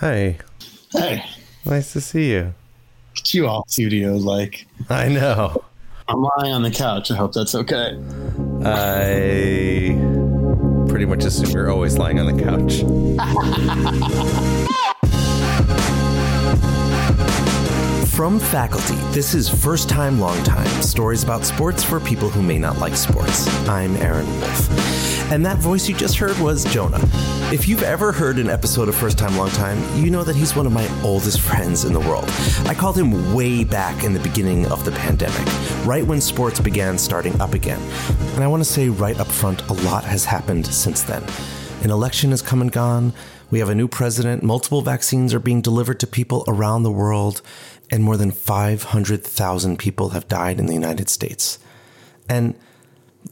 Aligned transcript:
Hi. 0.00 0.38
Hey, 0.92 1.24
Nice 1.64 1.92
to 1.92 2.00
see 2.00 2.30
you. 2.32 2.54
it's 3.16 3.34
you 3.34 3.46
all 3.46 3.64
studio 3.68 4.16
like. 4.16 4.66
I 4.88 5.08
know. 5.08 5.62
I'm 6.08 6.22
lying 6.22 6.52
on 6.52 6.62
the 6.62 6.70
couch. 6.70 7.10
I 7.10 7.16
hope 7.16 7.32
that's 7.32 7.54
okay. 7.54 7.98
I 8.64 9.94
pretty 10.88 11.04
much 11.04 11.24
assume 11.24 11.50
you're 11.50 11.70
always 11.70 11.98
lying 11.98 12.18
on 12.18 12.34
the 12.34 12.42
couch. 12.42 12.80
From 18.10 18.38
faculty, 18.38 18.96
this 19.12 19.34
is 19.34 19.48
First 19.48 19.88
Time, 19.88 20.20
Long 20.20 20.42
Time 20.44 20.66
stories 20.82 21.22
about 21.24 21.44
sports 21.44 21.82
for 21.82 21.98
people 22.00 22.28
who 22.28 22.42
may 22.42 22.58
not 22.58 22.78
like 22.78 22.94
sports. 22.94 23.46
I'm 23.66 23.96
Aaron 23.96 24.26
Wolf. 24.40 25.09
And 25.30 25.46
that 25.46 25.58
voice 25.58 25.88
you 25.88 25.94
just 25.94 26.18
heard 26.18 26.36
was 26.38 26.64
Jonah. 26.72 26.98
If 27.52 27.68
you've 27.68 27.84
ever 27.84 28.10
heard 28.10 28.40
an 28.40 28.50
episode 28.50 28.88
of 28.88 28.96
First 28.96 29.16
Time, 29.16 29.36
Long 29.36 29.50
Time, 29.50 29.78
you 29.96 30.10
know 30.10 30.24
that 30.24 30.34
he's 30.34 30.56
one 30.56 30.66
of 30.66 30.72
my 30.72 30.88
oldest 31.04 31.40
friends 31.40 31.84
in 31.84 31.92
the 31.92 32.00
world. 32.00 32.24
I 32.66 32.74
called 32.74 32.98
him 32.98 33.32
way 33.32 33.62
back 33.62 34.02
in 34.02 34.12
the 34.12 34.18
beginning 34.18 34.66
of 34.66 34.84
the 34.84 34.90
pandemic, 34.90 35.46
right 35.86 36.04
when 36.04 36.20
sports 36.20 36.58
began 36.58 36.98
starting 36.98 37.40
up 37.40 37.54
again. 37.54 37.80
And 38.34 38.42
I 38.42 38.48
want 38.48 38.60
to 38.60 38.68
say 38.68 38.88
right 38.88 39.18
up 39.20 39.28
front, 39.28 39.62
a 39.68 39.72
lot 39.72 40.02
has 40.02 40.24
happened 40.24 40.66
since 40.66 41.02
then. 41.02 41.22
An 41.84 41.90
election 41.92 42.30
has 42.30 42.42
come 42.42 42.60
and 42.60 42.72
gone. 42.72 43.12
We 43.52 43.60
have 43.60 43.68
a 43.68 43.74
new 43.76 43.86
president. 43.86 44.42
Multiple 44.42 44.82
vaccines 44.82 45.32
are 45.32 45.38
being 45.38 45.60
delivered 45.60 46.00
to 46.00 46.08
people 46.08 46.44
around 46.48 46.82
the 46.82 46.90
world. 46.90 47.40
And 47.88 48.02
more 48.02 48.16
than 48.16 48.32
500,000 48.32 49.78
people 49.78 50.08
have 50.08 50.26
died 50.26 50.58
in 50.58 50.66
the 50.66 50.74
United 50.74 51.08
States. 51.08 51.60
And 52.28 52.56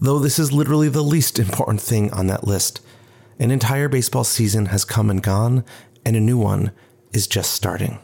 though 0.01 0.19
this 0.19 0.39
is 0.39 0.53
literally 0.53 0.89
the 0.89 1.03
least 1.03 1.39
important 1.39 1.81
thing 1.81 2.13
on 2.13 2.27
that 2.29 2.47
list, 2.47 2.81
an 3.39 3.51
entire 3.51 3.89
baseball 3.89 4.25
season 4.25 4.67
has 4.67 4.85
come 4.85 5.11
and 5.11 5.23
gone, 5.23 5.65
and 6.05 6.17
a 6.17 6.21
new 6.21 6.39
one 6.39 6.73
is 7.13 7.27
just 7.27 7.53
starting. 7.53 7.99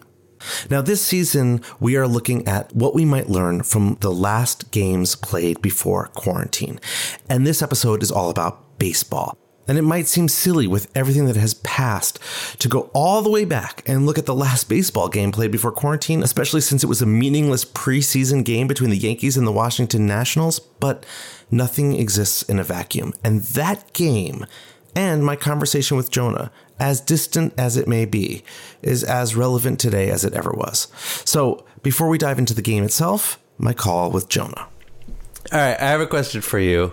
Now, 0.70 0.82
this 0.82 1.00
season, 1.00 1.62
we 1.80 1.96
are 1.96 2.06
looking 2.06 2.46
at 2.46 2.74
what 2.74 2.94
we 2.94 3.04
might 3.04 3.28
learn 3.28 3.62
from 3.62 3.96
the 4.00 4.12
last 4.12 4.70
games 4.70 5.16
played 5.16 5.62
before 5.62 6.08
quarantine. 6.08 6.80
And 7.28 7.46
this 7.46 7.62
episode 7.62 8.02
is 8.02 8.12
all 8.12 8.30
about 8.30 8.78
baseball. 8.78 9.36
And 9.66 9.78
it 9.78 9.82
might 9.82 10.06
seem 10.06 10.28
silly 10.28 10.66
with 10.66 10.90
everything 10.94 11.26
that 11.26 11.36
has 11.36 11.54
passed 11.54 12.18
to 12.58 12.68
go 12.68 12.90
all 12.92 13.22
the 13.22 13.30
way 13.30 13.44
back 13.44 13.82
and 13.86 14.04
look 14.04 14.18
at 14.18 14.26
the 14.26 14.34
last 14.34 14.68
baseball 14.68 15.08
game 15.08 15.32
played 15.32 15.50
before 15.50 15.72
quarantine, 15.72 16.22
especially 16.22 16.60
since 16.60 16.84
it 16.84 16.88
was 16.88 17.00
a 17.00 17.06
meaningless 17.06 17.64
preseason 17.64 18.44
game 18.44 18.66
between 18.66 18.90
the 18.90 18.96
Yankees 18.96 19.36
and 19.36 19.46
the 19.46 19.52
Washington 19.52 20.06
Nationals. 20.06 20.58
But 20.58 21.06
nothing 21.50 21.98
exists 21.98 22.42
in 22.42 22.58
a 22.58 22.64
vacuum. 22.64 23.14
And 23.24 23.42
that 23.42 23.92
game 23.92 24.46
and 24.94 25.24
my 25.24 25.36
conversation 25.36 25.96
with 25.96 26.10
Jonah, 26.10 26.52
as 26.78 27.00
distant 27.00 27.52
as 27.58 27.76
it 27.76 27.88
may 27.88 28.04
be, 28.04 28.44
is 28.82 29.02
as 29.02 29.34
relevant 29.34 29.80
today 29.80 30.10
as 30.10 30.24
it 30.24 30.34
ever 30.34 30.52
was. 30.52 30.88
So 31.24 31.64
before 31.82 32.08
we 32.08 32.18
dive 32.18 32.38
into 32.38 32.54
the 32.54 32.62
game 32.62 32.84
itself, 32.84 33.40
my 33.58 33.72
call 33.72 34.10
with 34.10 34.28
Jonah. 34.28 34.68
All 35.52 35.58
right, 35.58 35.78
I 35.78 35.88
have 35.88 36.00
a 36.00 36.06
question 36.06 36.40
for 36.40 36.58
you. 36.58 36.92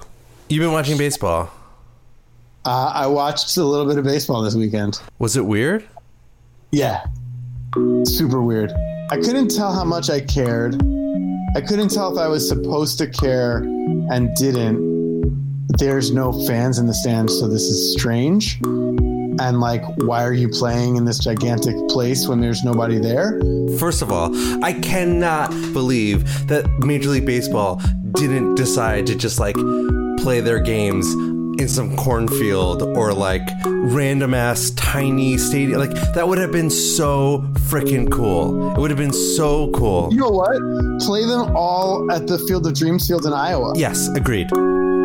You've 0.50 0.61
been 0.61 0.73
watching 0.73 0.97
baseball. 0.97 1.52
Uh, 2.64 2.92
I 2.94 3.08
watched 3.08 3.58
a 3.58 3.64
little 3.64 3.88
bit 3.88 3.98
of 3.98 4.04
baseball 4.04 4.44
this 4.44 4.54
weekend. 4.54 5.02
Was 5.17 5.36
it 5.36 5.45
weird? 5.45 5.88
Yeah, 6.72 7.03
super 8.03 8.42
weird. 8.42 8.72
I 9.09 9.18
couldn't 9.18 9.50
tell 9.50 9.73
how 9.73 9.84
much 9.84 10.09
I 10.09 10.22
cared. 10.22 10.76
I 11.56 11.62
couldn't 11.62 11.90
tell 11.90 12.14
if 12.14 12.20
I 12.20 12.28
was 12.28 12.48
supposed 12.48 12.98
to 13.00 13.08
care 13.08 13.58
and 13.58 14.34
didn't. 14.36 14.92
There's 15.80 16.12
no 16.12 16.31
fans 16.45 16.78
in 16.78 16.86
the 16.86 16.94
stands, 16.94 17.38
so 17.40 17.48
this 17.48 17.64
is 17.64 17.94
strange. 17.94 18.59
And 18.62 19.59
like, 19.59 19.84
why 19.98 20.23
are 20.23 20.34
you 20.34 20.48
playing 20.48 20.98
in 20.98 21.06
this 21.06 21.18
gigantic 21.18 21.75
place 21.90 22.28
when 22.28 22.42
there's 22.42 22.64
nobody 22.64 23.00
there? 23.00 23.42
First 23.80 24.02
of 24.02 24.12
all, 24.12 24.31
I 24.64 24.73
cannot 24.73 25.50
believe 25.73 26.47
that 26.47 26.69
Major 26.85 27.09
League 27.09 27.25
Baseball 27.25 27.81
didn't 28.12 28.56
decide 28.56 29.08
to 29.08 29.16
just 29.16 29.40
like 29.40 29.56
play 30.19 30.41
their 30.41 30.59
games 30.59 31.08
in 31.61 31.67
some 31.69 31.95
cornfield 31.95 32.81
or 32.97 33.13
like 33.13 33.47
random 33.66 34.33
ass 34.33 34.72
tiny 34.72 35.38
stadium. 35.38 35.79
Like 35.79 35.91
that 36.13 36.27
would 36.27 36.38
have 36.39 36.51
been 36.51 36.69
so 36.69 37.39
freaking 37.69 38.11
cool. 38.11 38.72
It 38.73 38.79
would 38.79 38.89
have 38.91 38.97
been 38.97 39.13
so 39.13 39.72
cool. 39.72 40.09
You 40.11 40.19
know 40.19 40.29
what? 40.29 40.57
Play 41.05 41.25
them 41.25 41.55
all 41.55 42.11
at 42.11 42.27
the 42.27 42.38
Field 42.39 42.66
of 42.67 42.73
Dreams 42.73 43.07
field 43.07 43.25
in 43.25 43.33
Iowa. 43.33 43.73
Yes, 43.75 44.07
agreed. 44.16 44.49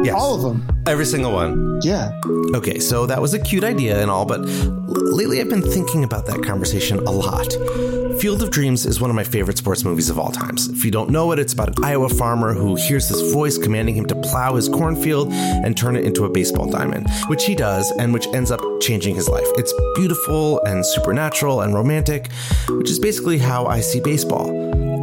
Yes. 0.04 0.14
All 0.14 0.34
of 0.34 0.42
them. 0.42 0.66
Every 0.86 1.04
single 1.04 1.32
one. 1.32 1.80
Yeah. 1.82 2.12
Okay, 2.54 2.78
so 2.78 3.06
that 3.06 3.20
was 3.20 3.34
a 3.34 3.38
cute 3.38 3.64
idea 3.64 4.00
and 4.00 4.10
all, 4.10 4.24
but 4.24 4.40
l- 4.40 4.46
lately 5.16 5.40
I've 5.40 5.48
been 5.48 5.62
thinking 5.62 6.04
about 6.04 6.26
that 6.26 6.42
conversation 6.44 6.98
a 6.98 7.10
lot. 7.10 7.48
Field 8.20 8.42
of 8.42 8.50
Dreams 8.50 8.86
is 8.86 8.98
one 8.98 9.10
of 9.10 9.16
my 9.16 9.24
favorite 9.24 9.58
sports 9.58 9.84
movies 9.84 10.08
of 10.08 10.18
all 10.18 10.30
times. 10.30 10.68
If 10.68 10.84
you 10.84 10.90
don't 10.90 11.10
know 11.10 11.32
it, 11.32 11.38
it's 11.38 11.52
about 11.52 11.76
an 11.76 11.84
Iowa 11.84 12.08
farmer 12.08 12.54
who 12.54 12.74
hears 12.74 13.08
this 13.08 13.32
voice 13.32 13.58
commanding 13.58 13.94
him 13.94 14.06
to 14.06 14.14
plow 14.14 14.54
his 14.54 14.68
cornfield 14.68 15.32
and 15.32 15.76
turn 15.76 15.96
it 15.96 16.04
into 16.04 16.24
a 16.24 16.30
baseball 16.30 16.70
diamond, 16.70 17.08
which 17.26 17.44
he 17.44 17.54
does 17.54 17.90
and 17.98 18.14
which 18.14 18.26
ends 18.28 18.50
up 18.50 18.60
changing 18.80 19.14
his 19.14 19.28
life. 19.28 19.46
It's 19.58 19.72
beautiful 19.96 20.62
and 20.64 20.84
supernatural 20.84 21.60
and 21.60 21.74
romantic, 21.74 22.32
which 22.70 22.90
is 22.90 22.98
basically 22.98 23.38
how 23.38 23.66
I 23.66 23.80
see 23.80 24.00
baseball. 24.00 24.46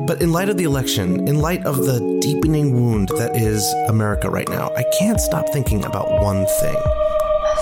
But 0.08 0.22
in 0.22 0.32
light 0.32 0.50
of 0.50 0.58
the 0.58 0.64
election, 0.64 1.28
in 1.28 1.40
light 1.40 1.64
of 1.66 1.86
the 1.86 2.20
deepening 2.20 2.74
wound 2.74 3.10
that 3.10 3.36
is 3.36 3.64
America 3.88 4.30
right 4.30 4.50
now, 4.50 4.72
I 4.76 4.84
can't 4.98 5.22
stop 5.22 5.50
thinking 5.50 5.86
about 5.86 6.10
one 6.22 6.46
thing. 6.60 6.78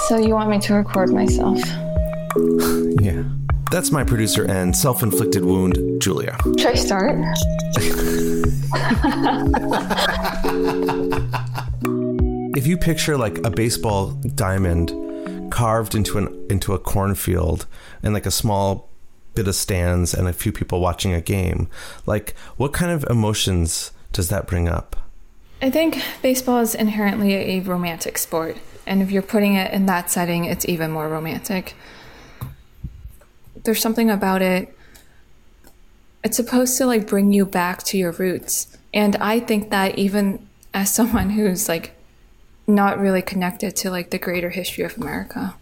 So 0.07 0.17
you 0.17 0.33
want 0.33 0.49
me 0.49 0.59
to 0.59 0.75
record 0.75 1.11
myself? 1.11 1.59
Yeah. 3.01 3.23
That's 3.71 3.89
my 3.89 4.03
producer 4.03 4.43
and 4.43 4.75
self 4.75 5.01
inflicted 5.01 5.45
wound, 5.45 6.01
Julia. 6.01 6.37
Should 6.57 6.67
I 6.67 6.75
start? 6.75 7.17
If 12.53 12.67
you 12.67 12.77
picture 12.77 13.17
like 13.17 13.37
a 13.45 13.49
baseball 13.49 14.11
diamond 14.35 14.91
carved 15.51 15.95
into 15.95 16.17
an 16.17 16.47
into 16.49 16.73
a 16.73 16.79
cornfield 16.79 17.65
and 18.03 18.13
like 18.13 18.25
a 18.25 18.31
small 18.31 18.89
bit 19.33 19.47
of 19.47 19.55
stands 19.55 20.13
and 20.13 20.27
a 20.27 20.33
few 20.33 20.51
people 20.51 20.81
watching 20.81 21.13
a 21.13 21.21
game, 21.21 21.69
like 22.05 22.35
what 22.57 22.73
kind 22.73 22.91
of 22.91 23.05
emotions 23.09 23.91
does 24.11 24.27
that 24.27 24.47
bring 24.47 24.67
up? 24.67 24.97
I 25.61 25.71
think 25.71 26.03
baseball 26.21 26.59
is 26.59 26.75
inherently 26.75 27.33
a 27.33 27.61
romantic 27.61 28.17
sport, 28.17 28.57
and 28.85 29.01
if 29.01 29.11
you're 29.11 29.21
putting 29.21 29.55
it 29.55 29.71
in 29.73 29.85
that 29.85 30.11
setting, 30.11 30.45
it's 30.45 30.67
even 30.67 30.91
more 30.91 31.07
romantic. 31.07 31.73
There's 33.63 33.81
something 33.81 34.09
about 34.09 34.41
it. 34.41 34.75
It's 36.23 36.37
supposed 36.37 36.77
to 36.77 36.85
like 36.85 37.07
bring 37.07 37.33
you 37.33 37.45
back 37.45 37.83
to 37.83 37.97
your 37.97 38.11
roots. 38.11 38.77
And 38.93 39.15
I 39.17 39.39
think 39.39 39.69
that 39.69 39.97
even 39.97 40.47
as 40.73 40.91
someone 40.93 41.31
who's 41.31 41.67
like 41.67 41.95
not 42.67 42.99
really 42.99 43.21
connected 43.21 43.75
to 43.75 43.89
like 43.89 44.11
the 44.11 44.19
greater 44.19 44.49
history 44.49 44.83
of 44.83 44.97
America. 44.97 45.55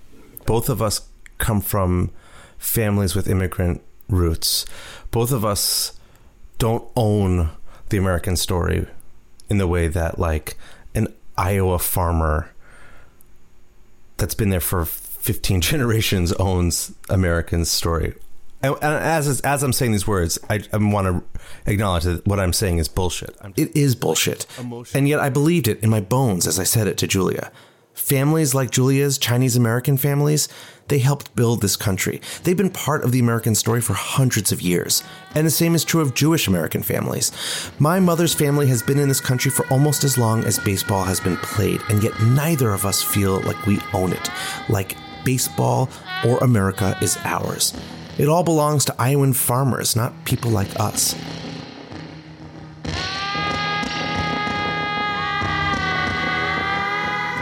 Both 0.45 0.69
of 0.69 0.81
us 0.81 1.01
come 1.37 1.61
from 1.61 2.11
families 2.57 3.15
with 3.15 3.29
immigrant 3.29 3.81
roots. 4.09 4.65
Both 5.11 5.31
of 5.31 5.45
us 5.45 5.93
don't 6.57 6.87
own 6.95 7.49
the 7.89 7.97
American 7.97 8.35
story 8.35 8.85
in 9.49 9.57
the 9.57 9.67
way 9.67 9.87
that 9.87 10.19
like 10.19 10.57
an 10.93 11.07
Iowa 11.37 11.79
farmer 11.79 12.51
that's 14.17 14.35
been 14.35 14.49
there 14.49 14.59
for 14.59 14.85
15 15.29 15.61
generations 15.71 16.33
owns 16.33 16.91
American 17.07 17.63
story. 17.63 18.15
And 18.63 18.73
and 18.81 18.95
as 18.95 19.41
as 19.41 19.61
I'm 19.61 19.73
saying 19.73 19.91
these 19.91 20.07
words, 20.07 20.39
I, 20.49 20.61
I 20.73 20.77
want 20.77 21.05
to 21.07 21.71
acknowledge 21.71 22.03
that 22.05 22.25
what 22.25 22.39
I'm 22.39 22.51
saying 22.51 22.79
is 22.79 22.87
bullshit. 22.87 23.37
It 23.55 23.75
is 23.75 23.95
bullshit, 23.95 24.47
and 24.95 25.07
yet 25.07 25.19
I 25.19 25.29
believed 25.29 25.67
it 25.67 25.81
in 25.83 25.89
my 25.91 26.01
bones 26.01 26.47
as 26.47 26.59
I 26.59 26.63
said 26.63 26.87
it 26.87 26.97
to 26.97 27.07
Julia. 27.07 27.51
Families 27.93 28.55
like 28.55 28.71
Julia's, 28.71 29.17
Chinese 29.17 29.55
American 29.55 29.97
families, 29.97 30.49
they 30.87 30.99
helped 30.99 31.35
build 31.35 31.61
this 31.61 31.75
country. 31.75 32.21
They've 32.43 32.57
been 32.57 32.71
part 32.71 33.03
of 33.03 33.11
the 33.11 33.19
American 33.19 33.55
story 33.55 33.81
for 33.81 33.93
hundreds 33.93 34.51
of 34.51 34.61
years. 34.61 35.03
And 35.35 35.45
the 35.45 35.51
same 35.51 35.75
is 35.75 35.83
true 35.83 36.01
of 36.01 36.15
Jewish 36.15 36.47
American 36.47 36.81
families. 36.81 37.31
My 37.77 37.99
mother's 37.99 38.33
family 38.33 38.67
has 38.67 38.81
been 38.81 38.99
in 38.99 39.09
this 39.09 39.21
country 39.21 39.51
for 39.51 39.67
almost 39.67 40.03
as 40.03 40.17
long 40.17 40.43
as 40.45 40.57
baseball 40.59 41.03
has 41.03 41.19
been 41.19 41.37
played, 41.37 41.81
and 41.89 42.01
yet 42.01 42.19
neither 42.21 42.73
of 42.73 42.85
us 42.85 43.03
feel 43.03 43.41
like 43.41 43.65
we 43.65 43.79
own 43.93 44.13
it, 44.13 44.29
like 44.69 44.95
baseball 45.23 45.89
or 46.25 46.37
America 46.39 46.97
is 47.01 47.17
ours. 47.23 47.73
It 48.17 48.27
all 48.27 48.43
belongs 48.43 48.85
to 48.85 48.95
Iowan 48.99 49.33
farmers, 49.33 49.95
not 49.95 50.25
people 50.25 50.51
like 50.51 50.79
us. 50.79 51.15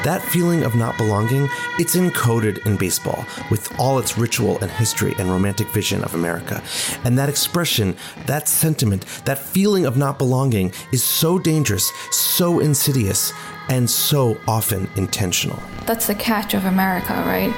That 0.07 0.21
feeling 0.21 0.63
of 0.63 0.73
not 0.73 0.95
belonging, 0.95 1.49
it's 1.77 1.97
encoded 1.97 2.65
in 2.65 2.77
baseball 2.77 3.25
with 3.51 3.77
all 3.77 3.99
its 3.99 4.17
ritual 4.17 4.57
and 4.59 4.71
history 4.71 5.13
and 5.19 5.29
romantic 5.29 5.67
vision 5.67 6.01
of 6.01 6.15
America. 6.15 6.63
And 7.03 7.17
that 7.17 7.27
expression, 7.27 7.93
that 8.25 8.47
sentiment, 8.47 9.05
that 9.25 9.37
feeling 9.37 9.85
of 9.85 9.97
not 9.97 10.17
belonging 10.17 10.71
is 10.93 11.03
so 11.03 11.37
dangerous, 11.37 11.91
so 12.09 12.61
insidious, 12.61 13.33
and 13.67 13.89
so 13.89 14.37
often 14.47 14.89
intentional. 14.95 15.59
That's 15.85 16.07
the 16.07 16.15
catch 16.15 16.53
of 16.53 16.63
America, 16.63 17.11
right? 17.25 17.53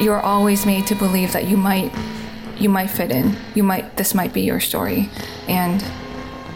You're 0.00 0.22
always 0.22 0.64
made 0.64 0.86
to 0.86 0.94
believe 0.94 1.34
that 1.34 1.48
you 1.48 1.58
might 1.58 1.92
you 2.58 2.70
might 2.70 2.88
fit 2.88 3.10
in. 3.10 3.36
You 3.54 3.62
might 3.62 3.98
this 3.98 4.14
might 4.14 4.32
be 4.32 4.40
your 4.40 4.60
story 4.60 5.10
and 5.48 5.84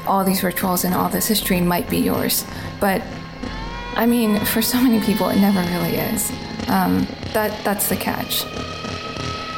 all 0.06 0.25
these 0.25 0.43
rituals 0.43 0.85
and 0.85 0.94
all 0.94 1.11
this 1.11 1.29
history 1.29 1.61
might 1.61 1.91
be 1.91 1.99
yours. 1.99 2.46
But 2.81 3.02
I 3.96 4.06
mean, 4.06 4.44
for 4.44 4.62
so 4.62 4.81
many 4.81 5.00
people 5.05 5.29
it 5.29 5.37
never 5.37 5.61
really 5.61 5.96
is. 5.96 6.31
Um, 6.69 7.06
that 7.32 7.64
that's 7.64 7.88
the 7.88 7.96
catch. 7.96 8.44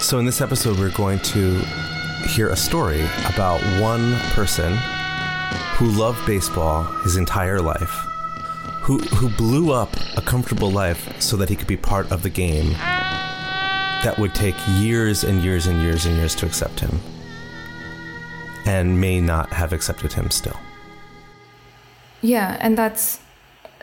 So 0.03 0.19
in 0.19 0.27
this 0.27 0.41
episode 0.41 0.79
we're 0.79 0.91
going 0.91 1.21
to 1.21 1.61
hear 2.29 2.49
a 2.49 2.57
story 2.57 3.01
about 3.33 3.61
one 3.81 4.15
person 4.35 4.77
who 5.77 5.87
loved 5.87 6.25
baseball 6.27 6.85
his 7.03 7.17
entire 7.17 7.61
life, 7.61 7.91
who, 8.83 8.99
who 8.99 9.29
blew 9.31 9.73
up 9.73 9.95
a 10.17 10.21
comfortable 10.21 10.71
life 10.71 11.21
so 11.21 11.37
that 11.37 11.49
he 11.49 11.57
could 11.57 11.69
be 11.69 11.77
part 11.77 12.11
of 12.11 12.23
the 12.23 12.31
game 12.31 12.73
that 14.03 14.17
would 14.19 14.35
take 14.35 14.55
years 14.69 15.25
and 15.25 15.43
years 15.43 15.67
and 15.67 15.81
years 15.81 16.07
and 16.07 16.17
years 16.17 16.35
to 16.35 16.47
accept 16.47 16.81
him, 16.81 17.01
and 18.65 19.01
may 19.01 19.21
not 19.21 19.53
have 19.53 19.73
accepted 19.73 20.13
him 20.13 20.31
still. 20.31 20.57
Yeah, 22.23 22.57
and 22.61 22.77
that's 22.77 23.21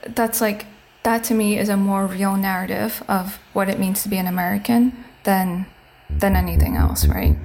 that's 0.07 0.41
like 0.41 0.65
that 1.03 1.23
to 1.25 1.33
me 1.33 1.57
is 1.57 1.69
a 1.69 1.77
more 1.77 2.05
real 2.05 2.35
narrative 2.35 3.03
of 3.07 3.39
what 3.53 3.69
it 3.69 3.79
means 3.79 4.03
to 4.03 4.09
be 4.09 4.17
an 4.17 4.27
American 4.27 5.03
than 5.23 5.65
than 6.09 6.35
anything 6.35 6.75
else, 6.75 7.07
right? 7.07 7.35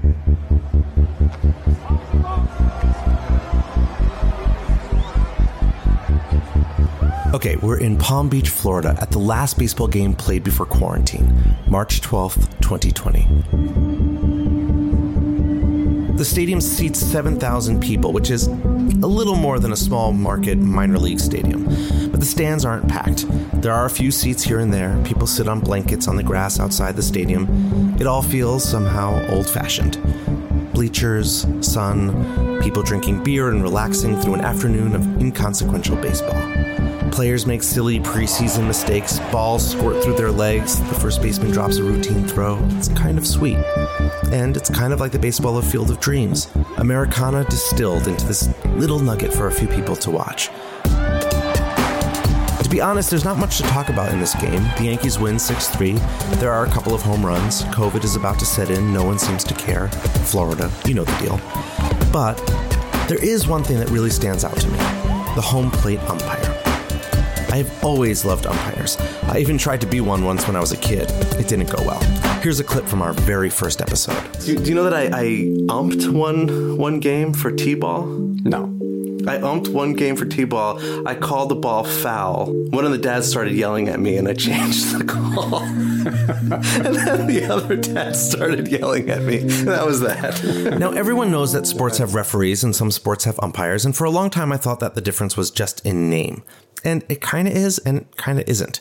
Okay, 7.35 7.57
we're 7.57 7.79
in 7.79 7.99
Palm 7.99 8.29
Beach, 8.29 8.49
Florida 8.49 8.97
at 9.01 9.11
the 9.11 9.19
last 9.19 9.59
baseball 9.59 9.87
game 9.87 10.15
played 10.15 10.43
before 10.43 10.67
quarantine, 10.67 11.57
March 11.67 12.01
12th, 12.01 12.49
2020. 12.61 13.27
The 16.17 16.25
stadium 16.25 16.61
seats 16.61 16.99
7,000 16.99 17.81
people, 17.81 18.13
which 18.13 18.31
is 18.31 18.47
a 18.49 19.07
little 19.07 19.37
more 19.37 19.61
than 19.61 19.73
a 19.73 19.77
small 19.77 20.13
market 20.13 20.57
minor 20.59 20.99
league 20.99 21.21
stadium. 21.21 21.69
But 22.19 22.25
the 22.25 22.31
stands 22.33 22.65
aren't 22.65 22.89
packed. 22.89 23.27
There 23.63 23.73
are 23.73 23.85
a 23.85 23.91
few 23.91 24.11
seats 24.11 24.43
here 24.43 24.59
and 24.59 24.75
there. 24.75 25.01
People 25.05 25.29
sit 25.29 25.47
on 25.47 25.61
blankets 25.61 26.09
on 26.09 26.17
the 26.17 26.23
grass 26.25 26.59
outside 26.59 26.97
the 26.97 27.03
stadium. 27.03 27.95
It 28.01 28.09
all 28.09 28.23
feels 28.23 28.69
somehow 28.69 29.25
old 29.29 29.49
fashioned. 29.49 30.03
Bleachers, 30.73 31.47
sun, 31.61 32.61
people 32.61 32.83
drinking 32.83 33.23
beer 33.23 33.51
and 33.51 33.63
relaxing 33.63 34.21
through 34.21 34.35
an 34.35 34.41
afternoon 34.41 34.97
of 34.97 35.23
inconsequential 35.23 35.95
baseball. 35.99 36.43
Players 37.13 37.47
make 37.47 37.63
silly 37.63 38.01
preseason 38.01 38.67
mistakes, 38.67 39.21
balls 39.31 39.71
squirt 39.71 40.03
through 40.03 40.17
their 40.17 40.33
legs, 40.33 40.81
the 40.89 40.97
first 40.97 41.23
baseman 41.23 41.53
drops 41.53 41.77
a 41.77 41.85
routine 41.85 42.27
throw. 42.27 42.59
It's 42.71 42.89
kind 42.89 43.17
of 43.17 43.29
sweet. 43.29 43.59
And 44.33 44.57
it's 44.57 44.71
kind 44.71 44.93
of 44.93 44.99
like 44.99 45.13
the 45.13 45.21
baseball 45.21 45.57
of 45.57 45.65
Field 45.65 45.89
of 45.89 46.01
Dreams, 46.01 46.49
Americana 46.79 47.45
distilled 47.45 48.09
into 48.09 48.27
this 48.27 48.49
little 48.75 48.99
nugget 48.99 49.33
for 49.33 49.47
a 49.47 49.53
few 49.53 49.69
people 49.69 49.95
to 49.95 50.11
watch. 50.11 50.51
To 52.69 52.73
be 52.73 52.83
honest, 52.83 53.09
there's 53.09 53.25
not 53.25 53.39
much 53.39 53.57
to 53.57 53.63
talk 53.63 53.89
about 53.89 54.13
in 54.13 54.21
this 54.21 54.35
game. 54.35 54.63
The 54.77 54.85
Yankees 54.85 55.19
win 55.19 55.39
6 55.39 55.69
3. 55.69 55.93
There 56.37 56.53
are 56.53 56.67
a 56.67 56.71
couple 56.71 56.95
of 56.95 57.01
home 57.01 57.25
runs. 57.25 57.63
COVID 57.63 58.05
is 58.05 58.15
about 58.15 58.39
to 58.41 58.45
set 58.45 58.69
in. 58.69 58.93
No 58.93 59.03
one 59.03 59.19
seems 59.19 59.43
to 59.45 59.55
care. 59.55 59.89
Florida, 60.29 60.71
you 60.85 60.93
know 60.93 61.05
the 61.05 61.17
deal. 61.17 61.41
But 62.13 62.37
there 63.09 63.25
is 63.25 63.49
one 63.49 63.65
thing 63.65 63.79
that 63.79 63.89
really 63.89 64.11
stands 64.11 64.45
out 64.45 64.55
to 64.59 64.69
me 64.69 64.77
the 65.35 65.41
home 65.41 65.71
plate 65.71 65.99
umpire. 66.01 66.63
I've 67.51 67.73
always 67.83 68.27
loved 68.27 68.45
umpires. 68.45 68.99
I 69.23 69.39
even 69.39 69.57
tried 69.57 69.81
to 69.81 69.87
be 69.87 70.03
one 70.03 70.23
once 70.27 70.47
when 70.47 70.55
I 70.55 70.61
was 70.61 70.73
a 70.73 70.77
kid. 70.77 71.11
It 71.41 71.49
didn't 71.49 71.71
go 71.71 71.83
well. 71.83 72.01
Here's 72.43 72.61
a 72.61 72.65
clip 72.65 72.85
from 72.85 73.01
our 73.01 73.15
very 73.15 73.49
first 73.49 73.81
episode. 73.81 74.23
Do, 74.41 74.55
do 74.59 74.69
you 74.69 74.75
know 74.75 74.85
that 74.85 74.93
I, 74.93 75.05
I 75.07 75.25
umped 75.69 76.07
one 76.13 76.77
one 76.77 77.01
game 77.01 77.33
for 77.33 77.51
T-ball? 77.51 78.05
No. 78.45 78.78
I 79.29 79.39
umped 79.39 79.69
one 79.69 79.93
game 79.93 80.17
for 80.17 80.25
T-ball. 80.25 81.07
I 81.07 81.15
called 81.15 81.51
the 81.51 81.55
ball 81.55 81.85
foul. 81.85 82.47
One 82.71 82.85
of 82.85 82.93
the 82.93 82.99
dads 82.99 83.29
started 83.29 83.55
yelling 83.55 83.89
at 83.89 84.01
me, 84.01 84.17
and 84.17 84.27
I 84.27 84.35
changed 84.49 84.99
the 84.99 85.05
call. 85.05 85.63
and 85.63 86.95
then 86.95 87.27
the 87.27 87.47
other 87.51 87.77
dad 87.77 88.17
started 88.17 88.69
yelling 88.69 89.11
at 89.11 89.23
me. 89.23 89.39
That 89.39 89.87
was 89.87 90.01
that. 90.01 90.39
Now, 90.79 90.91
everyone 90.93 91.31
knows 91.31 91.53
that 91.53 91.67
sports 91.67 91.99
have 91.99 92.15
referees 92.15 92.63
and 92.63 92.75
some 92.75 92.91
sports 92.91 93.25
have 93.25 93.39
umpires, 93.43 93.85
and 93.85 93.97
for 93.97 94.05
a 94.05 94.11
long 94.11 94.31
time 94.31 94.53
I 94.53 94.57
thought 94.57 94.81
that 94.81 94.95
the 94.95 95.01
difference 95.01 95.37
was 95.37 95.51
just 95.51 95.85
in 95.85 96.09
name. 96.09 96.43
And 96.85 97.05
it 97.09 97.21
kind 97.21 97.49
of 97.49 97.55
is, 97.55 97.79
and 97.79 98.11
kind 98.17 98.39
of 98.39 98.49
isn't. 98.49 98.81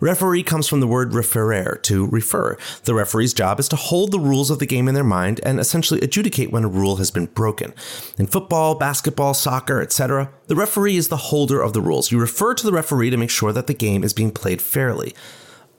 Referee 0.00 0.42
comes 0.42 0.68
from 0.68 0.80
the 0.80 0.86
word 0.86 1.12
referere, 1.12 1.80
to 1.82 2.06
refer. 2.06 2.56
The 2.84 2.94
referee's 2.94 3.34
job 3.34 3.60
is 3.60 3.68
to 3.68 3.76
hold 3.76 4.10
the 4.10 4.18
rules 4.18 4.50
of 4.50 4.58
the 4.58 4.66
game 4.66 4.88
in 4.88 4.94
their 4.94 5.04
mind 5.04 5.40
and 5.44 5.60
essentially 5.60 6.00
adjudicate 6.00 6.50
when 6.50 6.64
a 6.64 6.68
rule 6.68 6.96
has 6.96 7.10
been 7.10 7.26
broken. 7.26 7.72
In 8.18 8.26
football, 8.26 8.74
basketball, 8.74 9.34
soccer, 9.34 9.80
etc., 9.80 10.30
the 10.46 10.56
referee 10.56 10.96
is 10.96 11.08
the 11.08 11.16
holder 11.16 11.60
of 11.60 11.72
the 11.72 11.80
rules. 11.80 12.10
You 12.10 12.18
refer 12.18 12.54
to 12.54 12.66
the 12.66 12.72
referee 12.72 13.10
to 13.10 13.16
make 13.16 13.30
sure 13.30 13.52
that 13.52 13.66
the 13.66 13.74
game 13.74 14.04
is 14.04 14.12
being 14.12 14.30
played 14.30 14.60
fairly. 14.60 15.14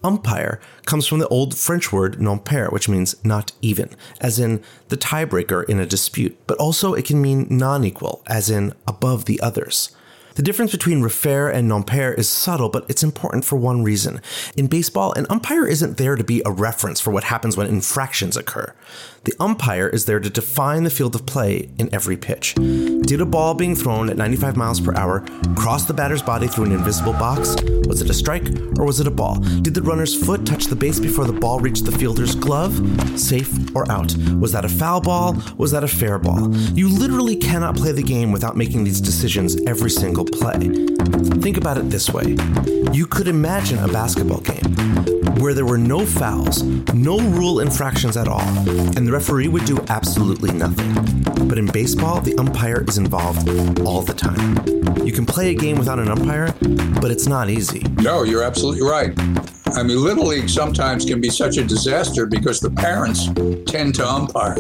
Umpire 0.04 0.60
comes 0.86 1.08
from 1.08 1.18
the 1.18 1.28
old 1.30 1.58
French 1.58 1.92
word 1.92 2.22
non 2.22 2.40
pair, 2.40 2.68
which 2.70 2.88
means 2.88 3.16
not 3.26 3.52
even, 3.62 3.90
as 4.22 4.38
in 4.38 4.62
the 4.90 4.98
tiebreaker 4.98 5.68
in 5.68 5.80
a 5.80 5.86
dispute, 5.86 6.38
but 6.46 6.58
also 6.60 6.94
it 6.94 7.06
can 7.06 7.22
mean 7.22 7.48
non 7.50 7.84
equal, 7.84 8.22
as 8.28 8.50
in 8.50 8.74
above 8.88 9.26
the 9.26 9.40
others. 9.42 9.96
The 10.36 10.44
difference 10.44 10.72
between 10.72 11.02
refaire 11.02 11.48
and 11.54 11.66
non-pair 11.66 12.14
is 12.14 12.28
subtle, 12.28 12.68
but 12.68 12.86
it's 12.90 13.04
important 13.04 13.46
for 13.46 13.56
one 13.56 13.84
reason. 13.84 14.22
In 14.58 14.68
baseball, 14.68 15.14
an 15.14 15.26
umpire 15.30 15.66
isn't 15.66 15.96
there 15.96 16.18
to 16.18 16.26
be 16.26 16.42
a 16.46 16.52
reference 16.52 17.00
for 17.00 17.12
what 17.12 17.24
happens 17.26 17.56
when 17.56 17.68
infractions 17.68 18.36
occur. 18.36 18.74
The 19.26 19.34
umpire 19.40 19.90
is 19.90 20.06
there 20.06 20.20
to 20.20 20.30
define 20.30 20.84
the 20.84 20.92
field 20.92 21.16
of 21.16 21.26
play 21.26 21.68
in 21.80 21.92
every 21.92 22.16
pitch. 22.16 22.54
Did 22.54 23.22
a 23.22 23.26
ball 23.26 23.56
being 23.56 23.76
thrown 23.76 24.08
at 24.12 24.18
95 24.18 24.56
miles 24.56 24.80
per 24.80 24.94
hour 24.94 25.26
cross 25.56 25.86
the 25.86 25.96
batter's 25.96 26.22
body 26.22 26.48
through 26.48 26.66
an 26.66 26.72
invisible 26.72 27.14
box? 27.14 27.56
Was 27.88 28.04
it 28.04 28.10
a 28.12 28.14
strike 28.14 28.48
or 28.78 28.86
was 28.86 29.00
it 29.00 29.08
a 29.08 29.12
ball? 29.12 29.40
Did 29.40 29.74
the 29.74 29.82
runner's 29.82 30.14
foot 30.14 30.46
touch 30.46 30.66
the 30.66 30.76
base 30.76 31.00
before 31.00 31.26
the 31.26 31.34
ball 31.34 31.60
reached 31.60 31.86
the 31.86 31.92
fielder's 31.92 32.36
glove? 32.36 32.76
Safe 33.20 33.52
or 33.76 33.92
out? 33.92 34.16
Was 34.40 34.52
that 34.52 34.64
a 34.64 34.70
foul 34.70 35.02
ball? 35.02 35.36
Was 35.58 35.72
that 35.72 35.84
a 35.84 35.88
fair 35.88 36.20
ball? 36.20 36.56
You 36.76 36.88
literally 36.88 37.36
cannot 37.36 37.76
play 37.76 37.94
the 37.94 38.04
game 38.04 38.32
without 38.32 38.56
making 38.56 38.84
these 38.84 39.02
decisions 39.02 39.60
every 39.66 39.90
single 39.90 40.26
play. 40.26 40.70
Think 41.42 41.58
about 41.58 41.80
it 41.80 41.90
this 41.90 42.12
way 42.12 42.38
you 42.94 43.08
could 43.08 43.28
imagine 43.28 43.80
a 43.80 43.88
basketball 43.88 44.42
game 44.42 45.15
where 45.46 45.54
there 45.54 45.64
were 45.64 45.78
no 45.78 46.04
fouls, 46.04 46.64
no 46.96 47.20
rule 47.20 47.60
infractions 47.60 48.18
at 48.18 48.28
all, 48.28 48.42
and 48.98 49.06
the 49.06 49.12
referee 49.12 49.48
would 49.48 49.64
do 49.66 49.78
absolutely 49.90 50.52
nothing. 50.52 50.92
But 51.48 51.60
in 51.60 51.68
baseball, 51.68 52.20
the 52.20 52.36
umpire 52.40 52.84
is 52.88 52.98
involved 52.98 53.48
all 53.82 54.02
the 54.02 54.16
time. 54.16 54.58
You 55.06 55.12
can 55.12 55.24
play 55.24 55.52
a 55.52 55.54
game 55.54 55.78
without 55.78 56.00
an 56.00 56.10
umpire, 56.10 56.52
but 57.00 57.12
it's 57.12 57.28
not 57.28 57.52
easy. 57.52 57.82
No, 58.02 58.24
you're 58.24 58.42
absolutely 58.42 58.82
right. 58.82 59.14
I 59.76 59.84
mean, 59.84 60.04
Little 60.04 60.26
League 60.26 60.50
sometimes 60.50 61.06
can 61.06 61.22
be 61.22 61.30
such 61.30 61.58
a 61.58 61.64
disaster 61.64 62.26
because 62.26 62.60
the 62.60 62.72
parents 62.72 63.28
tend 63.72 63.94
to 63.96 64.08
umpire. 64.08 64.56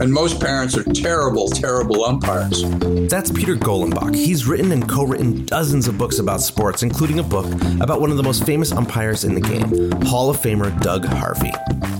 And 0.00 0.10
most 0.10 0.40
parents 0.40 0.78
are 0.78 0.84
terrible, 0.84 1.48
terrible 1.48 2.06
umpires. 2.06 2.62
That's 3.10 3.30
Peter 3.30 3.54
Golenbock. 3.54 4.14
He's 4.14 4.46
written 4.46 4.72
and 4.72 4.88
co 4.88 5.04
written 5.04 5.44
dozens 5.44 5.88
of 5.88 5.98
books 5.98 6.18
about 6.18 6.40
sports, 6.40 6.82
including 6.82 7.18
a 7.18 7.22
book 7.22 7.44
about 7.82 8.00
one 8.00 8.10
of 8.10 8.16
the 8.16 8.22
most 8.22 8.46
famous 8.46 8.72
umpires 8.72 9.24
in 9.24 9.34
the 9.34 9.42
game, 9.42 9.92
Hall 10.06 10.30
of 10.30 10.38
Famer 10.38 10.80
Doug 10.80 11.04
Harvey. 11.04 11.52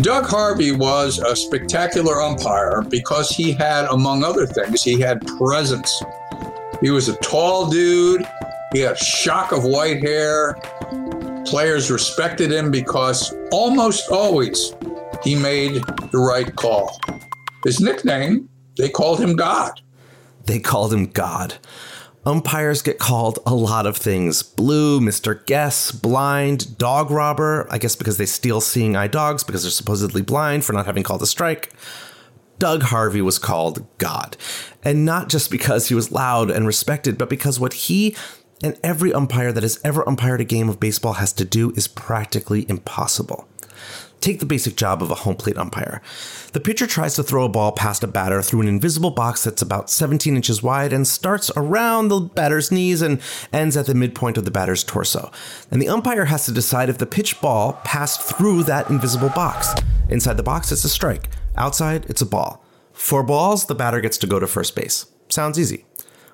Doug 0.02 0.25
Harvey 0.25 0.73
was 0.73 1.19
a 1.19 1.37
spectacular 1.37 2.23
umpire 2.23 2.80
because 2.80 3.28
he 3.28 3.52
had, 3.52 3.85
among 3.90 4.25
other 4.25 4.47
things, 4.47 4.83
he 4.83 4.99
had 4.99 5.26
presence. 5.37 6.02
He 6.80 6.88
was 6.88 7.11
a 7.11 7.16
tall 7.16 7.69
dude, 7.69 8.26
he 8.73 8.80
had 8.80 8.92
a 8.92 9.04
shock 9.04 9.52
of 9.52 9.64
white 9.64 10.02
hair. 10.02 10.54
Players 11.45 11.90
respected 11.90 12.50
him 12.50 12.71
because 12.71 13.35
almost 13.52 14.11
always 14.11 14.75
he 15.23 15.35
made 15.35 15.83
the 16.12 16.19
right 16.19 16.54
call. 16.57 16.99
His 17.64 17.81
nickname, 17.81 18.49
they 18.76 18.88
called 18.88 19.21
him 19.21 19.37
God. 19.37 19.81
They 20.47 20.59
called 20.59 20.93
him 20.93 21.07
God. 21.07 21.55
Umpires 22.26 22.83
get 22.83 22.99
called 22.99 23.38
a 23.47 23.55
lot 23.55 23.87
of 23.87 23.97
things 23.97 24.43
blue, 24.43 25.00
Mr. 25.00 25.45
Guess, 25.47 25.90
blind, 25.90 26.76
dog 26.76 27.11
robber, 27.11 27.67
I 27.71 27.79
guess 27.79 27.97
because 27.97 28.19
they 28.19 28.26
steal 28.26 28.61
seeing 28.61 28.95
eye 28.95 29.07
dogs 29.07 29.43
because 29.43 29.62
they're 29.62 29.71
supposedly 29.71 30.21
blind 30.21 30.64
for 30.64 30.75
not 30.75 30.87
having 30.87 31.02
called 31.02 31.23
a 31.23 31.26
strike. 31.26 31.73
Doug 32.59 32.83
Harvey 32.83 33.23
was 33.23 33.38
called 33.38 33.87
God. 33.97 34.37
And 34.85 35.07
not 35.07 35.31
just 35.31 35.50
because 35.50 35.88
he 35.88 35.95
was 35.95 36.12
loud 36.12 36.50
and 36.50 36.67
respected, 36.67 37.17
but 37.17 37.31
because 37.31 37.59
what 37.59 37.73
he 37.73 38.14
and 38.62 38.79
every 38.85 39.14
umpire 39.14 39.50
that 39.50 39.62
has 39.62 39.81
ever 39.83 40.02
umpired 40.02 40.43
a 40.43 40.45
game 40.45 40.69
of 40.69 40.79
baseball 40.79 41.14
has 41.14 41.33
to 41.33 41.47
do 41.47 41.71
is 41.71 41.88
practically 41.88 42.69
impossible. 42.69 43.49
Take 44.21 44.39
the 44.39 44.47
basic 44.47 44.77
job 44.77 45.03
of 45.03 45.11
a 45.11 45.15
home 45.15 45.37
plate 45.37 45.57
umpire. 45.57 46.03
The 46.53 46.61
pitcher 46.61 46.87
tries 46.87 47.15
to 47.15 47.23
throw 47.23 47.45
a 47.45 47.49
ball 47.49 47.73
past 47.73 48.05
a 48.05 48.07
batter 48.07 48.43
through 48.43 48.61
an 48.61 48.69
invisible 48.69 49.11
box 49.11 49.45
that's 49.45 49.62
about 49.62 49.89
17 49.89 50.37
inches 50.37 50.62
wide 50.62 50.93
and 50.93 51.07
starts 51.07 51.50
around 51.57 52.09
the 52.09 52.21
batter's 52.21 52.71
knees 52.71 53.00
and 53.00 53.21
ends 53.53 53.77
at 53.77 53.87
the 53.87 53.95
midpoint 53.95 54.37
of 54.37 54.45
the 54.45 54.50
batter's 54.50 54.85
torso. 54.85 55.31
And 55.71 55.81
the 55.81 55.89
umpire 55.89 56.27
has 56.27 56.45
to 56.47 56.53
decide 56.53 56.89
if 56.91 56.99
the 56.99 57.07
pitch 57.07 57.41
ball 57.41 57.81
passed 57.85 58.21
through 58.23 58.65
that 58.65 58.91
invisible 58.91 59.31
box. 59.31 59.75
Inside 60.09 60.37
the 60.37 60.43
box, 60.43 60.71
it's 60.71 60.85
a 60.85 60.89
strike. 60.89 61.31
Outside, 61.57 62.07
it's 62.11 62.23
a 62.23 62.27
ball. 62.27 62.65
For 62.93 63.23
balls, 63.23 63.67
the 63.67 63.75
batter 63.75 64.00
gets 64.00 64.19
to 64.19 64.27
go 64.27 64.39
to 64.39 64.47
first 64.47 64.77
base. 64.77 65.07
Sounds 65.29 65.59
easy. 65.59 65.87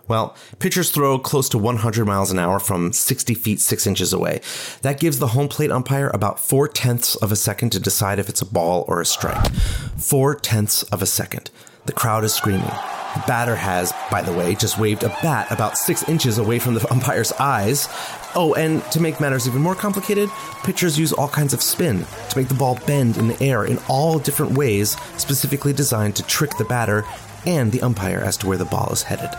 Well, 0.08 0.36
pitchers 0.58 0.90
throw 0.90 1.18
close 1.18 1.48
to 1.50 1.58
100 1.58 2.04
miles 2.04 2.30
an 2.30 2.38
hour 2.38 2.58
from 2.58 2.92
60 2.92 3.34
feet 3.34 3.60
6 3.60 3.86
inches 3.86 4.12
away. 4.12 4.40
That 4.82 5.00
gives 5.00 5.18
the 5.18 5.28
home 5.28 5.48
plate 5.48 5.72
umpire 5.72 6.10
about 6.14 6.38
4 6.38 6.68
tenths 6.68 7.16
of 7.16 7.32
a 7.32 7.36
second 7.36 7.70
to 7.70 7.80
decide 7.80 8.18
if 8.18 8.28
it's 8.28 8.42
a 8.42 8.46
ball 8.46 8.84
or 8.88 9.00
a 9.00 9.06
strike. 9.06 9.52
4 9.98 10.34
tenths 10.36 10.82
of 10.84 11.02
a 11.02 11.06
second. 11.06 11.50
The 11.86 11.92
crowd 11.92 12.24
is 12.24 12.34
screaming. 12.34 12.70
The 13.14 13.24
batter 13.26 13.56
has, 13.56 13.92
by 14.10 14.20
the 14.22 14.32
way, 14.32 14.54
just 14.54 14.78
waved 14.78 15.02
a 15.02 15.08
bat 15.22 15.50
about 15.50 15.78
6 15.78 16.08
inches 16.08 16.38
away 16.38 16.58
from 16.58 16.74
the 16.74 16.86
umpire's 16.92 17.32
eyes. 17.32 17.88
Oh, 18.34 18.54
and 18.54 18.84
to 18.92 19.00
make 19.00 19.20
matters 19.20 19.48
even 19.48 19.62
more 19.62 19.74
complicated, 19.74 20.28
pitchers 20.62 20.98
use 20.98 21.12
all 21.12 21.28
kinds 21.28 21.54
of 21.54 21.62
spin 21.62 22.04
to 22.28 22.38
make 22.38 22.48
the 22.48 22.54
ball 22.54 22.78
bend 22.86 23.16
in 23.16 23.28
the 23.28 23.42
air 23.42 23.64
in 23.64 23.78
all 23.88 24.18
different 24.18 24.52
ways, 24.52 24.96
specifically 25.16 25.72
designed 25.72 26.14
to 26.16 26.22
trick 26.24 26.50
the 26.58 26.64
batter 26.64 27.04
and 27.46 27.72
the 27.72 27.82
umpire 27.82 28.18
as 28.18 28.36
to 28.38 28.46
where 28.46 28.58
the 28.58 28.64
ball 28.64 28.90
is 28.92 29.04
headed. 29.04 29.30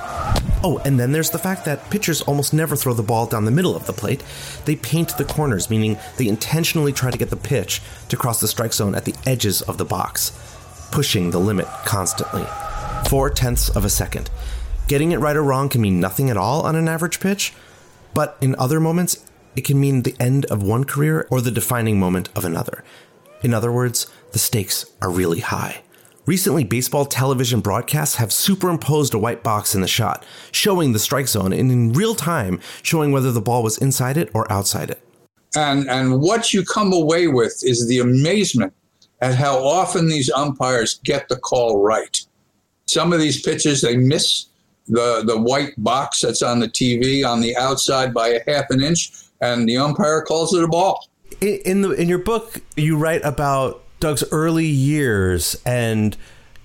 Oh, 0.64 0.82
and 0.86 1.00
then 1.00 1.12
there's 1.12 1.30
the 1.30 1.40
fact 1.40 1.66
that 1.66 1.90
pitchers 1.90 2.22
almost 2.22 2.54
never 2.54 2.76
throw 2.76 2.94
the 2.94 3.04
ball 3.04 3.28
down 3.28 3.46
the 3.46 3.52
middle 3.52 3.76
of 3.76 3.86
the 3.86 3.94
plate. 3.94 4.24
They 4.66 4.76
paint 4.76 5.18
the 5.18 5.26
corners, 5.26 5.70
meaning 5.70 5.98
they 6.18 6.28
intentionally 6.28 6.94
try 6.94 7.12
to 7.12 7.18
get 7.18 7.30
the 7.30 7.36
pitch 7.36 7.82
to 8.10 8.18
cross 8.18 8.40
the 8.40 8.48
strike 8.48 8.74
zone 8.74 8.96
at 8.96 9.06
the 9.06 9.16
edges 9.26 9.62
of 9.62 9.78
the 9.78 9.86
box, 9.86 10.32
pushing 10.92 11.32
the 11.32 11.40
limit 11.40 11.68
constantly. 11.86 12.46
Four 13.10 13.30
tenths 13.30 13.70
of 13.70 13.86
a 13.86 13.90
second. 13.90 14.30
Getting 14.88 15.12
it 15.12 15.20
right 15.20 15.36
or 15.36 15.44
wrong 15.44 15.70
can 15.70 15.82
mean 15.82 16.00
nothing 16.00 16.30
at 16.30 16.38
all 16.38 16.62
on 16.62 16.76
an 16.76 16.88
average 16.88 17.20
pitch, 17.20 17.54
but 18.14 18.38
in 18.42 18.56
other 18.56 18.80
moments, 18.80 19.24
it 19.56 19.66
can 19.66 19.80
mean 19.80 20.04
the 20.04 20.16
end 20.20 20.46
of 20.46 20.64
one 20.64 20.84
career 20.86 21.28
or 21.30 21.42
the 21.42 21.52
defining 21.52 22.00
moment 22.00 22.30
of 22.36 22.46
another. 22.46 22.84
In 23.44 23.54
other 23.54 23.72
words, 23.72 24.08
the 24.32 24.40
stakes 24.40 24.86
are 25.02 25.10
really 25.10 25.42
high. 25.42 25.82
Recently, 26.27 26.65
baseball 26.65 27.05
television 27.05 27.62
broadcasts 27.62 28.17
have 28.17 28.34
superimposed 28.34 29.13
a 29.13 29.17
white 29.17 29.43
box 29.43 29.74
in 29.74 29.79
the 29.79 29.88
shot, 29.88 30.25
showing 30.51 30.91
the 30.91 31.00
strike 31.00 31.29
zone 31.29 31.53
and 31.53 31.72
in 31.72 31.93
real 31.93 32.15
time 32.15 32.60
showing 32.84 33.13
whether 33.13 33.31
the 33.31 33.39
ball 33.39 33.63
was 33.63 33.77
inside 33.77 34.17
it 34.17 34.29
or 34.34 34.51
outside 34.51 34.91
it. 34.91 35.01
And 35.55 35.89
and 35.89 36.19
what 36.19 36.53
you 36.53 36.65
come 36.65 36.91
away 36.91 37.27
with 37.27 37.63
is 37.63 37.88
the 37.88 38.00
amazement 38.00 38.74
at 39.22 39.36
how 39.36 39.57
often 39.65 40.10
these 40.10 40.29
umpires 40.29 41.00
get 41.05 41.29
the 41.29 41.38
call 41.38 41.81
right. 41.81 42.19
Some 42.88 43.13
of 43.13 43.22
these 43.22 43.41
pitches 43.41 43.79
they 43.79 43.96
miss 43.96 44.48
the 44.89 45.24
the 45.25 45.39
white 45.39 45.75
box 45.77 46.19
that's 46.19 46.41
on 46.41 46.60
the 46.60 46.67
TV 46.67 47.25
on 47.25 47.39
the 47.39 47.55
outside 47.55 48.13
by 48.13 48.27
a 48.27 48.41
half 48.46 48.65
an 48.69 48.84
inch, 48.84 49.13
and 49.39 49.67
the 49.67 49.77
umpire 49.77 50.24
calls 50.24 50.53
it 50.53 50.62
a 50.62 50.67
ball. 50.67 51.07
In 51.39 51.84
the 51.84 51.91
in 51.91 52.10
your 52.10 52.19
book, 52.19 52.60
you 52.75 52.98
write 52.98 53.24
about 53.24 53.87
Doug's 54.00 54.24
early 54.32 54.66
years 54.66 55.62
and 55.66 56.16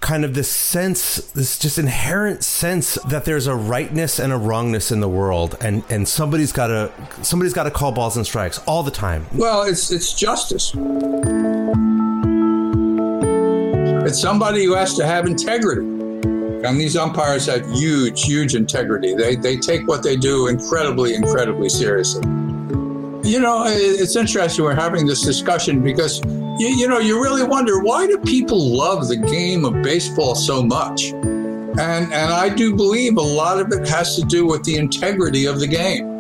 kind 0.01 0.25
of 0.25 0.35
this 0.35 0.51
sense, 0.51 1.17
this 1.33 1.59
just 1.59 1.79
inherent 1.79 2.43
sense 2.43 2.95
that 3.07 3.25
there's 3.25 3.47
a 3.47 3.55
rightness 3.55 4.19
and 4.19 4.33
a 4.33 4.37
wrongness 4.37 4.91
in 4.91 5.01
the 5.01 5.09
world, 5.09 5.57
and 5.61 5.85
and 5.89 6.07
somebody's 6.07 6.53
got 6.53 6.67
to 6.67 6.93
somebody's 7.23 7.55
got 7.55 7.63
to 7.65 7.71
call 7.71 7.93
balls 7.93 8.17
and 8.17 8.27
strikes 8.27 8.59
all 8.67 8.83
the 8.83 8.91
time. 8.91 9.27
Well, 9.33 9.63
it's 9.63 9.91
it's 9.91 10.13
justice. 10.13 10.75
It's 14.05 14.21
somebody 14.21 14.65
who 14.65 14.75
has 14.75 14.95
to 14.97 15.07
have 15.07 15.27
integrity. 15.27 15.87
And 16.65 16.81
these 16.81 16.97
umpires 16.97 17.47
have 17.47 17.69
huge, 17.73 18.23
huge 18.23 18.55
integrity. 18.55 19.15
They, 19.15 19.35
they 19.35 19.57
take 19.57 19.89
what 19.89 20.05
they 20.05 20.15
do 20.15 20.47
incredibly, 20.47 21.15
incredibly 21.15 21.69
seriously. 21.69 22.23
You 23.25 23.41
know, 23.41 23.65
it's 23.67 24.15
interesting 24.15 24.65
we're 24.65 24.75
having 24.75 25.07
this 25.07 25.23
discussion 25.23 25.83
because 25.83 26.21
you, 26.59 26.69
you 26.69 26.89
know, 26.89 26.99
you 26.99 27.23
really 27.23 27.43
wonder 27.43 27.81
why 27.81 28.07
do 28.07 28.19
people 28.19 28.77
love 28.77 29.09
the 29.09 29.17
game 29.17 29.65
of 29.65 29.83
baseball 29.83 30.35
so 30.35 30.63
much? 30.63 31.13
And, 31.13 32.13
and 32.13 32.33
I 32.33 32.49
do 32.51 32.77
believe 32.77 33.17
a 33.17 33.23
lot 33.23 33.59
of 33.59 33.73
it 33.73 33.89
has 33.89 34.17
to 34.17 34.23
do 34.23 34.47
with 34.47 34.63
the 34.63 34.77
integrity 34.77 35.47
of 35.47 35.59
the 35.59 35.67
game. 35.67 36.13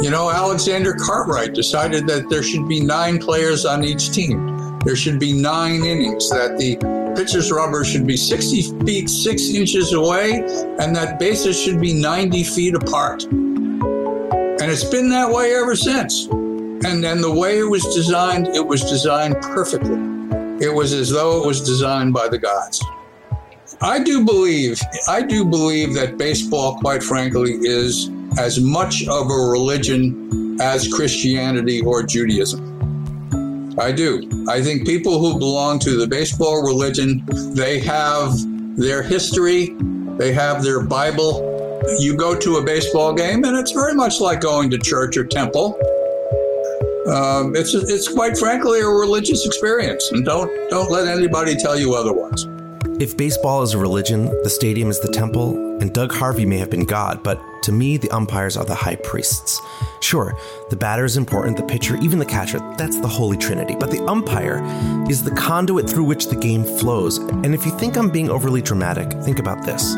You 0.00 0.10
know, 0.10 0.30
Alexander 0.30 0.94
Cartwright 0.94 1.52
decided 1.52 2.06
that 2.06 2.30
there 2.30 2.42
should 2.42 2.68
be 2.68 2.80
nine 2.80 3.18
players 3.18 3.66
on 3.66 3.84
each 3.84 4.12
team. 4.12 4.78
There 4.84 4.96
should 4.96 5.18
be 5.18 5.32
nine 5.32 5.84
innings, 5.84 6.30
that 6.30 6.56
the 6.56 6.76
pitcher's 7.16 7.50
rubber 7.50 7.84
should 7.84 8.06
be 8.06 8.16
60 8.16 8.84
feet, 8.86 9.10
six 9.10 9.50
inches 9.50 9.92
away, 9.92 10.44
and 10.78 10.94
that 10.94 11.18
bases 11.18 11.60
should 11.60 11.80
be 11.80 11.92
90 11.92 12.44
feet 12.44 12.74
apart. 12.74 13.24
And 13.24 14.62
it's 14.62 14.84
been 14.84 15.10
that 15.10 15.30
way 15.30 15.54
ever 15.54 15.74
since. 15.74 16.28
And 16.82 17.04
then 17.04 17.20
the 17.20 17.30
way 17.30 17.58
it 17.58 17.68
was 17.68 17.82
designed, 17.94 18.48
it 18.48 18.66
was 18.66 18.82
designed 18.82 19.36
perfectly. 19.42 19.98
It 20.64 20.74
was 20.74 20.92
as 20.92 21.10
though 21.10 21.42
it 21.42 21.46
was 21.46 21.60
designed 21.60 22.14
by 22.14 22.28
the 22.28 22.38
gods. 22.38 22.82
I 23.82 24.02
do 24.02 24.24
believe, 24.24 24.80
I 25.08 25.22
do 25.22 25.44
believe 25.44 25.94
that 25.94 26.18
baseball, 26.18 26.78
quite 26.78 27.02
frankly, 27.02 27.52
is 27.52 28.10
as 28.38 28.60
much 28.60 29.06
of 29.08 29.30
a 29.30 29.50
religion 29.50 30.58
as 30.60 30.92
Christianity 30.92 31.80
or 31.80 32.02
Judaism. 32.02 33.76
I 33.78 33.92
do. 33.92 34.46
I 34.48 34.60
think 34.62 34.86
people 34.86 35.18
who 35.18 35.38
belong 35.38 35.78
to 35.80 35.96
the 35.96 36.06
baseball 36.06 36.62
religion, 36.62 37.24
they 37.54 37.78
have 37.80 38.34
their 38.76 39.02
history, 39.02 39.76
they 40.18 40.32
have 40.32 40.62
their 40.62 40.82
Bible. 40.82 41.46
You 41.98 42.16
go 42.16 42.34
to 42.38 42.56
a 42.56 42.62
baseball 42.62 43.14
game, 43.14 43.44
and 43.44 43.56
it's 43.56 43.72
very 43.72 43.94
much 43.94 44.20
like 44.20 44.40
going 44.40 44.70
to 44.70 44.78
church 44.78 45.16
or 45.16 45.24
temple. 45.24 45.78
Um, 47.10 47.56
it's 47.56 47.74
it's 47.74 48.08
quite 48.08 48.38
frankly 48.38 48.80
a 48.80 48.86
religious 48.86 49.44
experience, 49.44 50.10
and 50.12 50.24
don't 50.24 50.50
don't 50.70 50.90
let 50.90 51.08
anybody 51.08 51.56
tell 51.56 51.78
you 51.78 51.94
otherwise. 51.94 52.46
If 53.00 53.16
baseball 53.16 53.62
is 53.62 53.72
a 53.72 53.78
religion, 53.78 54.26
the 54.42 54.50
stadium 54.50 54.90
is 54.90 55.00
the 55.00 55.08
temple, 55.08 55.80
and 55.80 55.92
Doug 55.92 56.12
Harvey 56.12 56.44
may 56.44 56.58
have 56.58 56.70
been 56.70 56.84
God, 56.84 57.22
but 57.22 57.40
to 57.62 57.72
me, 57.72 57.96
the 57.96 58.10
umpires 58.10 58.56
are 58.56 58.64
the 58.64 58.74
high 58.74 58.96
priests. 58.96 59.60
Sure, 60.00 60.36
the 60.68 60.76
batter 60.76 61.04
is 61.04 61.16
important, 61.16 61.56
the 61.56 61.62
pitcher, 61.62 61.96
even 61.96 62.18
the 62.18 62.26
catcher, 62.26 62.58
that's 62.76 63.00
the 63.00 63.08
Holy 63.08 63.38
Trinity, 63.38 63.74
but 63.80 63.90
the 63.90 64.04
umpire 64.04 64.60
is 65.08 65.24
the 65.24 65.30
conduit 65.30 65.88
through 65.88 66.04
which 66.04 66.26
the 66.26 66.36
game 66.36 66.62
flows. 66.62 67.16
And 67.18 67.54
if 67.54 67.64
you 67.64 67.72
think 67.78 67.96
I'm 67.96 68.10
being 68.10 68.30
overly 68.30 68.60
dramatic, 68.60 69.10
think 69.24 69.38
about 69.38 69.64
this. 69.64 69.96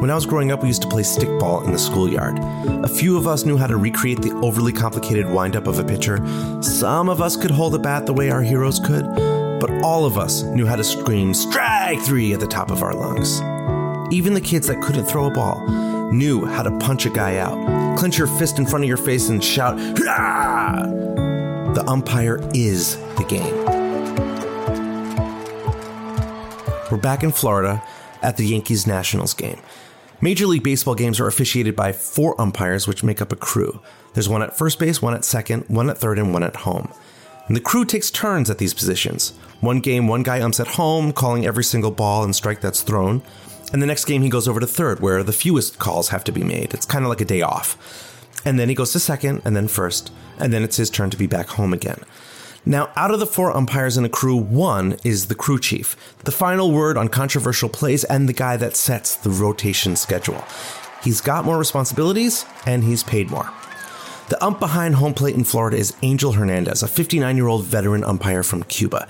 When 0.00 0.10
I 0.10 0.14
was 0.14 0.26
growing 0.26 0.52
up, 0.52 0.60
we 0.60 0.68
used 0.68 0.82
to 0.82 0.88
play 0.88 1.02
stickball 1.02 1.64
in 1.64 1.72
the 1.72 1.78
schoolyard. 1.78 2.38
A 2.84 2.88
few 2.88 3.16
of 3.16 3.26
us 3.26 3.46
knew 3.46 3.56
how 3.56 3.66
to 3.66 3.78
recreate 3.78 4.20
the 4.20 4.32
overly 4.42 4.70
complicated 4.70 5.30
windup 5.30 5.66
of 5.66 5.78
a 5.78 5.84
pitcher. 5.84 6.18
Some 6.62 7.08
of 7.08 7.22
us 7.22 7.34
could 7.34 7.50
hold 7.50 7.74
a 7.74 7.78
bat 7.78 8.04
the 8.04 8.12
way 8.12 8.30
our 8.30 8.42
heroes 8.42 8.78
could, 8.78 9.06
but 9.58 9.70
all 9.82 10.04
of 10.04 10.18
us 10.18 10.42
knew 10.42 10.66
how 10.66 10.76
to 10.76 10.84
scream 10.84 11.32
strike 11.32 12.00
three 12.02 12.34
at 12.34 12.40
the 12.40 12.46
top 12.46 12.70
of 12.70 12.82
our 12.82 12.94
lungs. 12.94 13.40
Even 14.14 14.34
the 14.34 14.40
kids 14.40 14.66
that 14.66 14.82
couldn't 14.82 15.06
throw 15.06 15.26
a 15.26 15.30
ball 15.30 15.66
knew 16.12 16.44
how 16.44 16.62
to 16.62 16.78
punch 16.78 17.06
a 17.06 17.10
guy 17.10 17.38
out, 17.38 17.98
clench 17.98 18.18
your 18.18 18.28
fist 18.28 18.58
in 18.58 18.66
front 18.66 18.84
of 18.84 18.88
your 18.88 18.98
face 18.98 19.30
and 19.30 19.42
shout, 19.42 19.78
Hah! 19.98 20.84
The 21.74 21.84
umpire 21.88 22.38
is 22.52 22.96
the 23.16 23.24
game. 23.26 23.64
We're 26.90 26.98
back 26.98 27.22
in 27.22 27.32
Florida 27.32 27.82
at 28.22 28.36
the 28.36 28.44
Yankees 28.46 28.86
Nationals 28.86 29.34
game. 29.34 29.60
Major 30.20 30.46
League 30.46 30.62
Baseball 30.62 30.94
games 30.94 31.20
are 31.20 31.26
officiated 31.26 31.76
by 31.76 31.92
four 31.92 32.40
umpires, 32.40 32.88
which 32.88 33.04
make 33.04 33.20
up 33.20 33.32
a 33.32 33.36
crew. 33.36 33.80
There's 34.14 34.30
one 34.30 34.42
at 34.42 34.56
first 34.56 34.78
base, 34.78 35.02
one 35.02 35.12
at 35.12 35.26
second, 35.26 35.64
one 35.68 35.90
at 35.90 35.98
third, 35.98 36.18
and 36.18 36.32
one 36.32 36.42
at 36.42 36.56
home. 36.56 36.90
And 37.48 37.54
the 37.54 37.60
crew 37.60 37.84
takes 37.84 38.10
turns 38.10 38.48
at 38.48 38.56
these 38.56 38.72
positions. 38.72 39.36
One 39.60 39.80
game, 39.80 40.08
one 40.08 40.22
guy 40.22 40.40
umps 40.40 40.58
at 40.58 40.68
home, 40.68 41.12
calling 41.12 41.44
every 41.44 41.64
single 41.64 41.90
ball 41.90 42.24
and 42.24 42.34
strike 42.34 42.62
that's 42.62 42.80
thrown. 42.80 43.20
And 43.74 43.82
the 43.82 43.86
next 43.86 44.06
game, 44.06 44.22
he 44.22 44.30
goes 44.30 44.48
over 44.48 44.58
to 44.58 44.66
third, 44.66 45.00
where 45.00 45.22
the 45.22 45.32
fewest 45.32 45.78
calls 45.78 46.08
have 46.08 46.24
to 46.24 46.32
be 46.32 46.42
made. 46.42 46.72
It's 46.72 46.86
kind 46.86 47.04
of 47.04 47.10
like 47.10 47.20
a 47.20 47.26
day 47.26 47.42
off. 47.42 47.76
And 48.44 48.58
then 48.58 48.70
he 48.70 48.74
goes 48.74 48.92
to 48.92 49.00
second, 49.00 49.42
and 49.44 49.54
then 49.54 49.68
first, 49.68 50.10
and 50.38 50.50
then 50.50 50.62
it's 50.62 50.78
his 50.78 50.88
turn 50.88 51.10
to 51.10 51.16
be 51.16 51.26
back 51.26 51.48
home 51.48 51.74
again. 51.74 52.00
Now, 52.68 52.90
out 52.96 53.12
of 53.12 53.20
the 53.20 53.26
four 53.26 53.56
umpires 53.56 53.96
in 53.96 54.04
a 54.04 54.08
crew, 54.08 54.34
one 54.34 54.96
is 55.04 55.26
the 55.26 55.36
crew 55.36 55.60
chief, 55.60 55.96
the 56.24 56.32
final 56.32 56.72
word 56.72 56.98
on 56.98 57.06
controversial 57.06 57.68
plays 57.68 58.02
and 58.02 58.28
the 58.28 58.32
guy 58.32 58.56
that 58.56 58.74
sets 58.74 59.14
the 59.14 59.30
rotation 59.30 59.94
schedule. 59.94 60.44
He's 61.04 61.20
got 61.20 61.44
more 61.44 61.58
responsibilities 61.58 62.44
and 62.66 62.82
he's 62.82 63.04
paid 63.04 63.30
more. 63.30 63.48
The 64.30 64.44
ump 64.44 64.58
behind 64.58 64.96
home 64.96 65.14
plate 65.14 65.36
in 65.36 65.44
Florida 65.44 65.76
is 65.76 65.94
Angel 66.02 66.32
Hernandez, 66.32 66.82
a 66.82 66.88
59 66.88 67.36
year 67.36 67.46
old 67.46 67.64
veteran 67.64 68.02
umpire 68.02 68.42
from 68.42 68.64
Cuba. 68.64 69.06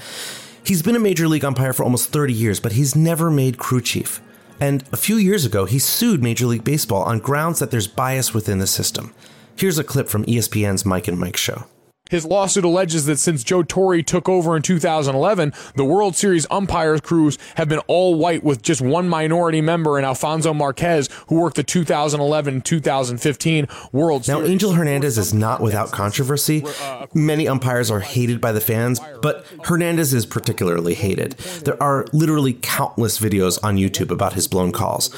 He's 0.63 0.83
been 0.83 0.95
a 0.95 1.01
major 1.01 1.27
league 1.27 1.45
umpire 1.45 1.73
for 1.73 1.85
almost 1.85 2.11
30 2.11 2.35
years, 2.35 2.61
but 2.61 2.73
he's 2.73 2.95
never 2.95 3.31
made 3.31 3.57
crew 3.57 3.81
chief. 3.81 4.21
And 4.61 4.85
a 4.93 4.99
few 4.99 5.17
years 5.17 5.47
ago, 5.47 5.65
he 5.65 5.79
sued 5.79 6.23
Major 6.23 6.45
League 6.47 6.65
Baseball 6.65 7.05
on 7.05 7.21
grounds 7.21 7.61
that 7.61 7.71
there's 7.71 7.87
bias 7.87 8.35
within 8.35 8.59
the 8.59 8.67
system. 8.67 9.15
Here's 9.55 9.79
a 9.79 9.85
clip 9.85 10.09
from 10.09 10.27
ESPN's 10.27 10.85
Mike 10.85 11.09
and 11.09 11.19
Mike 11.19 11.39
show. 11.39 11.65
His 12.11 12.25
lawsuit 12.25 12.65
alleges 12.65 13.07
that 13.07 13.19
since 13.19 13.43
Joe 13.43 13.63
Torre 13.65 14.01
took 14.03 14.29
over 14.29 14.57
in 14.57 14.63
2011, 14.63 15.53
the 15.75 15.85
World 15.85 16.15
Series 16.15 16.47
umpires 16.51 17.01
crews 17.01 17.37
have 17.57 17.69
been 17.69 17.81
all 17.89 18.15
white 18.15 18.45
with 18.45 18.63
just 18.63 18.81
one 18.81 19.09
minority 19.09 19.61
member 19.61 19.99
in 19.99 20.05
Alfonso 20.05 20.55
Marquez, 20.55 21.09
who 21.29 21.41
worked 21.41 21.57
the 21.57 21.65
2011 21.65 22.61
2015 22.61 23.67
World 23.91 24.21
Now, 24.23 24.35
Series. 24.37 24.43
Now, 24.49 24.53
Angel 24.53 24.73
Hernandez 24.73 25.19
is 25.19 25.35
not 25.35 25.61
without 25.61 25.91
controversy. 25.91 26.65
Uh, 26.81 27.07
Many 27.13 27.49
umpires 27.49 27.91
are 27.91 28.01
hated 28.01 28.41
by 28.41 28.53
the 28.53 28.61
fans, 28.61 29.01
but 29.21 29.45
Hernandez 29.65 30.15
is 30.15 30.27
particularly 30.27 30.95
hated. 30.95 31.33
There 31.65 31.81
are 31.83 32.07
literally 32.13 32.53
countless 32.63 33.19
videos 33.19 33.59
on 33.65 33.77
YouTube 33.77 34.11
about 34.11 34.35
his 34.35 34.47
blown 34.47 34.71
calls. 34.71 35.09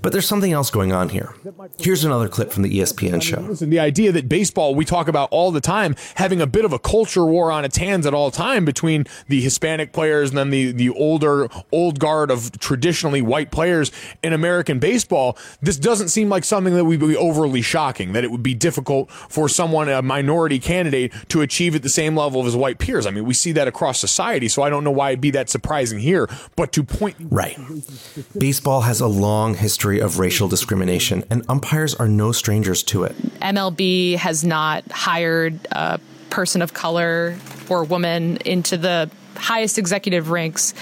But 0.00 0.12
there's 0.12 0.26
something 0.26 0.52
else 0.52 0.70
going 0.70 0.92
on 0.92 1.10
here. 1.10 1.34
Here's 1.78 2.04
another 2.04 2.28
clip 2.28 2.50
from 2.52 2.62
the 2.62 2.78
ESPN 2.78 3.22
show. 3.22 3.40
Listen, 3.40 3.70
the 3.70 3.78
idea 3.80 4.12
that 4.12 4.28
baseball 4.28 4.74
we 4.74 4.84
talk 4.84 5.08
about 5.08 5.28
all 5.30 5.52
the 5.52 5.60
time 5.60 5.94
having 6.22 6.40
a 6.40 6.46
bit 6.46 6.64
of 6.64 6.72
a 6.72 6.78
culture 6.78 7.26
war 7.26 7.50
on 7.50 7.64
its 7.64 7.76
hands 7.76 8.06
at 8.06 8.14
all 8.14 8.30
time 8.30 8.64
between 8.64 9.04
the 9.26 9.40
Hispanic 9.40 9.92
players 9.92 10.30
and 10.30 10.38
then 10.38 10.50
the 10.50 10.70
the 10.70 10.88
older 10.90 11.48
old 11.72 11.98
guard 11.98 12.30
of 12.30 12.56
traditionally 12.60 13.20
white 13.20 13.50
players 13.50 13.90
in 14.22 14.32
American 14.32 14.78
baseball. 14.78 15.36
This 15.60 15.76
doesn't 15.76 16.10
seem 16.10 16.28
like 16.28 16.44
something 16.44 16.74
that 16.74 16.84
would 16.84 17.00
be 17.00 17.16
overly 17.16 17.60
shocking. 17.60 18.12
That 18.12 18.22
it 18.22 18.30
would 18.30 18.42
be 18.42 18.54
difficult 18.54 19.10
for 19.10 19.48
someone 19.48 19.88
a 19.88 20.00
minority 20.00 20.60
candidate 20.60 21.12
to 21.28 21.40
achieve 21.40 21.74
at 21.74 21.82
the 21.82 21.88
same 21.88 22.16
level 22.16 22.38
of 22.38 22.46
his 22.46 22.54
white 22.54 22.78
peers. 22.78 23.04
I 23.04 23.10
mean, 23.10 23.24
we 23.24 23.34
see 23.34 23.50
that 23.52 23.66
across 23.66 23.98
society, 23.98 24.46
so 24.46 24.62
I 24.62 24.70
don't 24.70 24.84
know 24.84 24.92
why 24.92 25.10
it'd 25.10 25.20
be 25.20 25.32
that 25.32 25.50
surprising 25.50 25.98
here. 25.98 26.28
But 26.54 26.70
to 26.72 26.84
point 26.84 27.16
Right. 27.18 27.58
Baseball 28.38 28.82
has 28.82 29.00
a 29.00 29.08
long 29.08 29.54
history 29.54 29.98
of 29.98 30.18
racial 30.18 30.46
discrimination, 30.48 31.24
and 31.30 31.44
umpires 31.48 31.94
are 31.96 32.08
no 32.08 32.30
strangers 32.30 32.82
to 32.84 33.04
it. 33.04 33.16
MLB 33.40 34.16
has 34.16 34.44
not 34.44 34.88
hired 34.92 35.66
a 35.72 35.98
person 36.32 36.62
of 36.62 36.72
color 36.74 37.36
or 37.68 37.84
woman 37.84 38.38
into 38.38 38.76
the 38.76 39.08
highest 39.36 39.78
executive 39.78 40.30
ranks 40.30 40.74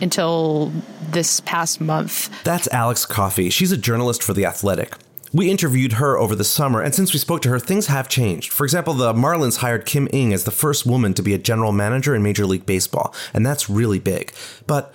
until 0.00 0.72
this 1.10 1.40
past 1.40 1.80
month. 1.80 2.30
That's 2.44 2.66
Alex 2.68 3.06
Coffey. 3.06 3.50
She's 3.50 3.72
a 3.72 3.76
journalist 3.76 4.22
for 4.22 4.32
The 4.32 4.46
Athletic. 4.46 4.94
We 5.32 5.50
interviewed 5.50 5.94
her 5.94 6.16
over 6.16 6.34
the 6.34 6.44
summer, 6.44 6.80
and 6.80 6.94
since 6.94 7.12
we 7.12 7.18
spoke 7.18 7.42
to 7.42 7.50
her, 7.50 7.58
things 7.58 7.88
have 7.88 8.08
changed. 8.08 8.52
For 8.52 8.64
example, 8.64 8.94
the 8.94 9.12
Marlins 9.12 9.58
hired 9.58 9.84
Kim 9.84 10.08
Ng 10.12 10.32
as 10.32 10.44
the 10.44 10.50
first 10.50 10.86
woman 10.86 11.12
to 11.14 11.22
be 11.22 11.34
a 11.34 11.38
general 11.38 11.72
manager 11.72 12.14
in 12.14 12.22
Major 12.22 12.46
League 12.46 12.64
Baseball, 12.64 13.14
and 13.34 13.44
that's 13.44 13.68
really 13.68 13.98
big. 13.98 14.32
But 14.66 14.94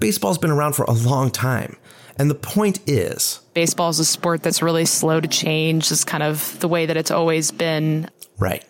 baseball's 0.00 0.38
been 0.38 0.50
around 0.50 0.72
for 0.72 0.84
a 0.84 0.92
long 0.92 1.30
time. 1.30 1.76
And 2.18 2.30
the 2.30 2.34
point 2.34 2.80
is 2.86 3.40
Baseball 3.54 3.90
is 3.90 4.00
a 4.00 4.04
sport 4.04 4.42
that's 4.42 4.62
really 4.62 4.86
slow 4.86 5.20
to 5.20 5.28
change. 5.28 5.92
It's 5.92 6.02
kind 6.02 6.22
of 6.22 6.58
the 6.60 6.68
way 6.68 6.86
that 6.86 6.96
it's 6.96 7.10
always 7.10 7.50
been. 7.50 8.10
right. 8.38 8.64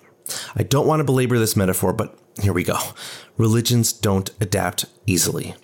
I 0.54 0.62
don't 0.62 0.86
want 0.86 1.00
to 1.00 1.04
belabor 1.04 1.38
this 1.38 1.56
metaphor, 1.56 1.92
but 1.92 2.18
here 2.40 2.52
we 2.52 2.64
go. 2.64 2.78
Religions 3.36 3.92
don't 3.92 4.30
adapt 4.40 4.86
easily. 5.06 5.54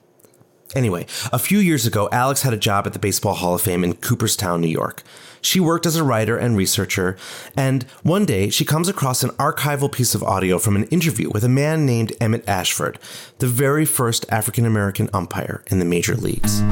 Anyway, 0.75 1.07
a 1.33 1.39
few 1.39 1.59
years 1.59 1.87
ago, 1.87 2.09
Alex 2.13 2.43
had 2.43 2.55
a 2.55 2.59
job 2.59 2.87
at 2.87 2.95
the 2.95 2.99
Baseball 2.99 3.35
Hall 3.35 3.55
of 3.55 3.61
Fame 3.61 3.85
in 3.85 3.95
Cooperstown, 3.95 4.61
New 4.63 4.69
York. 4.69 5.03
She 5.43 5.61
worked 5.61 5.87
as 5.87 5.97
a 5.97 6.05
writer 6.05 6.39
and 6.39 6.57
researcher, 6.57 7.17
and 7.57 7.83
one 8.03 8.25
day 8.25 8.49
she 8.49 8.65
comes 8.65 8.89
across 8.89 9.23
an 9.23 9.31
archival 9.31 9.91
piece 9.91 10.15
of 10.15 10.23
audio 10.23 10.59
from 10.59 10.77
an 10.77 10.85
interview 10.85 11.29
with 11.31 11.45
a 11.45 11.49
man 11.49 11.85
named 11.85 12.13
Emmett 12.21 12.49
Ashford, 12.49 12.99
the 13.39 13.49
very 13.49 13.85
first 13.85 14.25
African 14.31 14.65
American 14.65 15.11
umpire 15.13 15.63
in 15.67 15.79
the 15.79 15.85
major 15.85 16.15
leagues. 16.15 16.63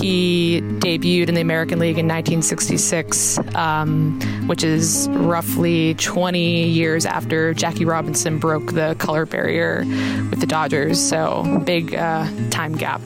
He 0.00 0.60
debuted 0.62 1.28
in 1.28 1.34
the 1.34 1.40
American 1.40 1.78
League 1.78 1.98
in 1.98 2.06
1966, 2.06 3.38
um, 3.54 4.20
which 4.46 4.62
is 4.64 5.08
roughly 5.10 5.94
20 5.94 6.64
years 6.68 7.04
after 7.06 7.54
Jackie 7.54 7.84
Robinson 7.84 8.38
broke 8.38 8.72
the 8.72 8.94
color 8.98 9.26
barrier 9.26 9.84
with 10.30 10.40
the 10.40 10.46
Dodgers. 10.46 11.00
So, 11.00 11.62
big 11.64 11.94
uh, 11.94 12.26
time 12.50 12.74
gap 12.76 13.00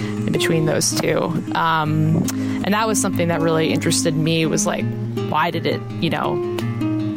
in 0.00 0.32
between 0.32 0.66
those 0.66 0.98
two. 1.00 1.18
Um, 1.54 2.24
and 2.64 2.74
that 2.74 2.86
was 2.86 3.00
something 3.00 3.28
that 3.28 3.40
really 3.40 3.72
interested 3.72 4.14
me 4.14 4.46
was 4.46 4.66
like, 4.66 4.84
why 5.30 5.50
did 5.50 5.66
it, 5.66 5.80
you 6.00 6.10
know, 6.10 6.36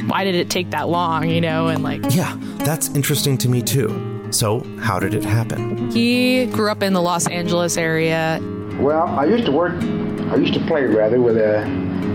why 0.07 0.23
did 0.23 0.35
it 0.35 0.49
take 0.49 0.71
that 0.71 0.89
long, 0.89 1.29
you 1.29 1.41
know? 1.41 1.67
And 1.67 1.83
like, 1.83 2.01
Yeah, 2.09 2.37
that's 2.59 2.89
interesting 2.89 3.37
to 3.39 3.49
me 3.49 3.61
too. 3.61 4.07
So, 4.31 4.61
how 4.79 4.99
did 4.99 5.13
it 5.13 5.23
happen? 5.23 5.91
he 5.91 6.45
grew 6.47 6.71
up 6.71 6.81
in 6.81 6.93
the 6.93 7.01
Los 7.01 7.27
Angeles 7.27 7.75
area 7.75 8.39
Well, 8.81 9.07
I 9.07 9.25
used 9.25 9.45
to 9.45 9.51
work, 9.51 9.73
I 9.75 10.37
used 10.37 10.55
to 10.55 10.59
play 10.61 10.85
rather, 10.85 11.21
with 11.21 11.37
a 11.37 11.63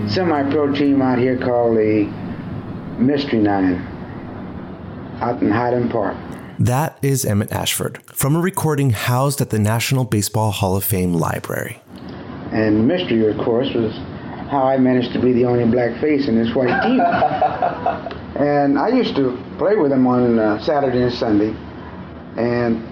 semi 0.09 0.51
pro 0.51 0.73
team 0.73 1.01
out 1.01 1.17
here 1.17 1.37
called 1.37 1.77
the 1.77 2.03
Mystery 2.99 3.39
Nine 3.39 3.75
out 5.21 5.41
in 5.41 5.49
Highland 5.49 5.91
Park. 5.91 6.17
That 6.59 6.99
is 7.01 7.23
Emmett 7.23 7.53
Ashford 7.53 8.01
from 8.07 8.35
a 8.35 8.41
recording 8.41 8.89
housed 8.89 9.39
at 9.39 9.49
the 9.49 9.59
National 9.59 10.03
Baseball 10.03 10.51
Hall 10.51 10.75
of 10.75 10.83
Fame 10.83 11.13
Library. 11.13 11.79
And 12.51 12.85
Mystery, 12.85 13.25
of 13.31 13.37
course, 13.45 13.73
was 13.73 13.93
how 14.51 14.63
I 14.63 14.75
managed 14.75 15.13
to 15.13 15.21
be 15.21 15.31
the 15.31 15.45
only 15.45 15.63
black 15.71 16.01
face 16.01 16.27
in 16.27 16.35
this 16.35 16.53
white 16.53 16.81
team. 16.83 16.99
and 18.45 18.77
I 18.77 18.89
used 18.89 19.15
to 19.15 19.41
play 19.57 19.77
with 19.77 19.91
them 19.91 20.05
on 20.05 20.37
uh, 20.37 20.59
Saturday 20.59 21.01
and 21.01 21.13
Sunday. 21.13 21.55
And 22.35 22.85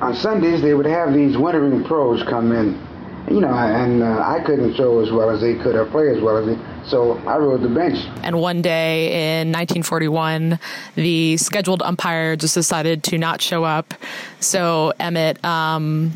on 0.00 0.14
Sundays, 0.14 0.62
they 0.62 0.74
would 0.74 0.86
have 0.86 1.12
these 1.12 1.36
wintering 1.36 1.84
pros 1.84 2.22
come 2.22 2.52
in. 2.52 2.86
You 3.30 3.42
know, 3.42 3.52
and 3.52 4.02
uh, 4.02 4.20
I 4.20 4.42
couldn't 4.42 4.74
throw 4.74 5.00
as 5.00 5.10
well 5.10 5.28
as 5.28 5.42
they 5.42 5.54
could 5.54 5.74
or 5.74 5.84
play 5.84 6.08
as 6.08 6.22
well 6.22 6.38
as 6.38 6.46
they. 6.46 6.58
So 6.88 7.18
I 7.26 7.36
rode 7.36 7.60
the 7.60 7.68
bench. 7.68 7.98
And 8.22 8.40
one 8.40 8.62
day 8.62 9.40
in 9.40 9.48
1941, 9.48 10.58
the 10.94 11.36
scheduled 11.36 11.82
umpire 11.82 12.36
just 12.36 12.54
decided 12.54 13.02
to 13.04 13.18
not 13.18 13.42
show 13.42 13.64
up. 13.64 13.92
So 14.40 14.94
Emmett, 14.98 15.44
um, 15.44 16.14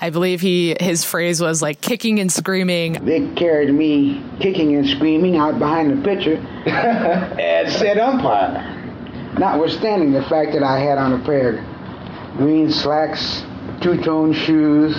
I 0.00 0.10
believe 0.10 0.40
he 0.40 0.76
his 0.78 1.04
phrase 1.04 1.40
was 1.40 1.60
like 1.60 1.80
kicking 1.80 2.20
and 2.20 2.30
screaming. 2.30 3.04
They 3.04 3.26
carried 3.34 3.74
me 3.74 4.22
kicking 4.38 4.76
and 4.76 4.88
screaming 4.88 5.36
out 5.36 5.58
behind 5.58 5.90
the 5.90 6.04
pitcher 6.04 6.36
and 6.66 7.72
said 7.72 7.98
umpire. 7.98 8.70
Notwithstanding 9.38 10.12
the 10.12 10.22
fact 10.24 10.52
that 10.52 10.62
I 10.62 10.78
had 10.78 10.98
on 10.98 11.14
a 11.14 11.24
pair 11.24 11.58
of 11.58 11.73
green 12.36 12.70
slacks, 12.70 13.42
two-tone 13.80 14.32
shoes, 14.32 14.96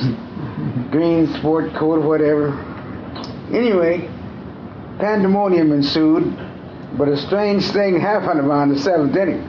green 0.92 1.28
sport 1.36 1.74
coat, 1.76 2.02
whatever. 2.04 2.54
Anyway, 3.54 4.10
pandemonium 5.00 5.72
ensued, 5.72 6.36
but 6.98 7.08
a 7.08 7.18
strange 7.18 7.66
thing 7.72 8.00
happened 8.00 8.40
around 8.40 8.70
the 8.70 8.80
seventh 8.80 9.16
inning. 9.16 9.44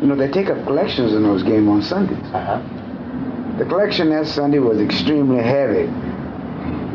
You 0.00 0.06
know, 0.06 0.16
they 0.16 0.28
take 0.30 0.48
up 0.48 0.64
collections 0.64 1.12
in 1.12 1.22
those 1.22 1.42
games 1.42 1.68
on 1.68 1.82
Sundays. 1.82 2.24
Uh-huh. 2.32 3.58
The 3.58 3.66
collection 3.66 4.08
that 4.10 4.26
Sunday 4.26 4.58
was 4.58 4.80
extremely 4.80 5.42
heavy, 5.42 5.84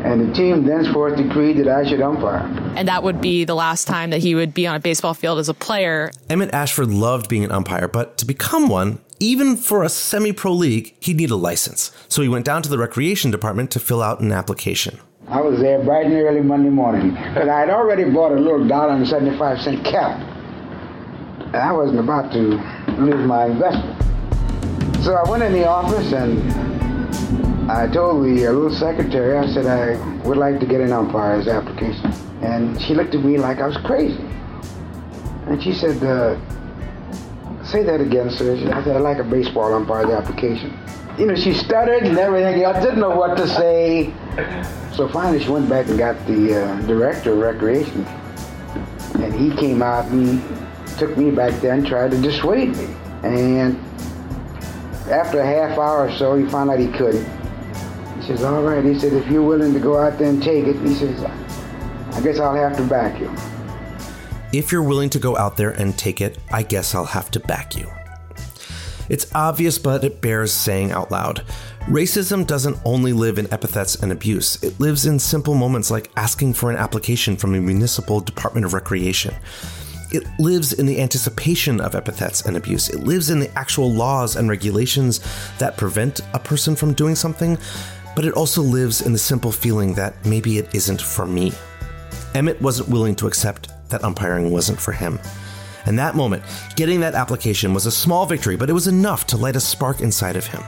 and 0.02 0.28
the 0.28 0.34
team 0.34 0.64
thenceforth 0.64 1.16
decreed 1.16 1.58
that 1.58 1.68
I 1.68 1.88
should 1.88 2.00
umpire. 2.00 2.42
And 2.76 2.88
that 2.88 3.04
would 3.04 3.20
be 3.20 3.44
the 3.44 3.54
last 3.54 3.86
time 3.86 4.10
that 4.10 4.18
he 4.18 4.34
would 4.34 4.52
be 4.52 4.66
on 4.66 4.74
a 4.74 4.80
baseball 4.80 5.14
field 5.14 5.38
as 5.38 5.48
a 5.48 5.54
player. 5.54 6.10
Emmett 6.28 6.52
Ashford 6.52 6.88
loved 6.88 7.28
being 7.28 7.44
an 7.44 7.52
umpire, 7.52 7.86
but 7.86 8.18
to 8.18 8.26
become 8.26 8.68
one, 8.68 8.98
even 9.20 9.56
for 9.56 9.82
a 9.82 9.88
semi 9.88 10.32
pro 10.32 10.52
league, 10.52 10.94
he'd 11.00 11.16
need 11.16 11.30
a 11.30 11.36
license. 11.36 11.90
So 12.08 12.22
he 12.22 12.28
went 12.28 12.44
down 12.44 12.62
to 12.62 12.68
the 12.68 12.78
recreation 12.78 13.30
department 13.30 13.70
to 13.72 13.80
fill 13.80 14.02
out 14.02 14.20
an 14.20 14.32
application. 14.32 14.98
I 15.28 15.40
was 15.40 15.58
there 15.58 15.82
bright 15.82 16.06
and 16.06 16.14
early 16.14 16.40
Monday 16.40 16.70
morning, 16.70 17.14
but 17.34 17.48
I 17.48 17.60
had 17.60 17.70
already 17.70 18.04
bought 18.04 18.32
a 18.32 18.40
little 18.40 18.66
dollar 18.68 18.92
and 18.94 19.08
seventy-five 19.08 19.60
cent 19.60 19.84
cap, 19.84 20.20
and 21.46 21.56
I 21.56 21.72
wasn't 21.72 21.98
about 21.98 22.32
to 22.32 22.62
lose 22.98 23.26
my 23.26 23.46
investment. 23.46 24.02
So 25.02 25.14
I 25.14 25.28
went 25.28 25.42
in 25.42 25.52
the 25.52 25.66
office 25.66 26.12
and 26.12 27.70
I 27.70 27.88
told 27.88 28.24
the 28.24 28.46
uh, 28.46 28.52
little 28.52 28.70
secretary, 28.70 29.36
I 29.36 29.52
said 29.52 29.66
I 29.66 29.96
would 30.26 30.36
like 30.36 30.60
to 30.60 30.66
get 30.66 30.80
an 30.80 30.92
umpire's 30.92 31.48
application, 31.48 32.12
and 32.42 32.80
she 32.80 32.94
looked 32.94 33.14
at 33.14 33.24
me 33.24 33.38
like 33.38 33.58
I 33.58 33.66
was 33.66 33.76
crazy, 33.78 34.24
and 35.48 35.60
she 35.60 35.72
said, 35.72 36.00
uh, 36.04 36.38
"Say 37.76 37.82
that 37.82 38.00
again, 38.00 38.30
sir." 38.30 38.54
I 38.72 38.82
said, 38.84 38.96
"I'd 38.96 39.02
like 39.02 39.18
a 39.18 39.22
baseball 39.22 39.74
umpire's 39.74 40.08
application." 40.08 40.72
You 41.18 41.26
know, 41.26 41.34
she 41.34 41.52
stuttered 41.52 42.04
and 42.04 42.16
everything. 42.16 42.64
I 42.64 42.80
didn't 42.80 43.00
know 43.00 43.14
what 43.14 43.36
to 43.36 43.46
say. 43.46 44.14
So 44.94 45.06
finally, 45.08 45.44
she 45.44 45.50
went 45.50 45.68
back 45.68 45.86
and 45.88 45.98
got 45.98 46.16
the 46.26 46.40
uh, 46.58 46.80
director 46.86 47.32
of 47.34 47.38
recreation, 47.40 48.06
and 49.16 49.34
he 49.34 49.54
came 49.56 49.82
out 49.82 50.06
and 50.06 50.42
took 50.96 51.18
me 51.18 51.30
back 51.30 51.52
there 51.60 51.74
and 51.74 51.86
tried 51.86 52.12
to 52.12 52.16
dissuade 52.16 52.74
me. 52.78 52.88
And 53.24 53.78
after 55.10 55.40
a 55.40 55.46
half 55.46 55.76
hour 55.76 56.08
or 56.08 56.12
so, 56.12 56.34
he 56.34 56.46
found 56.46 56.70
out 56.70 56.78
he 56.78 56.88
couldn't. 56.88 57.28
He 58.16 58.26
says, 58.26 58.42
"All 58.42 58.62
right." 58.62 58.82
He 58.82 58.98
said, 58.98 59.12
"If 59.12 59.30
you're 59.30 59.42
willing 59.42 59.74
to 59.74 59.80
go 59.80 59.98
out 59.98 60.16
there 60.18 60.30
and 60.30 60.42
take 60.42 60.64
it," 60.64 60.76
he 60.76 60.94
says, 60.94 61.22
"I 61.22 62.20
guess 62.22 62.40
I'll 62.40 62.56
have 62.56 62.74
to 62.78 62.84
back 62.84 63.20
you." 63.20 63.30
If 64.56 64.72
you're 64.72 64.82
willing 64.82 65.10
to 65.10 65.18
go 65.18 65.36
out 65.36 65.58
there 65.58 65.72
and 65.72 65.98
take 65.98 66.22
it, 66.22 66.38
I 66.50 66.62
guess 66.62 66.94
I'll 66.94 67.04
have 67.04 67.30
to 67.32 67.40
back 67.40 67.76
you. 67.76 67.92
It's 69.10 69.30
obvious, 69.34 69.76
but 69.76 70.02
it 70.02 70.22
bears 70.22 70.50
saying 70.50 70.92
out 70.92 71.10
loud. 71.10 71.44
Racism 71.82 72.46
doesn't 72.46 72.78
only 72.82 73.12
live 73.12 73.36
in 73.36 73.52
epithets 73.52 73.96
and 73.96 74.10
abuse, 74.10 74.60
it 74.62 74.80
lives 74.80 75.04
in 75.04 75.18
simple 75.18 75.54
moments 75.54 75.90
like 75.90 76.10
asking 76.16 76.54
for 76.54 76.70
an 76.70 76.78
application 76.78 77.36
from 77.36 77.54
a 77.54 77.60
municipal 77.60 78.18
Department 78.18 78.64
of 78.64 78.72
Recreation. 78.72 79.34
It 80.10 80.26
lives 80.38 80.72
in 80.72 80.86
the 80.86 81.02
anticipation 81.02 81.78
of 81.78 81.94
epithets 81.94 82.46
and 82.46 82.56
abuse. 82.56 82.88
It 82.88 83.00
lives 83.00 83.28
in 83.28 83.40
the 83.40 83.52
actual 83.58 83.92
laws 83.92 84.36
and 84.36 84.48
regulations 84.48 85.20
that 85.58 85.76
prevent 85.76 86.22
a 86.32 86.38
person 86.38 86.74
from 86.74 86.94
doing 86.94 87.14
something, 87.14 87.58
but 88.14 88.24
it 88.24 88.32
also 88.32 88.62
lives 88.62 89.02
in 89.02 89.12
the 89.12 89.18
simple 89.18 89.52
feeling 89.52 89.92
that 89.96 90.24
maybe 90.24 90.56
it 90.56 90.74
isn't 90.74 91.02
for 91.02 91.26
me. 91.26 91.52
Emmett 92.34 92.60
wasn't 92.62 92.88
willing 92.88 93.14
to 93.16 93.26
accept 93.26 93.68
that 93.88 94.04
umpiring 94.04 94.50
wasn't 94.50 94.80
for 94.80 94.92
him. 94.92 95.18
And 95.86 95.98
that 95.98 96.16
moment, 96.16 96.42
getting 96.74 97.00
that 97.00 97.14
application 97.14 97.72
was 97.72 97.86
a 97.86 97.92
small 97.92 98.26
victory, 98.26 98.56
but 98.56 98.68
it 98.68 98.72
was 98.72 98.88
enough 98.88 99.26
to 99.28 99.36
light 99.36 99.56
a 99.56 99.60
spark 99.60 100.00
inside 100.00 100.36
of 100.36 100.46
him. 100.46 100.62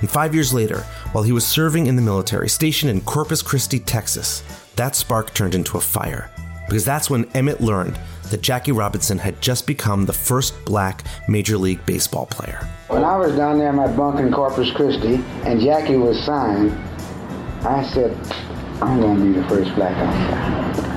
And 0.00 0.10
five 0.10 0.34
years 0.34 0.54
later, 0.54 0.80
while 1.12 1.24
he 1.24 1.32
was 1.32 1.46
serving 1.46 1.86
in 1.86 1.96
the 1.96 2.02
military, 2.02 2.48
stationed 2.48 2.90
in 2.90 3.00
Corpus 3.02 3.42
Christi, 3.42 3.78
Texas, 3.78 4.42
that 4.76 4.96
spark 4.96 5.34
turned 5.34 5.54
into 5.54 5.76
a 5.76 5.80
fire. 5.80 6.30
Because 6.66 6.84
that's 6.84 7.10
when 7.10 7.24
Emmett 7.32 7.60
learned 7.60 7.98
that 8.30 8.42
Jackie 8.42 8.72
Robinson 8.72 9.18
had 9.18 9.40
just 9.40 9.66
become 9.66 10.06
the 10.06 10.12
first 10.12 10.54
black 10.64 11.04
Major 11.28 11.58
League 11.58 11.84
Baseball 11.84 12.26
player. 12.26 12.66
When 12.88 13.04
I 13.04 13.16
was 13.16 13.34
down 13.34 13.58
there 13.58 13.70
in 13.70 13.76
my 13.76 13.90
bunk 13.96 14.20
in 14.20 14.32
Corpus 14.32 14.70
Christi 14.70 15.16
and 15.44 15.60
Jackie 15.60 15.96
was 15.96 16.22
signed, 16.24 16.72
I 17.66 17.82
said, 17.92 18.16
I'm 18.80 19.00
going 19.00 19.18
to 19.18 19.24
be 19.24 19.32
the 19.32 19.48
first 19.48 19.74
black 19.74 19.96
umpire. 19.96 20.87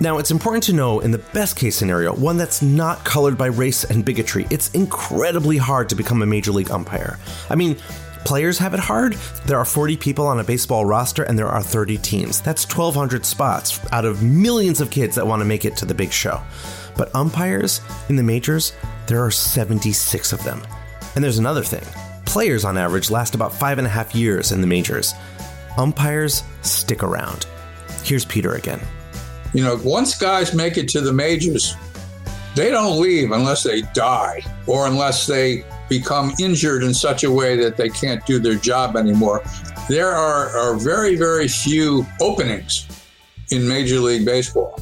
Now, 0.00 0.18
it's 0.18 0.30
important 0.30 0.62
to 0.64 0.72
know 0.72 1.00
in 1.00 1.10
the 1.10 1.18
best 1.18 1.56
case 1.56 1.74
scenario, 1.74 2.14
one 2.14 2.36
that's 2.36 2.62
not 2.62 3.04
colored 3.04 3.36
by 3.36 3.46
race 3.46 3.82
and 3.82 4.04
bigotry, 4.04 4.46
it's 4.48 4.70
incredibly 4.70 5.56
hard 5.56 5.88
to 5.88 5.96
become 5.96 6.22
a 6.22 6.26
major 6.26 6.52
league 6.52 6.70
umpire. 6.70 7.18
I 7.50 7.56
mean, 7.56 7.76
players 8.24 8.58
have 8.58 8.74
it 8.74 8.80
hard. 8.80 9.14
There 9.46 9.58
are 9.58 9.64
40 9.64 9.96
people 9.96 10.24
on 10.26 10.38
a 10.38 10.44
baseball 10.44 10.84
roster 10.84 11.24
and 11.24 11.36
there 11.36 11.48
are 11.48 11.62
30 11.62 11.98
teams. 11.98 12.40
That's 12.40 12.64
1,200 12.64 13.26
spots 13.26 13.80
out 13.90 14.04
of 14.04 14.22
millions 14.22 14.80
of 14.80 14.90
kids 14.90 15.16
that 15.16 15.26
want 15.26 15.40
to 15.40 15.46
make 15.46 15.64
it 15.64 15.76
to 15.78 15.84
the 15.84 15.94
big 15.94 16.12
show. 16.12 16.40
But 16.96 17.12
umpires 17.14 17.80
in 18.08 18.14
the 18.14 18.22
majors, 18.22 18.74
there 19.08 19.24
are 19.24 19.32
76 19.32 20.32
of 20.32 20.44
them. 20.44 20.62
And 21.16 21.24
there's 21.24 21.38
another 21.38 21.64
thing 21.64 21.84
players 22.24 22.64
on 22.64 22.76
average 22.76 23.10
last 23.10 23.34
about 23.34 23.54
five 23.54 23.78
and 23.78 23.86
a 23.86 23.90
half 23.90 24.14
years 24.14 24.52
in 24.52 24.60
the 24.60 24.66
majors. 24.66 25.14
Umpires 25.78 26.42
stick 26.60 27.02
around. 27.02 27.46
Here's 28.04 28.26
Peter 28.26 28.54
again. 28.54 28.80
You 29.54 29.64
know, 29.64 29.80
once 29.82 30.16
guys 30.16 30.54
make 30.54 30.76
it 30.76 30.88
to 30.90 31.00
the 31.00 31.12
majors, 31.12 31.74
they 32.54 32.70
don't 32.70 33.00
leave 33.00 33.32
unless 33.32 33.62
they 33.62 33.82
die 33.94 34.42
or 34.66 34.86
unless 34.86 35.26
they 35.26 35.64
become 35.88 36.32
injured 36.38 36.82
in 36.82 36.92
such 36.92 37.24
a 37.24 37.30
way 37.30 37.56
that 37.56 37.76
they 37.76 37.88
can't 37.88 38.24
do 38.26 38.38
their 38.38 38.56
job 38.56 38.96
anymore. 38.96 39.42
There 39.88 40.10
are, 40.10 40.48
are 40.56 40.76
very, 40.76 41.16
very 41.16 41.48
few 41.48 42.06
openings 42.20 42.86
in 43.50 43.66
Major 43.66 44.00
League 44.00 44.26
Baseball. 44.26 44.78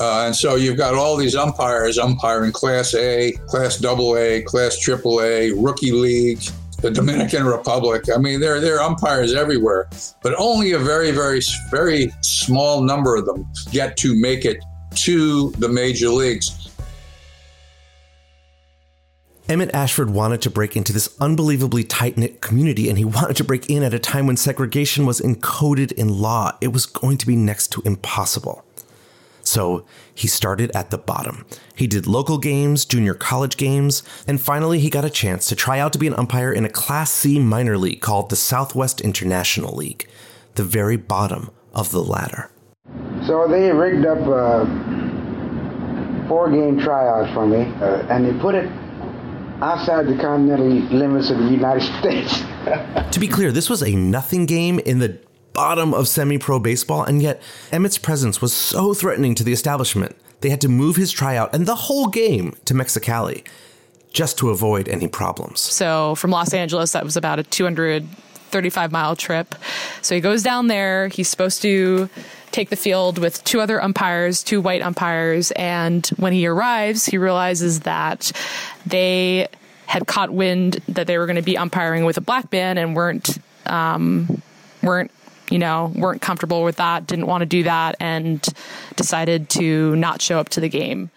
Uh, 0.00 0.24
and 0.26 0.34
so 0.34 0.54
you've 0.54 0.78
got 0.78 0.94
all 0.94 1.16
these 1.16 1.36
umpires 1.36 1.98
umpiring 1.98 2.52
Class 2.52 2.94
A, 2.94 3.32
Class 3.46 3.84
AA, 3.84 4.40
Class 4.46 4.78
AAA, 4.82 5.52
Rookie 5.62 5.92
League, 5.92 6.42
the 6.80 6.90
Dominican 6.90 7.44
Republic. 7.44 8.04
I 8.14 8.18
mean, 8.18 8.40
there, 8.40 8.60
there 8.60 8.76
are 8.76 8.82
umpires 8.82 9.34
everywhere, 9.34 9.88
but 10.22 10.34
only 10.38 10.72
a 10.72 10.78
very, 10.78 11.10
very, 11.10 11.40
very 11.70 12.12
small 12.22 12.82
number 12.82 13.16
of 13.16 13.26
them 13.26 13.46
get 13.70 13.96
to 13.98 14.14
make 14.14 14.44
it 14.44 14.58
to 14.96 15.50
the 15.52 15.68
major 15.68 16.08
leagues. 16.08 16.70
Emmett 19.48 19.74
Ashford 19.74 20.10
wanted 20.10 20.42
to 20.42 20.50
break 20.50 20.76
into 20.76 20.92
this 20.92 21.16
unbelievably 21.20 21.82
tight 21.84 22.16
knit 22.16 22.40
community, 22.40 22.88
and 22.88 22.96
he 22.96 23.04
wanted 23.04 23.36
to 23.36 23.44
break 23.44 23.68
in 23.68 23.82
at 23.82 23.92
a 23.92 23.98
time 23.98 24.28
when 24.28 24.36
segregation 24.36 25.06
was 25.06 25.20
encoded 25.20 25.90
in 25.92 26.08
law. 26.08 26.56
It 26.60 26.68
was 26.68 26.86
going 26.86 27.18
to 27.18 27.26
be 27.26 27.34
next 27.34 27.72
to 27.72 27.82
impossible. 27.84 28.64
So 29.50 29.84
he 30.14 30.28
started 30.28 30.70
at 30.76 30.90
the 30.90 30.98
bottom. 30.98 31.44
He 31.74 31.88
did 31.88 32.06
local 32.06 32.38
games, 32.38 32.84
junior 32.84 33.14
college 33.14 33.56
games, 33.56 34.04
and 34.28 34.40
finally 34.40 34.78
he 34.78 34.90
got 34.90 35.04
a 35.04 35.10
chance 35.10 35.46
to 35.48 35.56
try 35.56 35.80
out 35.80 35.92
to 35.92 35.98
be 35.98 36.06
an 36.06 36.14
umpire 36.14 36.52
in 36.52 36.64
a 36.64 36.68
Class 36.68 37.10
C 37.10 37.40
minor 37.40 37.76
league 37.76 38.00
called 38.00 38.30
the 38.30 38.36
Southwest 38.36 39.00
International 39.00 39.74
League, 39.74 40.08
the 40.54 40.62
very 40.62 40.96
bottom 40.96 41.50
of 41.74 41.90
the 41.90 42.00
ladder. 42.00 42.52
So 43.26 43.48
they 43.48 43.72
rigged 43.72 44.06
up 44.06 44.18
a 44.20 44.66
four 46.28 46.48
game 46.48 46.78
tryout 46.78 47.34
for 47.34 47.44
me, 47.44 47.62
uh, 47.82 48.06
and 48.08 48.24
they 48.24 48.40
put 48.40 48.54
it 48.54 48.70
outside 49.62 50.06
the 50.06 50.16
continental 50.16 50.68
limits 50.96 51.28
of 51.30 51.38
the 51.38 51.48
United 51.48 51.82
States. 51.98 52.42
to 53.10 53.18
be 53.18 53.26
clear, 53.26 53.50
this 53.50 53.68
was 53.68 53.82
a 53.82 53.96
nothing 53.96 54.46
game 54.46 54.78
in 54.78 55.00
the 55.00 55.18
bottom 55.60 55.92
of 55.92 56.08
semi 56.08 56.38
pro 56.38 56.58
baseball, 56.58 57.02
and 57.02 57.20
yet 57.20 57.42
Emmett's 57.70 57.98
presence 57.98 58.40
was 58.40 58.50
so 58.50 58.94
threatening 58.94 59.34
to 59.34 59.44
the 59.44 59.52
establishment, 59.52 60.16
they 60.40 60.48
had 60.48 60.60
to 60.62 60.68
move 60.70 60.96
his 60.96 61.12
tryout 61.12 61.54
and 61.54 61.66
the 61.66 61.74
whole 61.74 62.06
game 62.06 62.56
to 62.64 62.72
Mexicali 62.72 63.46
just 64.10 64.38
to 64.38 64.48
avoid 64.48 64.88
any 64.88 65.06
problems. 65.06 65.60
So 65.60 66.14
from 66.14 66.30
Los 66.30 66.54
Angeles, 66.54 66.92
that 66.92 67.04
was 67.04 67.14
about 67.14 67.38
a 67.38 67.42
235 67.42 68.90
mile 68.90 69.14
trip. 69.14 69.54
So 70.00 70.14
he 70.14 70.22
goes 70.22 70.42
down 70.42 70.68
there. 70.68 71.08
He's 71.08 71.28
supposed 71.28 71.60
to 71.60 72.08
take 72.52 72.70
the 72.70 72.76
field 72.76 73.18
with 73.18 73.44
two 73.44 73.60
other 73.60 73.82
umpires, 73.82 74.42
two 74.42 74.62
white 74.62 74.80
umpires. 74.80 75.50
And 75.52 76.06
when 76.16 76.32
he 76.32 76.46
arrives, 76.46 77.04
he 77.04 77.18
realizes 77.18 77.80
that 77.80 78.32
they 78.86 79.46
had 79.84 80.06
caught 80.06 80.32
wind 80.32 80.80
that 80.88 81.06
they 81.06 81.18
were 81.18 81.26
going 81.26 81.36
to 81.36 81.42
be 81.42 81.58
umpiring 81.58 82.06
with 82.06 82.16
a 82.16 82.22
black 82.22 82.50
man 82.50 82.78
and 82.78 82.96
weren't 82.96 83.36
um, 83.66 84.42
weren't 84.82 85.10
you 85.50 85.58
know 85.58 85.92
weren't 85.94 86.22
comfortable 86.22 86.62
with 86.62 86.76
that, 86.76 87.06
didn't 87.06 87.26
want 87.26 87.42
to 87.42 87.46
do 87.46 87.62
that, 87.64 87.96
and 88.00 88.46
decided 88.96 89.48
to 89.50 89.94
not 89.96 90.22
show 90.22 90.38
up 90.38 90.48
to 90.50 90.60
the 90.60 90.68
game. 90.68 91.10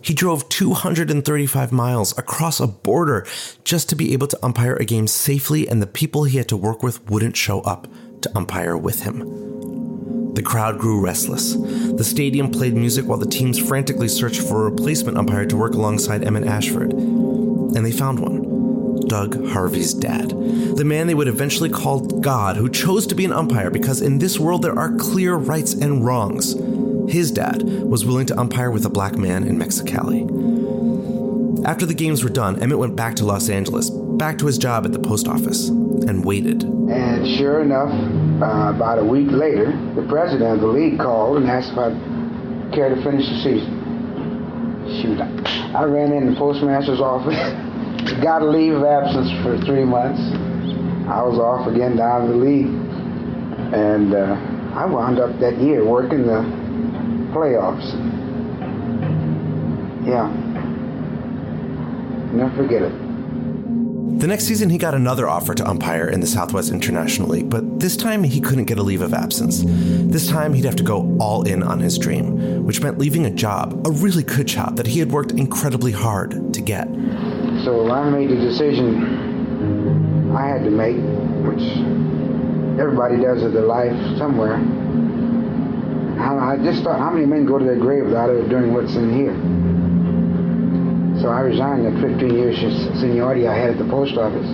He 0.00 0.14
drove 0.14 0.48
235 0.48 1.72
miles 1.72 2.16
across 2.16 2.60
a 2.60 2.66
border 2.66 3.26
just 3.64 3.88
to 3.88 3.96
be 3.96 4.12
able 4.12 4.28
to 4.28 4.38
umpire 4.44 4.76
a 4.76 4.84
game 4.84 5.06
safely, 5.06 5.68
and 5.68 5.82
the 5.82 5.86
people 5.86 6.24
he 6.24 6.38
had 6.38 6.48
to 6.48 6.56
work 6.56 6.82
with 6.82 7.08
wouldn't 7.10 7.36
show 7.36 7.60
up 7.62 7.88
to 8.22 8.30
umpire 8.36 8.76
with 8.76 9.02
him. 9.02 10.34
The 10.34 10.42
crowd 10.42 10.78
grew 10.78 11.00
restless. 11.00 11.54
The 11.54 12.04
stadium 12.04 12.50
played 12.52 12.74
music 12.74 13.06
while 13.06 13.18
the 13.18 13.26
teams 13.26 13.58
frantically 13.58 14.06
searched 14.06 14.40
for 14.40 14.66
a 14.66 14.70
replacement 14.70 15.18
umpire 15.18 15.46
to 15.46 15.56
work 15.56 15.74
alongside 15.74 16.22
Emmett 16.22 16.46
Ashford. 16.46 16.92
And 16.92 17.84
they 17.84 17.90
found 17.90 18.20
one 18.20 18.47
Doug 19.08 19.48
Harvey's 19.48 19.94
dad, 19.94 20.28
the 20.30 20.84
man 20.84 21.06
they 21.06 21.14
would 21.14 21.28
eventually 21.28 21.70
call 21.70 22.00
God, 22.00 22.56
who 22.56 22.68
chose 22.68 23.06
to 23.06 23.14
be 23.14 23.24
an 23.24 23.32
umpire 23.32 23.70
because 23.70 24.02
in 24.02 24.18
this 24.18 24.38
world 24.38 24.62
there 24.62 24.78
are 24.78 24.94
clear 24.96 25.34
rights 25.34 25.72
and 25.72 26.04
wrongs. 26.04 26.52
His 27.10 27.30
dad 27.30 27.62
was 27.62 28.04
willing 28.04 28.26
to 28.26 28.38
umpire 28.38 28.70
with 28.70 28.84
a 28.84 28.90
black 28.90 29.16
man 29.16 29.44
in 29.44 29.58
Mexicali. 29.58 30.28
After 31.64 31.86
the 31.86 31.94
games 31.94 32.22
were 32.22 32.30
done, 32.30 32.62
Emmett 32.62 32.78
went 32.78 32.96
back 32.96 33.16
to 33.16 33.24
Los 33.24 33.48
Angeles, 33.48 33.90
back 33.90 34.38
to 34.38 34.46
his 34.46 34.58
job 34.58 34.84
at 34.84 34.92
the 34.92 34.98
post 34.98 35.26
office, 35.26 35.68
and 35.68 36.24
waited. 36.24 36.62
And 36.62 37.26
sure 37.36 37.62
enough, 37.62 37.90
uh, 38.42 38.74
about 38.74 38.98
a 38.98 39.04
week 39.04 39.30
later, 39.30 39.72
the 39.94 40.06
president 40.08 40.54
of 40.54 40.60
the 40.60 40.66
league 40.66 40.98
called 40.98 41.38
and 41.38 41.50
asked 41.50 41.72
if 41.72 41.78
I'd 41.78 42.72
care 42.72 42.94
to 42.94 43.02
finish 43.02 43.26
the 43.26 43.42
season. 43.42 43.74
Shoot, 45.02 45.20
I 45.20 45.84
ran 45.84 46.12
in 46.12 46.32
the 46.32 46.36
postmaster's 46.38 47.00
office, 47.00 47.36
got 48.22 48.42
a 48.42 48.46
leave 48.46 48.74
of 48.74 48.84
absence 48.84 49.30
for 49.42 49.58
three 49.64 49.84
months. 49.84 50.20
I 51.08 51.22
was 51.22 51.38
off 51.38 51.66
again 51.66 51.96
down 51.96 52.26
in 52.26 52.30
the 52.30 52.36
league, 52.36 52.66
and 53.72 54.14
uh, 54.14 54.36
I 54.74 54.84
wound 54.84 55.18
up 55.18 55.38
that 55.40 55.58
year 55.58 55.84
working 55.84 56.26
the 56.26 56.42
playoffs. 57.32 57.86
Yeah. 60.06 60.28
Never 62.32 62.54
forget 62.56 62.82
it. 62.82 62.92
The 64.18 64.26
next 64.26 64.46
season, 64.46 64.68
he 64.68 64.78
got 64.78 64.94
another 64.94 65.28
offer 65.28 65.54
to 65.54 65.64
umpire 65.64 66.08
in 66.08 66.18
the 66.18 66.26
Southwest 66.26 66.72
International 66.72 67.28
League, 67.28 67.48
but 67.48 67.78
this 67.78 67.96
time 67.96 68.24
he 68.24 68.40
couldn't 68.40 68.64
get 68.64 68.76
a 68.76 68.82
leave 68.82 69.00
of 69.00 69.14
absence. 69.14 69.62
This 69.64 70.28
time 70.28 70.54
he'd 70.54 70.64
have 70.64 70.74
to 70.76 70.82
go 70.82 71.16
all 71.20 71.44
in 71.44 71.62
on 71.62 71.78
his 71.78 71.96
dream, 71.98 72.64
which 72.64 72.82
meant 72.82 72.98
leaving 72.98 73.26
a 73.26 73.30
job, 73.30 73.86
a 73.86 73.90
really 73.92 74.24
good 74.24 74.48
job 74.48 74.76
that 74.76 74.88
he 74.88 74.98
had 74.98 75.12
worked 75.12 75.30
incredibly 75.32 75.92
hard 75.92 76.52
to 76.52 76.60
get. 76.60 76.88
So 77.68 77.92
I 77.92 78.08
made 78.08 78.30
the 78.30 78.36
decision 78.36 80.32
I 80.34 80.48
had 80.48 80.64
to 80.64 80.70
make, 80.70 80.96
which 81.44 81.60
everybody 82.80 83.20
does 83.20 83.42
in 83.42 83.52
their 83.52 83.66
life 83.66 83.92
somewhere. 84.16 84.56
I 86.16 86.56
just 86.64 86.82
thought, 86.82 86.98
how 86.98 87.10
many 87.10 87.26
men 87.26 87.44
go 87.44 87.58
to 87.58 87.64
their 87.66 87.76
grave 87.76 88.06
without 88.06 88.30
ever 88.30 88.48
doing 88.48 88.72
what's 88.72 88.94
in 88.96 89.12
here? 89.12 89.34
So 91.20 91.28
I 91.28 91.40
resigned 91.40 91.84
the 91.84 91.90
15 92.00 92.34
years 92.34 92.56
seniority 93.02 93.46
I 93.46 93.54
had 93.54 93.72
at 93.72 93.76
the 93.78 93.84
post 93.84 94.16
office 94.16 94.48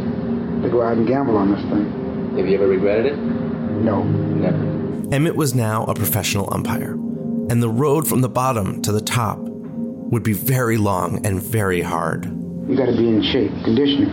to 0.65 0.69
go 0.69 0.83
out 0.83 0.97
and 0.97 1.07
gamble 1.07 1.37
on 1.37 1.53
this 1.53 1.63
thing. 1.71 2.37
Have 2.37 2.49
you 2.49 2.57
ever 2.57 2.67
regretted 2.67 3.07
it? 3.07 3.17
No. 3.17 4.03
Never. 4.03 5.15
Emmett 5.15 5.37
was 5.37 5.55
now 5.55 5.85
a 5.85 5.95
professional 5.95 6.53
umpire, 6.53 6.95
and 6.95 7.63
the 7.63 7.71
road 7.71 8.09
from 8.09 8.23
the 8.23 8.29
bottom 8.29 8.83
to 8.83 8.91
the 8.91 9.01
top 9.01 9.39
would 9.39 10.25
be 10.25 10.33
very 10.33 10.79
long 10.79 11.25
and 11.25 11.41
very 11.41 11.81
hard. 11.81 12.41
You 12.69 12.77
got 12.77 12.87
to 12.87 12.97
be 12.97 13.09
in 13.09 13.23
shape, 13.23 13.53
conditioning. 13.65 14.11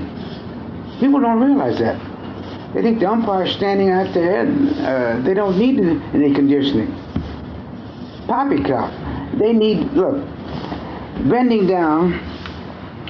People 1.00 1.20
don't 1.22 1.42
realize 1.42 1.80
that. 1.80 2.00
They 2.74 2.82
think 2.82 3.00
the 3.00 3.10
umpire's 3.10 3.52
standing 3.56 3.90
out 3.90 4.14
there, 4.14 4.42
and 4.42 4.70
uh, 4.70 5.26
they 5.26 5.34
don't 5.34 5.58
need 5.58 5.80
any 5.80 6.34
conditioning. 6.34 6.94
Poppycock. 8.28 9.40
They 9.40 9.54
need, 9.54 9.92
look, 9.94 10.26
Bending 11.30 11.68
down, 11.68 12.14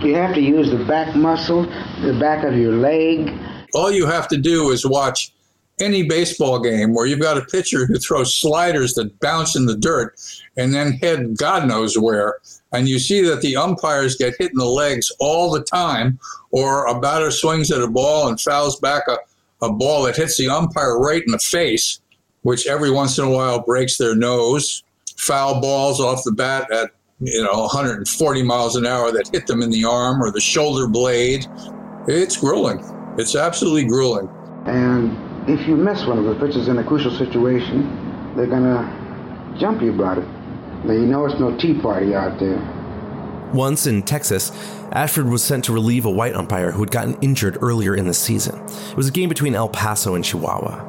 you 0.04 0.16
have 0.16 0.34
to 0.36 0.42
use 0.42 0.70
the 0.70 0.84
back 0.84 1.16
muscle, 1.16 1.64
the 2.02 2.18
back 2.20 2.44
of 2.44 2.58
your 2.58 2.74
leg. 2.74 3.32
All 3.74 3.90
you 3.90 4.06
have 4.06 4.28
to 4.30 4.38
do 4.38 4.72
is 4.72 4.86
watch 4.86 5.32
any 5.82 6.04
baseball 6.04 6.60
game 6.60 6.94
where 6.94 7.06
you've 7.06 7.20
got 7.20 7.38
a 7.38 7.46
pitcher 7.46 7.86
who 7.86 7.98
throws 7.98 8.36
sliders 8.36 8.94
that 8.94 9.20
bounce 9.20 9.56
in 9.56 9.66
the 9.66 9.76
dirt 9.76 10.16
and 10.58 10.74
then 10.74 10.94
head 10.94 11.38
God 11.38 11.68
knows 11.68 11.98
where. 11.98 12.38
And 12.72 12.88
you 12.88 13.00
see 13.00 13.22
that 13.22 13.42
the 13.42 13.56
umpires 13.56 14.16
get 14.16 14.36
hit 14.40 14.52
in 14.52 14.58
the 14.58 14.66
legs 14.66 15.12
all 15.20 15.52
the 15.52 15.64
time, 15.64 16.20
or 16.52 16.86
a 16.88 17.00
batter 17.00 17.32
swings 17.32 17.72
at 17.72 17.82
a 17.82 17.88
ball 17.88 18.28
and 18.28 18.40
fouls 18.40 18.80
back 18.80 19.04
a, 19.08 19.18
a 19.66 19.72
ball 19.72 20.04
that 20.04 20.16
hits 20.16 20.38
the 20.38 20.48
umpire 20.48 20.98
right 20.98 21.24
in 21.26 21.32
the 21.32 21.40
face, 21.40 22.00
which 22.44 22.68
every 22.68 22.92
once 22.92 23.18
in 23.18 23.26
a 23.26 23.30
while 23.30 23.62
breaks 23.62 23.98
their 23.98 24.16
nose. 24.16 24.84
Foul 25.18 25.62
balls 25.62 26.00
off 26.00 26.24
the 26.24 26.32
bat 26.32 26.72
at 26.72 26.92
you 27.20 27.44
know 27.44 27.60
140 27.60 28.44
miles 28.44 28.76
an 28.76 28.86
hour 28.86 29.12
that 29.12 29.30
hit 29.32 29.48
them 29.48 29.62
in 29.62 29.70
the 29.70 29.86
arm 29.86 30.22
or 30.24 30.32
the 30.32 30.42
shoulder 30.42 30.88
blade. 30.88 31.46
It's 32.08 32.38
grueling. 32.38 32.84
It's 33.18 33.36
absolutely 33.36 33.86
grueling. 33.86 34.30
And 34.66 35.31
if 35.48 35.68
you 35.68 35.76
miss 35.76 36.06
one 36.06 36.20
of 36.20 36.26
the 36.26 36.36
pitches 36.36 36.68
in 36.68 36.78
a 36.78 36.84
crucial 36.84 37.12
situation, 37.12 38.36
they're 38.36 38.48
gonna 38.48 39.56
jump 39.60 39.82
you 39.82 39.94
about 39.94 40.18
it. 40.18 40.28
You 40.86 41.06
know 41.06 41.26
it's 41.26 41.40
no 41.40 41.58
tea 41.58 41.80
party 41.80 42.14
out 42.14 42.40
there. 42.40 42.60
Once 43.54 43.86
in 43.86 44.02
Texas, 44.02 44.52
Ashford 44.92 45.28
was 45.28 45.44
sent 45.44 45.66
to 45.66 45.74
relieve 45.74 46.06
a 46.06 46.10
white 46.10 46.36
umpire 46.36 46.72
who 46.72 46.80
had 46.80 46.92
gotten 46.92 47.18
injured 47.22 47.58
earlier 47.62 47.96
in 47.96 48.08
the 48.08 48.14
season. 48.14 48.60
It 48.90 48.96
was 48.96 49.08
a 49.08 49.12
game 49.12 49.30
between 49.30 49.56
El 49.56 49.68
Paso 49.68 50.16
and 50.16 50.24
Chihuahua. 50.24 50.86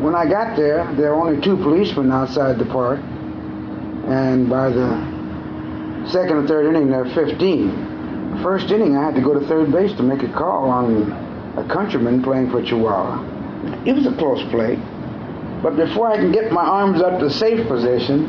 When 0.00 0.14
I 0.14 0.26
got 0.26 0.56
there, 0.56 0.92
there 0.96 1.14
were 1.14 1.28
only 1.28 1.40
two 1.42 1.56
policemen 1.56 2.10
outside 2.10 2.58
the 2.58 2.64
park, 2.66 2.98
and 2.98 4.48
by 4.48 4.70
the 4.70 6.08
second 6.10 6.38
or 6.38 6.46
third 6.46 6.66
inning, 6.66 6.90
there 6.90 7.04
were 7.04 7.14
15. 7.14 8.40
First 8.42 8.70
inning, 8.70 8.96
I 8.96 9.04
had 9.04 9.14
to 9.14 9.20
go 9.20 9.38
to 9.38 9.46
third 9.46 9.70
base 9.70 9.92
to 9.96 10.02
make 10.02 10.22
a 10.22 10.32
call 10.32 10.70
on 10.70 11.12
a 11.56 11.64
countryman 11.72 12.22
playing 12.22 12.50
for 12.50 12.62
Chihuahua. 12.62 13.31
It 13.86 13.94
was 13.94 14.06
a 14.06 14.16
close 14.16 14.42
play, 14.50 14.76
but 15.62 15.76
before 15.76 16.10
I 16.10 16.16
can 16.16 16.32
get 16.32 16.52
my 16.52 16.64
arms 16.64 17.00
up 17.00 17.20
to 17.20 17.30
safe 17.30 17.66
position, 17.68 18.28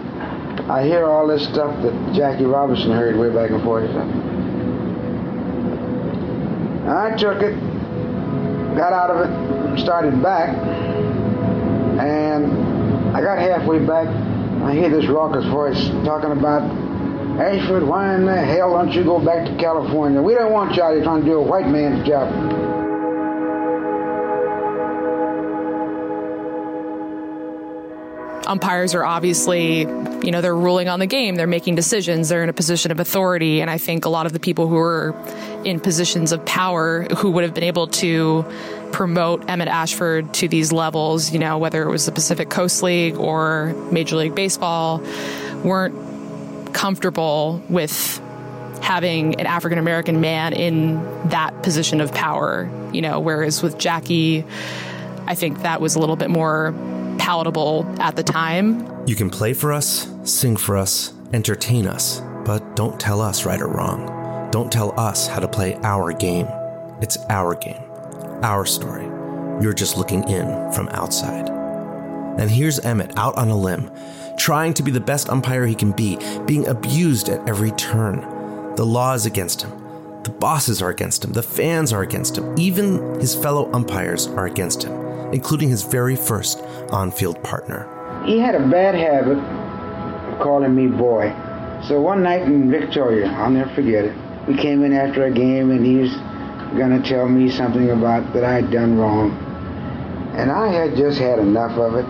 I 0.70 0.84
hear 0.84 1.06
all 1.06 1.28
this 1.28 1.44
stuff 1.46 1.82
that 1.84 2.14
Jackie 2.14 2.46
Robinson 2.46 2.92
heard 2.92 3.18
way 3.18 3.30
back 3.30 3.52
in 3.52 3.62
47. 3.64 4.34
I 6.88 7.16
took 7.18 7.42
it, 7.42 7.56
got 8.76 8.94
out 8.94 9.10
of 9.10 9.26
it, 9.28 9.80
started 9.80 10.22
back, 10.22 10.50
and 12.00 13.16
I 13.16 13.22
got 13.22 13.40
halfway 13.40 13.80
back. 13.80 14.08
I 14.64 14.74
hear 14.74 14.90
this 14.90 15.08
raucous 15.08 15.46
voice 15.46 15.90
talking 16.06 16.32
about 16.32 16.62
Ashford, 17.40 17.84
why 17.84 18.14
in 18.14 18.26
the 18.26 18.36
hell 18.36 18.74
don't 18.74 18.92
you 18.92 19.04
go 19.04 19.18
back 19.18 19.48
to 19.48 19.56
California? 19.58 20.22
We 20.22 20.36
don't 20.36 20.52
want 20.52 20.76
you 20.76 20.84
out 20.84 20.94
here 20.94 21.04
trying 21.04 21.22
to 21.22 21.26
do 21.26 21.40
a 21.40 21.42
white 21.42 21.68
man's 21.68 22.08
job. 22.08 22.83
Umpires 28.54 28.94
are 28.94 29.04
obviously, 29.04 29.80
you 29.80 30.30
know, 30.30 30.40
they're 30.40 30.56
ruling 30.56 30.88
on 30.88 31.00
the 31.00 31.08
game, 31.08 31.34
they're 31.34 31.48
making 31.48 31.74
decisions, 31.74 32.30
they're 32.30 32.44
in 32.44 32.50
a 32.50 32.54
position 32.54 32.92
of 32.92 33.00
authority. 33.00 33.62
And 33.62 33.70
I 33.70 33.80
think 33.80 34.06
a 34.06 34.10
lot 34.10 34.28
of 34.28 34.34
the 34.34 34.40
people 34.40 34.68
who 34.68 34.78
are 34.78 35.16
in 35.66 35.80
positions 35.80 36.32
of 36.32 36.46
power 36.46 37.06
who 37.18 37.32
would 37.32 37.44
have 37.44 37.56
been 37.56 37.64
able 37.64 37.88
to 37.88 38.46
promote 38.92 39.50
Emmett 39.50 39.70
Ashford 39.70 40.36
to 40.36 40.48
these 40.48 40.72
levels, 40.72 41.34
you 41.34 41.40
know, 41.40 41.58
whether 41.58 41.82
it 41.82 41.90
was 41.90 42.06
the 42.06 42.12
Pacific 42.12 42.52
Coast 42.52 42.84
League 42.84 43.16
or 43.16 43.74
Major 43.92 44.18
League 44.18 44.36
Baseball, 44.36 45.00
weren't 45.64 46.76
comfortable 46.76 47.60
with 47.70 48.22
having 48.84 49.40
an 49.40 49.48
African 49.48 49.80
American 49.80 50.22
man 50.22 50.54
in 50.54 51.02
that 51.30 51.64
position 51.64 52.02
of 52.02 52.14
power, 52.14 52.70
you 52.94 53.02
know, 53.02 53.20
whereas 53.20 53.64
with 53.64 53.80
Jackie, 53.80 54.46
I 55.26 55.34
think 55.34 55.64
that 55.64 55.82
was 55.82 55.96
a 55.96 56.00
little 56.00 56.18
bit 56.18 56.30
more 56.30 56.76
palatable 57.18 57.86
at 58.00 58.16
the 58.16 58.24
time. 58.24 59.08
You 59.08 59.16
can 59.16 59.30
play 59.30 59.54
for 59.54 59.72
us, 59.74 60.10
sing 60.24 60.56
for 60.58 60.78
us, 60.78 61.14
entertain 61.34 61.88
us, 61.88 62.22
but 62.46 62.76
don't 62.76 63.00
tell 63.00 63.22
us 63.22 63.46
right 63.46 63.62
or 63.62 63.68
wrong. 63.68 64.50
Don't 64.52 64.72
tell 64.72 64.98
us 65.00 65.28
how 65.28 65.40
to 65.40 65.48
play 65.48 65.76
our 65.84 66.14
game. 66.14 66.48
It's 67.02 67.18
our 67.30 67.56
game, 67.56 67.82
our 68.44 68.66
story. 68.66 69.06
You're 69.62 69.74
just 69.74 69.98
looking 69.98 70.28
in 70.30 70.72
from 70.74 70.90
outside. 70.90 71.50
And 72.40 72.50
here's 72.50 72.80
Emmett 72.80 73.18
out 73.18 73.36
on 73.38 73.50
a 73.50 73.58
limb, 73.58 73.92
trying 74.38 74.74
to 74.76 74.84
be 74.84 74.92
the 74.92 75.00
best 75.00 75.30
umpire 75.30 75.66
he 75.66 75.76
can 75.76 75.92
be, 75.92 76.18
being 76.46 76.68
abused 76.68 77.30
at 77.30 77.48
every 77.48 77.72
turn. 77.72 78.22
The 78.76 78.86
law 78.86 79.14
is 79.14 79.26
against 79.26 79.62
him. 79.62 79.72
The 80.24 80.32
bosses 80.32 80.82
are 80.82 80.90
against 80.90 81.24
him. 81.24 81.34
The 81.34 81.44
fans 81.44 81.94
are 81.94 82.02
against 82.02 82.38
him. 82.38 82.58
Even 82.58 83.20
his 83.20 83.36
fellow 83.36 83.72
umpires 83.74 84.28
are 84.28 84.46
against 84.46 84.84
him, 84.84 84.94
including 85.34 85.68
his 85.70 85.84
very 85.84 86.16
first 86.16 86.62
on 86.92 87.12
field 87.12 87.44
partner. 87.44 87.90
He 88.26 88.40
had 88.40 88.56
a 88.56 88.66
bad 88.68 88.96
habit 88.96 89.38
of 89.38 90.40
calling 90.40 90.74
me 90.76 90.88
boy. 90.88 91.34
So 91.88 92.00
one 92.00 92.24
night 92.24 92.44
in 92.44 92.72
Victoria, 92.72 93.28
I'll 93.28 93.50
never 93.50 93.74
forget 93.74 94.06
it, 94.06 94.16
we 94.48 94.56
came 94.56 94.84
in 94.84 94.94
after 94.94 95.26
a 95.26 95.32
game 95.32 95.72
and 95.72 95.86
he 95.86 95.98
was 95.98 96.12
going 96.78 97.02
to 97.02 97.08
tell 97.08 97.28
me 97.28 97.50
something 97.50 97.90
about 97.90 98.34
that 98.34 98.44
I 98.44 98.54
had 98.54 98.72
done 98.72 98.98
wrong. 98.98 99.32
And 100.38 100.52
I 100.52 100.72
had 100.72 100.96
just 100.96 101.20
had 101.20 101.40
enough 101.40 101.78
of 101.78 101.96
it. 101.96 102.06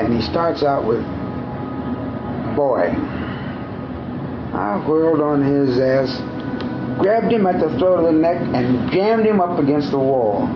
And 0.00 0.14
he 0.14 0.22
starts 0.22 0.62
out 0.62 0.86
with, 0.86 1.02
boy. 2.56 2.94
I 4.52 4.82
whirled 4.86 5.20
on 5.20 5.42
his 5.42 5.78
ass, 5.78 6.16
grabbed 7.00 7.32
him 7.32 7.46
at 7.46 7.60
the 7.60 7.68
throat 7.78 8.00
of 8.00 8.04
the 8.06 8.12
neck, 8.12 8.40
and 8.54 8.90
jammed 8.92 9.24
him 9.24 9.40
up 9.40 9.58
against 9.58 9.90
the 9.90 9.98
wall. 9.98 10.48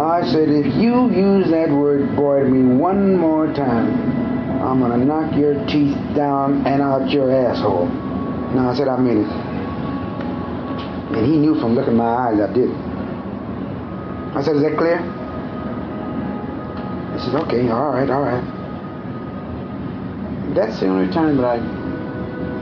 I 0.00 0.22
said, 0.32 0.48
if 0.48 0.66
you 0.76 1.10
use 1.10 1.50
that 1.50 1.68
word 1.68 2.16
boy 2.16 2.40
to 2.40 2.48
me 2.48 2.74
one 2.74 3.16
more 3.16 3.46
time, 3.52 3.92
I'm 4.62 4.80
going 4.80 4.98
to 4.98 5.04
knock 5.04 5.36
your 5.36 5.54
teeth 5.66 5.96
down 6.16 6.66
and 6.66 6.80
out 6.80 7.10
your 7.10 7.30
asshole. 7.30 7.86
Now 8.54 8.70
I 8.70 8.74
said, 8.74 8.88
I 8.88 8.96
mean 8.98 9.24
it. 9.24 9.30
And 11.16 11.26
he 11.26 11.36
knew 11.36 11.58
from 11.60 11.74
looking 11.74 11.92
in 11.92 11.98
my 11.98 12.32
eyes 12.32 12.40
I 12.40 12.52
did. 12.52 12.70
I 14.36 14.42
said, 14.42 14.56
is 14.56 14.62
that 14.62 14.78
clear? 14.78 14.98
He 17.12 17.18
said, 17.20 17.34
okay, 17.44 17.68
all 17.68 17.90
right, 17.90 18.08
all 18.08 18.22
right. 18.22 18.44
That's 20.54 20.80
the 20.80 20.86
only 20.86 21.12
time 21.12 21.36
that 21.36 21.44
I 21.44 21.58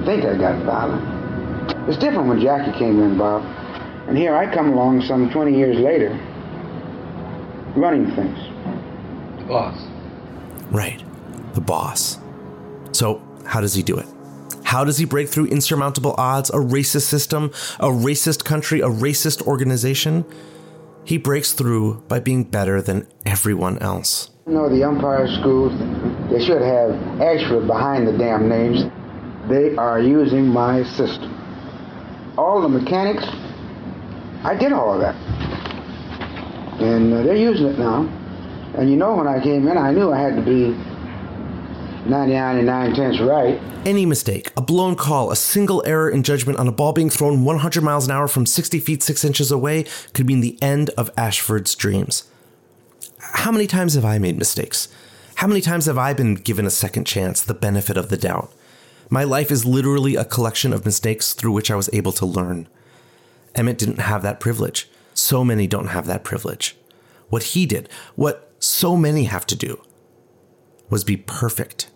think 0.05 0.25
I 0.25 0.37
got 0.37 0.65
violent. 0.65 1.89
It's 1.89 1.99
different 1.99 2.29
when 2.29 2.41
Jackie 2.41 2.77
came 2.79 3.01
in, 3.01 3.17
Bob. 3.17 3.43
And 4.09 4.17
here 4.17 4.35
I 4.35 4.53
come 4.53 4.73
along 4.73 5.03
some 5.03 5.31
20 5.31 5.57
years 5.57 5.79
later, 5.79 6.19
running 7.81 8.07
things. 8.15 8.39
The 9.39 9.45
boss. 9.45 9.79
Right, 10.71 11.03
the 11.55 11.61
boss. 11.61 12.19
So, 12.93 13.23
how 13.47 13.61
does 13.61 13.75
he 13.75 13.83
do 13.83 13.97
it? 13.99 14.07
How 14.65 14.85
does 14.85 14.99
he 14.99 15.07
break 15.07 15.31
through 15.31 15.47
insurmountable 15.47 16.15
odds, 16.19 16.51
a 16.51 16.59
racist 16.59 17.07
system, 17.07 17.47
a 17.81 17.89
racist 17.89 18.45
country, 18.45 18.81
a 18.81 18.89
racist 18.89 19.43
organization? 19.47 20.27
He 21.05 21.17
breaks 21.17 21.55
through 21.55 22.03
by 22.07 22.21
being 22.21 22.45
better 22.45 22.83
than 22.83 23.09
everyone 23.25 23.79
else. 23.79 24.29
You 24.47 24.53
know, 24.53 24.69
the 24.69 24.85
umpire 24.85 25.27
schools, 25.41 25.73
they 26.31 26.45
should 26.45 26.61
have 26.61 26.91
Ashford 27.21 27.67
behind 27.67 28.07
the 28.07 28.13
damn 28.19 28.47
names. 28.47 28.85
They 29.49 29.75
are 29.77 30.01
using 30.01 30.47
my 30.47 30.83
system. 30.83 31.35
All 32.37 32.61
the 32.61 32.69
mechanics, 32.69 33.25
I 34.45 34.55
did 34.59 34.73
all 34.73 34.93
of 34.93 35.01
that. 35.01 35.17
And 36.79 37.13
uh, 37.13 37.23
they're 37.23 37.37
using 37.37 37.67
it 37.67 37.79
now. 37.79 38.03
And 38.75 38.91
you 38.91 38.97
know, 38.97 39.17
when 39.17 39.27
I 39.27 39.43
came 39.43 39.67
in, 39.67 39.77
I 39.77 39.93
knew 39.93 40.13
I 40.13 40.21
had 40.21 40.37
to 40.37 40.43
be 40.43 40.71
99 42.09 42.57
and 42.59 42.67
9 42.67 42.95
tenths 42.95 43.21
right. 43.21 43.61
Any 43.85 44.07
mistake, 44.07 44.53
a 44.57 44.63
blown 44.63 44.97
call, 44.97 45.31
a 45.31 45.37
single 45.37 45.83
error 45.87 46.09
in 46.09 46.23
judgment 46.23 46.59
on 46.59 46.69
a 46.69 46.73
ball 46.73 46.93
being 46.93 47.11
thrown 47.11 47.45
100 47.45 47.83
miles 47.83 48.07
an 48.07 48.13
hour 48.13 48.29
from 48.29 48.47
60 48.47 48.79
feet 48.81 49.03
6 49.03 49.25
inches 49.25 49.51
away 49.51 49.85
could 50.15 50.27
mean 50.27 50.41
the 50.41 50.59
end 50.63 50.91
of 50.91 51.11
Ashford's 51.17 51.75
dreams. 51.75 52.25
How 53.21 53.51
many 53.51 53.67
times 53.67 53.95
have 53.95 54.05
I 54.05 54.19
made 54.19 54.39
mistakes? 54.39 54.89
How 55.37 55.47
many 55.47 55.61
times 55.61 55.87
have 55.87 55.99
I 55.99 56.15
been 56.15 56.35
given 56.35 56.67
a 56.67 56.71
second 56.71 57.07
chance, 57.07 57.41
the 57.41 57.55
benefit 57.55 57.97
of 57.97 58.09
the 58.09 58.17
doubt? 58.17 58.53
My 59.11 59.25
life 59.25 59.51
is 59.51 59.65
literally 59.65 60.17
a 60.17 60.25
collection 60.25 60.73
of 60.73 60.85
mistakes 60.85 61.33
through 61.33 61.53
which 61.53 61.71
I 61.71 61.77
was 61.77 61.89
able 61.93 62.13
to 62.13 62.27
learn. 62.27 62.69
Emmett 63.55 63.79
didn't 63.79 64.01
have 64.01 64.23
that 64.23 64.41
privilege. 64.41 64.89
So 65.19 65.45
many 65.45 65.67
don't 65.67 65.89
have 65.89 66.07
that 66.07 66.23
privilege. 66.23 66.77
What 67.29 67.43
he 67.43 67.67
did, 67.67 67.89
what 68.15 68.53
so 68.61 68.97
many 68.97 69.25
have 69.25 69.47
to 69.47 69.57
do, 69.57 69.83
was 70.89 71.03
be 71.03 71.17
perfect. 71.17 71.91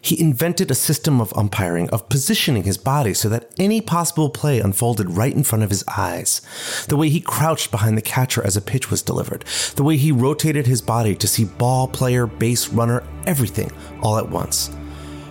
He 0.00 0.18
invented 0.18 0.70
a 0.70 0.74
system 0.74 1.20
of 1.20 1.36
umpiring, 1.36 1.90
of 1.90 2.08
positioning 2.08 2.62
his 2.64 2.78
body 2.78 3.12
so 3.12 3.28
that 3.28 3.52
any 3.58 3.82
possible 3.82 4.30
play 4.30 4.60
unfolded 4.60 5.10
right 5.10 5.34
in 5.34 5.44
front 5.44 5.62
of 5.62 5.68
his 5.68 5.84
eyes. 5.88 6.40
The 6.88 6.96
way 6.96 7.10
he 7.10 7.20
crouched 7.20 7.70
behind 7.70 7.98
the 7.98 8.02
catcher 8.02 8.42
as 8.42 8.56
a 8.56 8.62
pitch 8.62 8.90
was 8.90 9.02
delivered. 9.02 9.44
The 9.76 9.84
way 9.84 9.98
he 9.98 10.10
rotated 10.10 10.66
his 10.66 10.80
body 10.80 11.14
to 11.16 11.28
see 11.28 11.44
ball, 11.44 11.86
player, 11.86 12.26
base, 12.26 12.68
runner, 12.68 13.06
everything 13.26 13.70
all 14.00 14.16
at 14.16 14.30
once. 14.30 14.70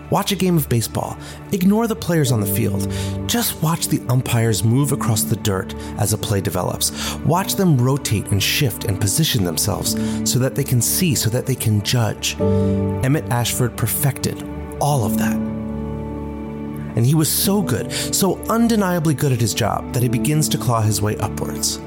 Watch 0.10 0.32
a 0.32 0.36
game 0.36 0.58
of 0.58 0.70
baseball. 0.70 1.18
Ignore 1.52 1.88
the 1.88 1.96
players 1.96 2.32
on 2.32 2.40
the 2.40 2.48
field. 2.48 2.92
Just 3.28 3.62
watch 3.62 3.88
the 3.88 4.02
umpires 4.10 4.64
move 4.64 4.92
across 4.92 5.24
the 5.24 5.36
dirt 5.36 5.74
as 5.98 6.14
a 6.14 6.18
play 6.18 6.42
develops. 6.42 7.16
Watch 7.20 7.56
them 7.56 7.78
rotate 7.78 8.28
and 8.28 8.42
shift 8.42 8.86
and 8.86 9.02
position 9.02 9.44
themselves 9.44 9.92
so 10.30 10.40
that 10.40 10.56
they 10.56 10.64
can 10.64 10.82
see, 10.82 11.14
so 11.16 11.30
that 11.30 11.46
they 11.46 11.56
can 11.56 11.82
judge. 11.84 12.40
Emmett 12.40 13.26
Ashford 13.30 13.76
perfected 13.76 14.44
all 14.80 15.04
of 15.06 15.18
that. 15.18 15.36
And 15.36 17.06
he 17.06 17.14
was 17.14 17.30
so 17.32 17.62
good, 17.62 17.92
so 17.92 18.38
undeniably 18.50 19.14
good 19.14 19.32
at 19.32 19.40
his 19.40 19.54
job, 19.54 19.94
that 19.94 20.02
he 20.02 20.10
begins 20.10 20.50
to 20.50 20.58
claw 20.58 20.82
his 20.82 21.02
way 21.02 21.16
upwards. 21.18 21.78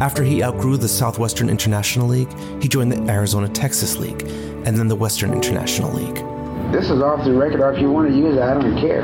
After 0.00 0.22
he 0.22 0.42
outgrew 0.42 0.76
the 0.76 0.88
Southwestern 0.88 1.50
International 1.50 2.06
League, 2.06 2.32
he 2.62 2.68
joined 2.68 2.92
the 2.92 3.10
Arizona 3.10 3.48
Texas 3.48 3.96
League 3.96 4.22
and 4.64 4.76
then 4.76 4.88
the 4.88 4.96
Western 4.96 5.32
International 5.32 5.92
League. 5.92 6.24
This 6.72 6.88
is 6.88 7.02
off 7.02 7.24
the 7.24 7.32
record, 7.32 7.60
or 7.60 7.72
if 7.72 7.80
you 7.80 7.90
want 7.90 8.08
to 8.08 8.14
use 8.14 8.36
it, 8.36 8.42
I 8.42 8.54
don't 8.54 8.80
care. 8.80 9.02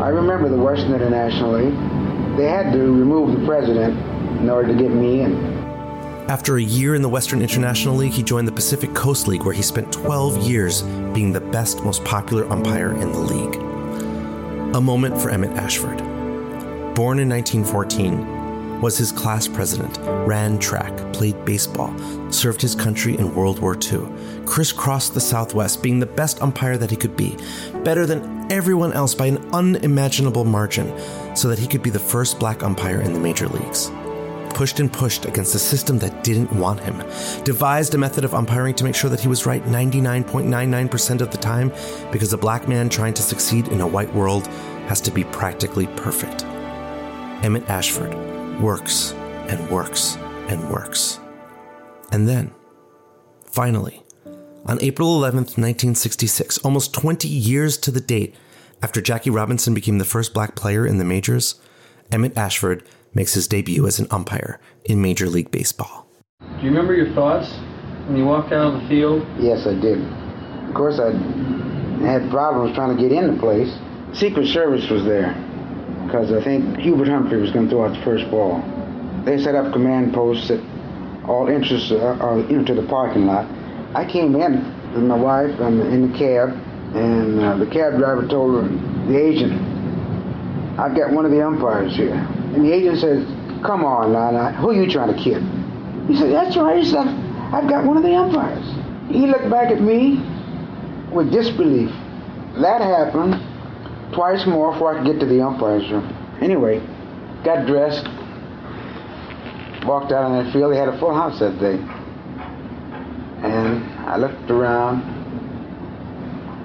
I 0.00 0.08
remember 0.08 0.48
the 0.48 0.56
Western 0.56 0.94
International 0.94 1.54
League. 1.54 1.74
They 2.36 2.46
had 2.46 2.72
to 2.72 2.78
remove 2.78 3.38
the 3.38 3.44
president 3.44 3.98
in 4.40 4.48
order 4.48 4.68
to 4.68 4.74
get 4.74 4.92
me 4.92 5.22
in. 5.22 5.36
After 6.28 6.58
a 6.58 6.62
year 6.62 6.94
in 6.94 7.02
the 7.02 7.08
Western 7.08 7.42
International 7.42 7.96
League, 7.96 8.12
he 8.12 8.22
joined 8.22 8.46
the 8.46 8.52
Pacific 8.52 8.94
Coast 8.94 9.26
League, 9.26 9.42
where 9.42 9.52
he 9.52 9.62
spent 9.62 9.92
12 9.92 10.48
years 10.48 10.82
being 11.12 11.32
the 11.32 11.40
best, 11.40 11.82
most 11.82 12.04
popular 12.04 12.48
umpire 12.52 12.92
in 12.92 13.10
the 13.10 13.18
league. 13.18 13.56
A 14.76 14.80
moment 14.80 15.20
for 15.20 15.30
Emmett 15.30 15.50
Ashford. 15.58 15.98
Born 16.94 17.18
in 17.18 17.28
1914, 17.28 18.39
was 18.80 18.96
his 18.96 19.12
class 19.12 19.46
president, 19.46 19.98
ran 20.26 20.58
track, 20.58 20.96
played 21.12 21.44
baseball, 21.44 21.94
served 22.30 22.62
his 22.62 22.74
country 22.74 23.16
in 23.16 23.34
World 23.34 23.58
War 23.60 23.74
II, 23.74 24.08
crisscrossed 24.46 25.14
the 25.14 25.20
Southwest, 25.20 25.82
being 25.82 26.00
the 26.00 26.06
best 26.06 26.42
umpire 26.42 26.78
that 26.78 26.90
he 26.90 26.96
could 26.96 27.16
be, 27.16 27.36
better 27.84 28.06
than 28.06 28.50
everyone 28.50 28.92
else 28.92 29.14
by 29.14 29.26
an 29.26 29.38
unimaginable 29.52 30.44
margin, 30.44 30.92
so 31.36 31.48
that 31.48 31.58
he 31.58 31.66
could 31.66 31.82
be 31.82 31.90
the 31.90 31.98
first 31.98 32.38
black 32.38 32.62
umpire 32.62 33.00
in 33.00 33.12
the 33.12 33.20
major 33.20 33.48
leagues. 33.48 33.90
Pushed 34.54 34.80
and 34.80 34.92
pushed 34.92 35.26
against 35.26 35.54
a 35.54 35.58
system 35.58 35.98
that 36.00 36.24
didn't 36.24 36.52
want 36.52 36.80
him, 36.80 36.98
devised 37.44 37.94
a 37.94 37.98
method 37.98 38.24
of 38.24 38.34
umpiring 38.34 38.74
to 38.74 38.84
make 38.84 38.94
sure 38.94 39.08
that 39.10 39.20
he 39.20 39.28
was 39.28 39.46
right 39.46 39.64
99.99% 39.64 41.20
of 41.20 41.30
the 41.30 41.38
time, 41.38 41.72
because 42.10 42.32
a 42.32 42.38
black 42.38 42.66
man 42.66 42.88
trying 42.88 43.14
to 43.14 43.22
succeed 43.22 43.68
in 43.68 43.80
a 43.80 43.86
white 43.86 44.12
world 44.14 44.46
has 44.88 45.00
to 45.02 45.10
be 45.10 45.24
practically 45.24 45.86
perfect. 45.96 46.44
Emmett 47.44 47.68
Ashford, 47.70 48.12
works 48.60 49.12
and 49.48 49.70
works 49.70 50.16
and 50.48 50.70
works. 50.70 51.18
And 52.12 52.28
then, 52.28 52.52
finally, 53.44 54.02
on 54.66 54.78
April 54.82 55.18
11th, 55.18 55.56
1966, 55.56 56.58
almost 56.58 56.92
20 56.92 57.26
years 57.26 57.78
to 57.78 57.90
the 57.90 58.00
date 58.00 58.34
after 58.82 59.00
Jackie 59.00 59.30
Robinson 59.30 59.74
became 59.74 59.98
the 59.98 60.04
first 60.04 60.34
black 60.34 60.54
player 60.54 60.86
in 60.86 60.98
the 60.98 61.04
majors, 61.04 61.60
Emmett 62.12 62.36
Ashford 62.36 62.82
makes 63.14 63.34
his 63.34 63.48
debut 63.48 63.86
as 63.86 63.98
an 63.98 64.06
umpire 64.10 64.60
in 64.84 65.02
Major 65.02 65.26
League 65.26 65.50
Baseball. 65.50 66.06
Do 66.40 66.46
you 66.62 66.70
remember 66.70 66.94
your 66.94 67.14
thoughts 67.14 67.50
when 68.06 68.16
you 68.16 68.24
walked 68.24 68.52
out 68.52 68.72
on 68.72 68.82
the 68.82 68.88
field? 68.88 69.26
Yes, 69.38 69.66
I 69.66 69.74
did. 69.74 70.00
Of 70.68 70.74
course, 70.74 70.98
I 70.98 71.12
had 72.04 72.30
problems 72.30 72.74
trying 72.74 72.96
to 72.96 73.02
get 73.02 73.12
in 73.12 73.34
the 73.34 73.40
place. 73.40 73.70
Secret 74.12 74.46
Service 74.48 74.88
was 74.90 75.04
there 75.04 75.34
because 76.10 76.32
I 76.32 76.42
think 76.42 76.78
Hubert 76.78 77.06
Humphrey 77.06 77.40
was 77.40 77.52
going 77.52 77.66
to 77.66 77.70
throw 77.70 77.84
out 77.86 77.96
the 77.96 78.02
first 78.02 78.28
ball. 78.32 78.60
They 79.24 79.38
set 79.38 79.54
up 79.54 79.72
command 79.72 80.12
posts 80.12 80.50
at 80.50 80.58
all 81.28 81.48
entrances 81.48 81.92
uh, 81.92 82.46
into 82.48 82.74
the 82.74 82.82
parking 82.88 83.26
lot. 83.26 83.46
I 83.94 84.04
came 84.10 84.34
in 84.34 84.92
with 84.92 85.04
my 85.04 85.14
wife 85.14 85.60
and 85.60 85.80
in 85.80 86.10
the 86.10 86.18
cab, 86.18 86.48
and 86.96 87.38
uh, 87.38 87.56
the 87.58 87.66
cab 87.66 87.96
driver 87.96 88.26
told 88.26 88.60
her 88.60 88.68
the 89.06 89.16
agent, 89.16 89.52
"I've 90.80 90.96
got 90.96 91.12
one 91.12 91.24
of 91.24 91.30
the 91.30 91.46
umpires 91.46 91.94
here." 91.94 92.14
And 92.14 92.64
the 92.64 92.72
agent 92.72 92.98
says, 92.98 93.24
"Come 93.62 93.84
on, 93.84 94.12
now, 94.12 94.50
who 94.54 94.70
are 94.70 94.74
you 94.74 94.90
trying 94.90 95.14
to 95.14 95.22
kid?" 95.22 95.44
He 96.08 96.16
said, 96.16 96.32
"That's 96.32 96.56
right." 96.56 96.82
He 96.82 96.90
said, 96.90 97.06
"I've 97.06 97.68
got 97.68 97.84
one 97.84 97.96
of 97.96 98.02
the 98.02 98.16
umpires." 98.16 98.66
He 99.14 99.26
looked 99.26 99.48
back 99.48 99.70
at 99.70 99.80
me 99.80 100.18
with 101.12 101.30
disbelief. 101.30 101.90
That 102.56 102.80
happened 102.80 103.49
twice 104.14 104.46
more 104.46 104.72
before 104.72 104.94
I 104.94 104.98
could 105.02 105.12
get 105.12 105.20
to 105.20 105.26
the 105.26 105.40
umpire's 105.42 105.90
room. 105.90 106.06
Anyway, 106.40 106.80
got 107.44 107.66
dressed, 107.66 108.06
walked 109.86 110.12
out 110.12 110.24
on 110.24 110.44
that 110.44 110.52
field. 110.52 110.72
They 110.72 110.78
had 110.78 110.88
a 110.88 110.98
full 110.98 111.14
house 111.14 111.38
that 111.40 111.58
day. 111.58 111.78
And 113.42 113.84
I 114.08 114.16
looked 114.16 114.50
around. 114.50 115.18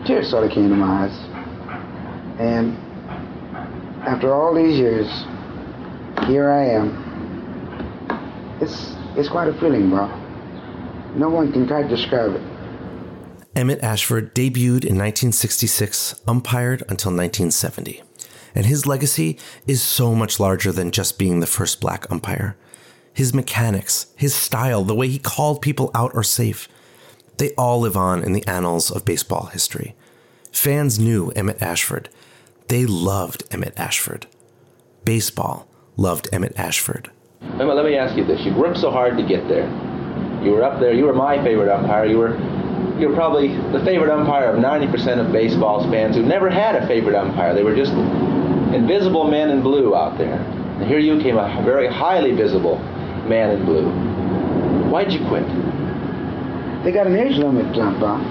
Tears 0.05 0.29
sort 0.29 0.43
of 0.45 0.51
came 0.51 0.69
to 0.69 0.75
my 0.75 1.05
eyes. 1.05 1.17
And 2.39 2.77
after 4.05 4.33
all 4.33 4.53
these 4.53 4.77
years, 4.77 5.07
here 6.27 6.49
I 6.51 6.65
am. 6.65 7.01
It's 8.61 8.93
it's 9.17 9.29
quite 9.29 9.47
a 9.47 9.53
feeling, 9.59 9.89
bro. 9.89 10.07
No 11.15 11.29
one 11.29 11.51
can 11.51 11.65
quite 11.67 11.87
describe 11.87 12.35
it. 12.35 12.54
Emmett 13.55 13.81
Ashford 13.81 14.35
debuted 14.35 14.83
in 14.83 14.97
1966, 14.97 16.19
umpired 16.27 16.81
until 16.81 17.11
1970. 17.11 18.03
And 18.53 18.65
his 18.65 18.85
legacy 18.85 19.39
is 19.65 19.81
so 19.81 20.13
much 20.13 20.41
larger 20.41 20.73
than 20.73 20.91
just 20.91 21.17
being 21.17 21.39
the 21.39 21.47
first 21.47 21.79
black 21.79 22.05
umpire. 22.11 22.57
His 23.13 23.33
mechanics, 23.33 24.07
his 24.17 24.35
style, 24.35 24.83
the 24.83 24.93
way 24.93 25.07
he 25.07 25.19
called 25.19 25.61
people 25.61 25.89
out 25.95 26.11
or 26.13 26.23
safe, 26.23 26.67
they 27.37 27.53
all 27.53 27.79
live 27.79 27.95
on 27.95 28.23
in 28.23 28.33
the 28.33 28.45
annals 28.45 28.91
of 28.91 29.05
baseball 29.05 29.45
history. 29.45 29.95
Fans 30.51 30.99
knew 30.99 31.29
Emmett 31.29 31.61
Ashford. 31.61 32.09
They 32.67 32.85
loved 32.85 33.43
Emmett 33.51 33.79
Ashford. 33.79 34.27
Baseball 35.05 35.69
loved 35.95 36.27
Emmett 36.33 36.57
Ashford. 36.57 37.09
Emmett, 37.41 37.75
let 37.77 37.85
me 37.85 37.95
ask 37.95 38.17
you 38.17 38.25
this. 38.25 38.41
You 38.45 38.53
worked 38.53 38.79
so 38.79 38.91
hard 38.91 39.15
to 39.15 39.23
get 39.25 39.47
there. 39.47 39.69
You 40.43 40.51
were 40.51 40.63
up 40.63 40.81
there. 40.81 40.93
You 40.93 41.05
were 41.05 41.13
my 41.13 41.41
favorite 41.41 41.73
umpire. 41.73 42.05
You 42.05 42.17
were 42.17 42.37
you're 42.99 43.13
probably 43.13 43.49
the 43.71 43.83
favorite 43.83 44.11
umpire 44.11 44.49
of 44.49 44.57
90% 44.57 45.25
of 45.25 45.31
baseball 45.31 45.89
fans 45.91 46.15
who 46.15 46.23
never 46.23 46.49
had 46.49 46.75
a 46.75 46.87
favorite 46.87 47.15
umpire. 47.15 47.53
They 47.53 47.63
were 47.63 47.75
just 47.75 47.91
invisible 48.73 49.29
men 49.29 49.49
in 49.49 49.61
blue 49.61 49.95
out 49.95 50.17
there. 50.17 50.39
And 50.39 50.87
here 50.87 50.99
you 50.99 51.21
came 51.21 51.37
a 51.37 51.61
very 51.63 51.87
highly 51.87 52.31
visible 52.31 52.77
man 53.27 53.51
in 53.51 53.65
blue. 53.65 53.89
Why'd 54.89 55.11
you 55.11 55.19
quit? 55.27 55.45
They 56.83 56.91
got 56.91 57.07
an 57.07 57.15
age 57.17 57.37
limit, 57.37 57.75
John 57.75 57.99
Bob. 57.99 58.21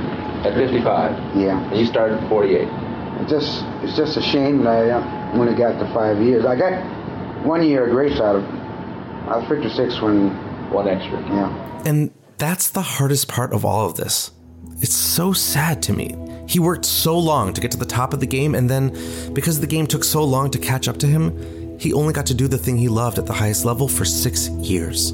At 0.47 0.55
55? 0.55 1.37
Yeah. 1.37 1.59
And 1.71 1.79
you 1.79 1.87
started 1.87 2.23
at 2.23 2.29
48? 2.29 2.69
It's 3.21 3.31
just, 3.31 3.65
it's 3.83 3.97
just 3.97 4.17
a 4.17 4.23
shame 4.23 4.65
that 4.65 4.69
I 4.69 4.91
uh, 4.91 5.39
only 5.39 5.55
got 5.55 5.79
the 5.79 5.93
five 5.95 6.21
years. 6.21 6.45
I 6.45 6.57
got 6.57 6.75
one 7.45 7.63
year 7.63 7.87
of 7.87 7.91
grace 7.91 8.21
out 8.21 8.37
of 8.37 8.45
I 9.27 9.39
was 9.39 9.49
56 9.49 10.01
when... 10.03 10.31
One 10.71 10.89
extra. 10.89 11.21
Yeah. 11.29 11.83
And 11.87 12.11
that's 12.37 12.71
the 12.71 12.83
hardest 12.83 13.29
part 13.29 13.53
of 13.53 13.65
all 13.65 13.87
of 13.87 13.97
this. 13.97 14.33
It's 14.81 14.97
so 14.97 15.33
sad 15.33 15.83
to 15.85 15.93
me. 15.93 16.15
He 16.47 16.59
worked 16.59 16.85
so 16.85 17.19
long 17.19 17.55
to 17.55 17.61
get 17.61 17.71
to 17.71 17.77
the 17.79 17.87
top 17.87 18.13
of 18.13 18.21
the 18.21 18.27
game, 18.27 18.55
and 18.55 18.69
then, 18.69 18.91
because 19.33 19.61
the 19.61 19.67
game 19.67 19.87
took 19.87 20.05
so 20.05 20.23
long 20.23 20.51
to 20.51 20.59
catch 20.59 20.89
up 20.89 20.99
to 20.99 21.07
him, 21.07 21.79
he 21.79 21.93
only 21.93 22.13
got 22.13 22.27
to 22.27 22.35
do 22.35 22.49
the 22.49 22.59
thing 22.59 22.77
he 22.77 22.89
loved 22.89 23.19
at 23.19 23.27
the 23.27 23.33
highest 23.33 23.65
level 23.65 23.89
for 23.89 24.05
six 24.05 24.49
years. 24.49 25.11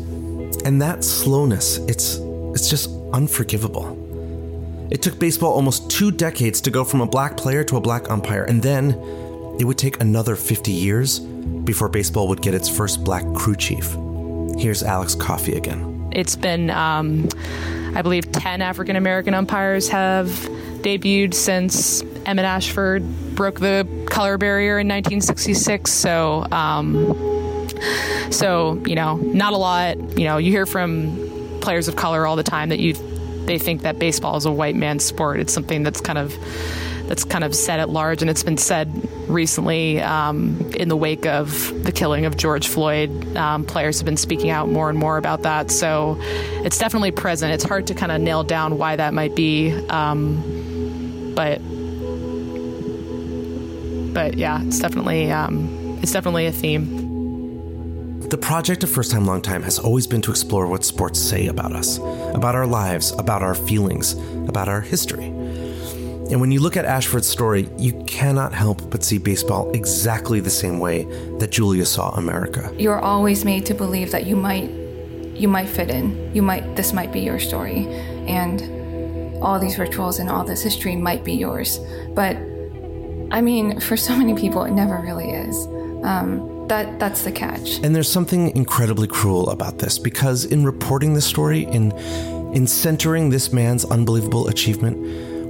And 0.64 0.80
that 0.82 1.04
slowness, 1.04 1.78
it's, 1.78 2.16
it's 2.54 2.68
just 2.68 2.90
unforgivable. 3.12 3.96
It 4.90 5.02
took 5.02 5.18
baseball 5.18 5.52
almost 5.52 5.88
two 5.88 6.10
decades 6.10 6.60
to 6.62 6.70
go 6.70 6.84
from 6.84 7.00
a 7.00 7.06
black 7.06 7.36
player 7.36 7.62
to 7.64 7.76
a 7.76 7.80
black 7.80 8.10
umpire, 8.10 8.44
and 8.44 8.60
then 8.60 8.90
it 9.60 9.64
would 9.64 9.78
take 9.78 10.00
another 10.00 10.34
50 10.36 10.72
years 10.72 11.20
before 11.20 11.88
baseball 11.88 12.26
would 12.28 12.42
get 12.42 12.54
its 12.54 12.68
first 12.68 13.04
black 13.04 13.24
crew 13.34 13.54
chief. 13.54 13.96
Here's 14.58 14.82
Alex 14.82 15.14
Coffey 15.14 15.54
again. 15.54 16.10
It's 16.12 16.34
been, 16.34 16.70
um, 16.70 17.28
I 17.94 18.02
believe, 18.02 18.30
10 18.32 18.62
African 18.62 18.96
American 18.96 19.34
umpires 19.34 19.88
have 19.88 20.26
debuted 20.82 21.34
since 21.34 22.02
Emmett 22.24 22.44
Ashford 22.44 23.02
broke 23.34 23.60
the 23.60 23.86
color 24.08 24.38
barrier 24.38 24.78
in 24.78 24.88
1966. 24.88 25.92
So, 25.92 26.46
um, 26.52 27.68
so 28.30 28.82
you 28.86 28.94
know, 28.94 29.16
not 29.16 29.52
a 29.52 29.56
lot. 29.56 29.96
You 30.18 30.24
know, 30.24 30.38
you 30.38 30.50
hear 30.50 30.66
from 30.66 31.58
players 31.60 31.88
of 31.88 31.96
color 31.96 32.26
all 32.26 32.36
the 32.36 32.42
time 32.42 32.70
that 32.70 32.80
you 32.80 32.94
they 33.46 33.58
think 33.58 33.82
that 33.82 33.98
baseball 33.98 34.36
is 34.36 34.46
a 34.46 34.52
white 34.52 34.76
man's 34.76 35.04
sport. 35.04 35.40
It's 35.40 35.52
something 35.52 35.82
that's 35.82 36.00
kind 36.00 36.18
of 36.18 36.36
that's 37.10 37.24
kind 37.24 37.42
of 37.42 37.56
said 37.56 37.80
at 37.80 37.90
large, 37.90 38.22
and 38.22 38.30
it's 38.30 38.44
been 38.44 38.56
said 38.56 38.88
recently 39.28 40.00
um, 40.00 40.70
in 40.76 40.88
the 40.88 40.96
wake 40.96 41.26
of 41.26 41.82
the 41.82 41.90
killing 41.90 42.24
of 42.24 42.36
George 42.36 42.68
Floyd. 42.68 43.36
Um, 43.36 43.64
players 43.64 43.98
have 43.98 44.04
been 44.04 44.16
speaking 44.16 44.50
out 44.50 44.68
more 44.68 44.88
and 44.88 44.96
more 44.96 45.16
about 45.18 45.42
that, 45.42 45.72
so 45.72 46.16
it's 46.20 46.78
definitely 46.78 47.10
present. 47.10 47.52
It's 47.52 47.64
hard 47.64 47.88
to 47.88 47.94
kind 47.94 48.12
of 48.12 48.20
nail 48.20 48.44
down 48.44 48.78
why 48.78 48.94
that 48.94 49.12
might 49.12 49.34
be, 49.34 49.72
um, 49.88 51.32
but 51.34 51.58
but 54.14 54.38
yeah, 54.38 54.62
it's 54.62 54.78
definitely 54.78 55.32
um, 55.32 55.98
it's 56.02 56.12
definitely 56.12 56.46
a 56.46 56.52
theme. 56.52 58.20
The 58.28 58.38
project 58.38 58.84
of 58.84 58.90
First 58.90 59.10
Time 59.10 59.26
Long 59.26 59.42
Time 59.42 59.64
has 59.64 59.80
always 59.80 60.06
been 60.06 60.22
to 60.22 60.30
explore 60.30 60.68
what 60.68 60.84
sports 60.84 61.18
say 61.18 61.48
about 61.48 61.72
us, 61.72 61.98
about 61.98 62.54
our 62.54 62.68
lives, 62.68 63.10
about 63.18 63.42
our 63.42 63.56
feelings, 63.56 64.12
about 64.46 64.68
our 64.68 64.80
history. 64.80 65.39
And 66.30 66.40
when 66.40 66.52
you 66.52 66.60
look 66.60 66.76
at 66.76 66.84
Ashford's 66.84 67.26
story, 67.26 67.68
you 67.76 67.92
cannot 68.04 68.52
help 68.52 68.88
but 68.88 69.02
see 69.02 69.18
baseball 69.18 69.70
exactly 69.72 70.38
the 70.38 70.50
same 70.50 70.78
way 70.78 71.04
that 71.38 71.50
Julia 71.50 71.84
saw 71.84 72.10
America. 72.10 72.72
You're 72.78 73.00
always 73.00 73.44
made 73.44 73.66
to 73.66 73.74
believe 73.74 74.12
that 74.12 74.26
you 74.26 74.36
might 74.36 74.70
you 75.34 75.48
might 75.48 75.68
fit 75.68 75.90
in. 75.90 76.32
You 76.34 76.42
might 76.42 76.76
this 76.76 76.92
might 76.92 77.12
be 77.12 77.20
your 77.20 77.40
story 77.40 77.86
and 78.28 78.62
all 79.42 79.58
these 79.58 79.78
rituals 79.78 80.18
and 80.18 80.30
all 80.30 80.44
this 80.44 80.62
history 80.62 80.94
might 80.94 81.24
be 81.24 81.32
yours. 81.32 81.80
But 82.14 82.36
I 83.32 83.40
mean, 83.40 83.80
for 83.80 83.96
so 83.96 84.16
many 84.16 84.34
people 84.34 84.62
it 84.64 84.72
never 84.72 85.00
really 85.00 85.30
is. 85.30 85.66
Um, 86.04 86.68
that 86.68 87.00
that's 87.00 87.24
the 87.24 87.32
catch. 87.32 87.78
And 87.82 87.96
there's 87.96 88.08
something 88.08 88.54
incredibly 88.56 89.08
cruel 89.08 89.50
about 89.50 89.78
this 89.78 89.98
because 89.98 90.44
in 90.44 90.64
reporting 90.64 91.14
this 91.14 91.26
story 91.26 91.64
in 91.64 91.90
in 92.54 92.66
centering 92.66 93.30
this 93.30 93.52
man's 93.52 93.84
unbelievable 93.84 94.48
achievement, 94.48 94.96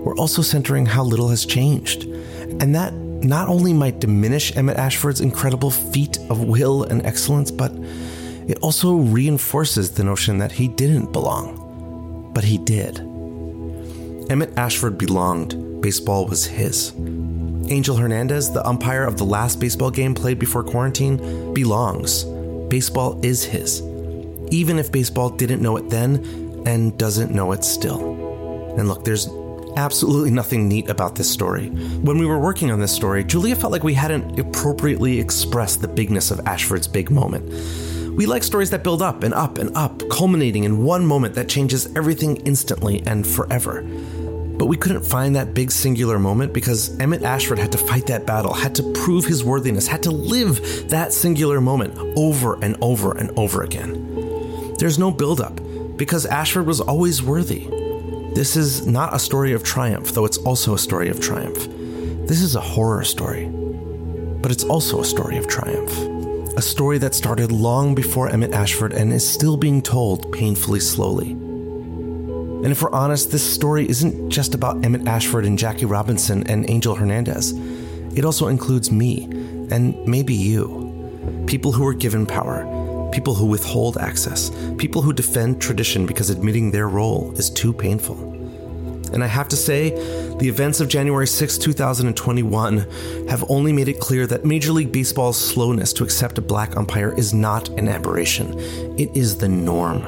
we're 0.04 0.16
also 0.16 0.42
centering 0.42 0.86
how 0.86 1.04
little 1.04 1.28
has 1.28 1.44
changed. 1.44 2.04
And 2.04 2.74
that 2.74 2.92
not 2.94 3.48
only 3.48 3.72
might 3.72 4.00
diminish 4.00 4.56
Emmett 4.56 4.76
Ashford's 4.76 5.20
incredible 5.20 5.70
feat 5.70 6.18
of 6.30 6.44
will 6.44 6.84
and 6.84 7.04
excellence, 7.04 7.50
but 7.50 7.72
it 8.48 8.58
also 8.62 8.96
reinforces 8.96 9.92
the 9.92 10.04
notion 10.04 10.38
that 10.38 10.52
he 10.52 10.68
didn't 10.68 11.12
belong. 11.12 12.30
But 12.34 12.44
he 12.44 12.58
did. 12.58 12.98
Emmett 14.30 14.56
Ashford 14.56 14.96
belonged. 14.96 15.82
Baseball 15.82 16.26
was 16.26 16.46
his. 16.46 16.92
Angel 17.70 17.96
Hernandez, 17.96 18.50
the 18.50 18.66
umpire 18.66 19.04
of 19.04 19.18
the 19.18 19.24
last 19.24 19.60
baseball 19.60 19.90
game 19.90 20.14
played 20.14 20.38
before 20.38 20.64
quarantine, 20.64 21.52
belongs. 21.54 22.24
Baseball 22.68 23.20
is 23.24 23.44
his. 23.44 23.82
Even 24.50 24.78
if 24.78 24.90
baseball 24.90 25.30
didn't 25.30 25.62
know 25.62 25.76
it 25.76 25.88
then 25.90 26.24
and 26.66 26.98
doesn't 26.98 27.32
know 27.32 27.52
it 27.52 27.64
still. 27.64 28.74
And 28.78 28.88
look, 28.88 29.04
there's 29.04 29.28
absolutely 29.76 30.30
nothing 30.30 30.68
neat 30.68 30.88
about 30.88 31.14
this 31.14 31.30
story. 31.30 31.68
When 31.68 32.18
we 32.18 32.26
were 32.26 32.38
working 32.38 32.70
on 32.70 32.80
this 32.80 32.94
story, 32.94 33.24
Julia 33.24 33.56
felt 33.56 33.72
like 33.72 33.84
we 33.84 33.94
hadn't 33.94 34.38
appropriately 34.38 35.18
expressed 35.18 35.80
the 35.80 35.88
bigness 35.88 36.30
of 36.30 36.40
Ashford's 36.46 36.86
big 36.86 37.10
moment. 37.10 37.48
We 38.16 38.26
like 38.26 38.42
stories 38.42 38.70
that 38.70 38.84
build 38.84 39.02
up 39.02 39.22
and 39.22 39.32
up 39.32 39.58
and 39.58 39.74
up, 39.76 40.02
culminating 40.10 40.64
in 40.64 40.84
one 40.84 41.06
moment 41.06 41.34
that 41.34 41.48
changes 41.48 41.94
everything 41.96 42.36
instantly 42.38 43.02
and 43.06 43.26
forever. 43.26 43.82
But 43.82 44.66
we 44.66 44.76
couldn't 44.76 45.04
find 45.04 45.34
that 45.36 45.54
big 45.54 45.70
singular 45.70 46.18
moment 46.18 46.52
because 46.52 46.98
Emmett 47.00 47.22
Ashford 47.22 47.58
had 47.58 47.72
to 47.72 47.78
fight 47.78 48.06
that 48.08 48.26
battle, 48.26 48.52
had 48.52 48.74
to 48.74 48.92
prove 48.92 49.24
his 49.24 49.42
worthiness, 49.42 49.86
had 49.86 50.02
to 50.02 50.10
live 50.10 50.90
that 50.90 51.14
singular 51.14 51.60
moment 51.60 51.96
over 52.16 52.62
and 52.62 52.76
over 52.82 53.16
and 53.16 53.30
over 53.38 53.62
again. 53.62 54.74
There's 54.78 54.98
no 54.98 55.10
buildup 55.10 55.58
because 55.96 56.26
Ashford 56.26 56.66
was 56.66 56.80
always 56.80 57.22
worthy. 57.22 57.68
This 58.34 58.56
is 58.56 58.86
not 58.86 59.14
a 59.14 59.18
story 59.18 59.52
of 59.52 59.64
triumph, 59.64 60.12
though 60.12 60.24
it's 60.24 60.38
also 60.38 60.72
a 60.74 60.78
story 60.78 61.08
of 61.08 61.20
triumph. 61.20 61.66
This 62.28 62.42
is 62.42 62.54
a 62.54 62.60
horror 62.60 63.02
story, 63.02 63.46
but 64.40 64.52
it's 64.52 64.62
also 64.62 65.00
a 65.00 65.04
story 65.04 65.36
of 65.36 65.48
triumph. 65.48 65.90
A 66.56 66.62
story 66.62 66.98
that 66.98 67.14
started 67.14 67.50
long 67.50 67.94
before 67.94 68.28
Emmett 68.28 68.52
Ashford 68.52 68.92
and 68.92 69.12
is 69.12 69.28
still 69.28 69.56
being 69.56 69.82
told 69.82 70.32
painfully 70.32 70.78
slowly. 70.78 71.32
And 71.32 72.66
if 72.66 72.82
we're 72.82 72.92
honest, 72.92 73.32
this 73.32 73.42
story 73.42 73.88
isn't 73.88 74.30
just 74.30 74.54
about 74.54 74.84
Emmett 74.84 75.08
Ashford 75.08 75.44
and 75.44 75.58
Jackie 75.58 75.86
Robinson 75.86 76.46
and 76.46 76.68
Angel 76.70 76.94
Hernandez. 76.94 77.52
It 78.14 78.24
also 78.24 78.46
includes 78.46 78.92
me, 78.92 79.24
and 79.70 79.96
maybe 80.06 80.34
you. 80.34 81.44
People 81.46 81.72
who 81.72 81.82
were 81.82 81.94
given 81.94 82.26
power, 82.26 82.64
people 83.12 83.34
who 83.34 83.46
withhold 83.46 83.98
access, 83.98 84.50
people 84.78 85.02
who 85.02 85.12
defend 85.12 85.60
tradition 85.60 86.06
because 86.06 86.30
admitting 86.30 86.70
their 86.70 86.88
role 86.88 87.32
is 87.36 87.50
too 87.50 87.72
painful. 87.72 88.16
And 89.12 89.24
I 89.24 89.26
have 89.26 89.48
to 89.48 89.56
say, 89.56 89.90
the 90.36 90.48
events 90.48 90.80
of 90.80 90.88
January 90.88 91.26
6, 91.26 91.58
2021 91.58 92.78
have 93.28 93.44
only 93.48 93.72
made 93.72 93.88
it 93.88 93.98
clear 93.98 94.26
that 94.28 94.44
Major 94.44 94.72
League 94.72 94.92
Baseball's 94.92 95.38
slowness 95.38 95.92
to 95.94 96.04
accept 96.04 96.38
a 96.38 96.42
black 96.42 96.76
umpire 96.76 97.12
is 97.18 97.34
not 97.34 97.68
an 97.70 97.88
aberration. 97.88 98.56
It 98.98 99.14
is 99.16 99.36
the 99.38 99.48
norm. 99.48 100.02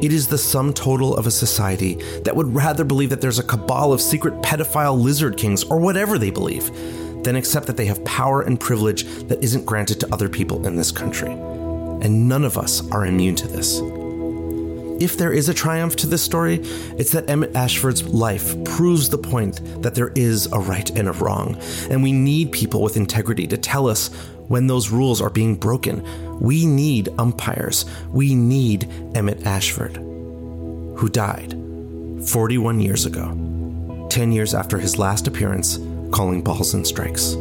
It 0.00 0.12
is 0.12 0.28
the 0.28 0.38
sum 0.38 0.72
total 0.72 1.16
of 1.16 1.26
a 1.26 1.32
society 1.32 1.94
that 2.22 2.36
would 2.36 2.54
rather 2.54 2.84
believe 2.84 3.10
that 3.10 3.20
there's 3.20 3.40
a 3.40 3.42
cabal 3.42 3.92
of 3.92 4.00
secret 4.00 4.40
pedophile 4.42 4.96
lizard 4.96 5.36
kings 5.36 5.64
or 5.64 5.80
whatever 5.80 6.18
they 6.18 6.30
believe 6.30 6.70
than 7.24 7.34
accept 7.34 7.66
that 7.66 7.76
they 7.76 7.86
have 7.86 8.04
power 8.04 8.42
and 8.42 8.60
privilege 8.60 9.04
that 9.26 9.42
isn't 9.42 9.66
granted 9.66 9.98
to 9.98 10.12
other 10.12 10.28
people 10.28 10.64
in 10.64 10.76
this 10.76 10.92
country 10.92 11.36
and 12.02 12.28
none 12.28 12.44
of 12.44 12.56
us 12.56 12.88
are 12.90 13.06
immune 13.06 13.34
to 13.36 13.48
this. 13.48 13.80
If 15.00 15.16
there 15.16 15.32
is 15.32 15.48
a 15.48 15.54
triumph 15.54 15.94
to 15.96 16.08
this 16.08 16.22
story, 16.22 16.56
it's 16.98 17.12
that 17.12 17.30
Emmett 17.30 17.54
Ashford's 17.54 18.02
life 18.02 18.52
proves 18.64 19.08
the 19.08 19.18
point 19.18 19.82
that 19.82 19.94
there 19.94 20.10
is 20.16 20.46
a 20.52 20.58
right 20.58 20.90
and 20.90 21.08
a 21.08 21.12
wrong, 21.12 21.56
and 21.88 22.02
we 22.02 22.10
need 22.10 22.50
people 22.50 22.82
with 22.82 22.96
integrity 22.96 23.46
to 23.46 23.56
tell 23.56 23.86
us 23.86 24.08
when 24.48 24.66
those 24.66 24.90
rules 24.90 25.20
are 25.20 25.30
being 25.30 25.54
broken. 25.54 26.02
We 26.40 26.66
need 26.66 27.10
umpires. 27.18 27.84
We 28.10 28.34
need 28.34 28.90
Emmett 29.14 29.46
Ashford, 29.46 29.96
who 29.96 31.08
died 31.08 31.52
41 32.26 32.80
years 32.80 33.06
ago, 33.06 34.06
10 34.10 34.32
years 34.32 34.52
after 34.52 34.78
his 34.78 34.98
last 34.98 35.28
appearance 35.28 35.78
calling 36.10 36.42
balls 36.42 36.74
and 36.74 36.86
strikes. 36.86 37.36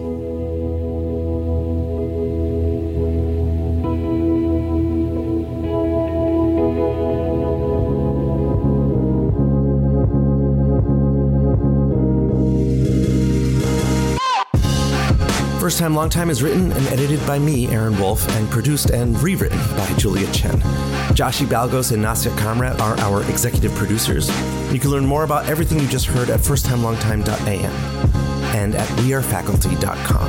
First 15.77 15.83
Time 15.83 15.93
Long 15.93 16.09
Time 16.09 16.31
is 16.31 16.41
written 16.41 16.71
and 16.71 16.87
edited 16.87 17.19
by 17.27 17.37
me, 17.37 17.67
Aaron 17.67 17.99
Wolf, 17.99 18.27
and 18.29 18.49
produced 18.49 18.89
and 18.89 19.15
rewritten 19.21 19.59
by 19.77 19.85
Julia 19.95 20.25
Chen. 20.31 20.59
Joshi 21.13 21.45
Balgos 21.45 21.91
and 21.91 22.01
Nasya 22.01 22.31
Kamrat 22.31 22.79
are 22.79 22.99
our 23.01 23.21
executive 23.29 23.71
producers. 23.75 24.27
You 24.73 24.79
can 24.79 24.89
learn 24.89 25.05
more 25.05 25.23
about 25.23 25.45
everything 25.45 25.79
you 25.79 25.87
just 25.87 26.07
heard 26.07 26.31
at 26.31 26.39
firsttimelongtime.am 26.39 27.71
and 28.55 28.73
at 28.73 28.87
wearefaculty.com. 29.01 30.27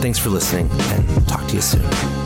Thanks 0.00 0.18
for 0.18 0.30
listening, 0.30 0.70
and 0.72 1.28
talk 1.28 1.46
to 1.48 1.56
you 1.56 1.60
soon. 1.60 2.19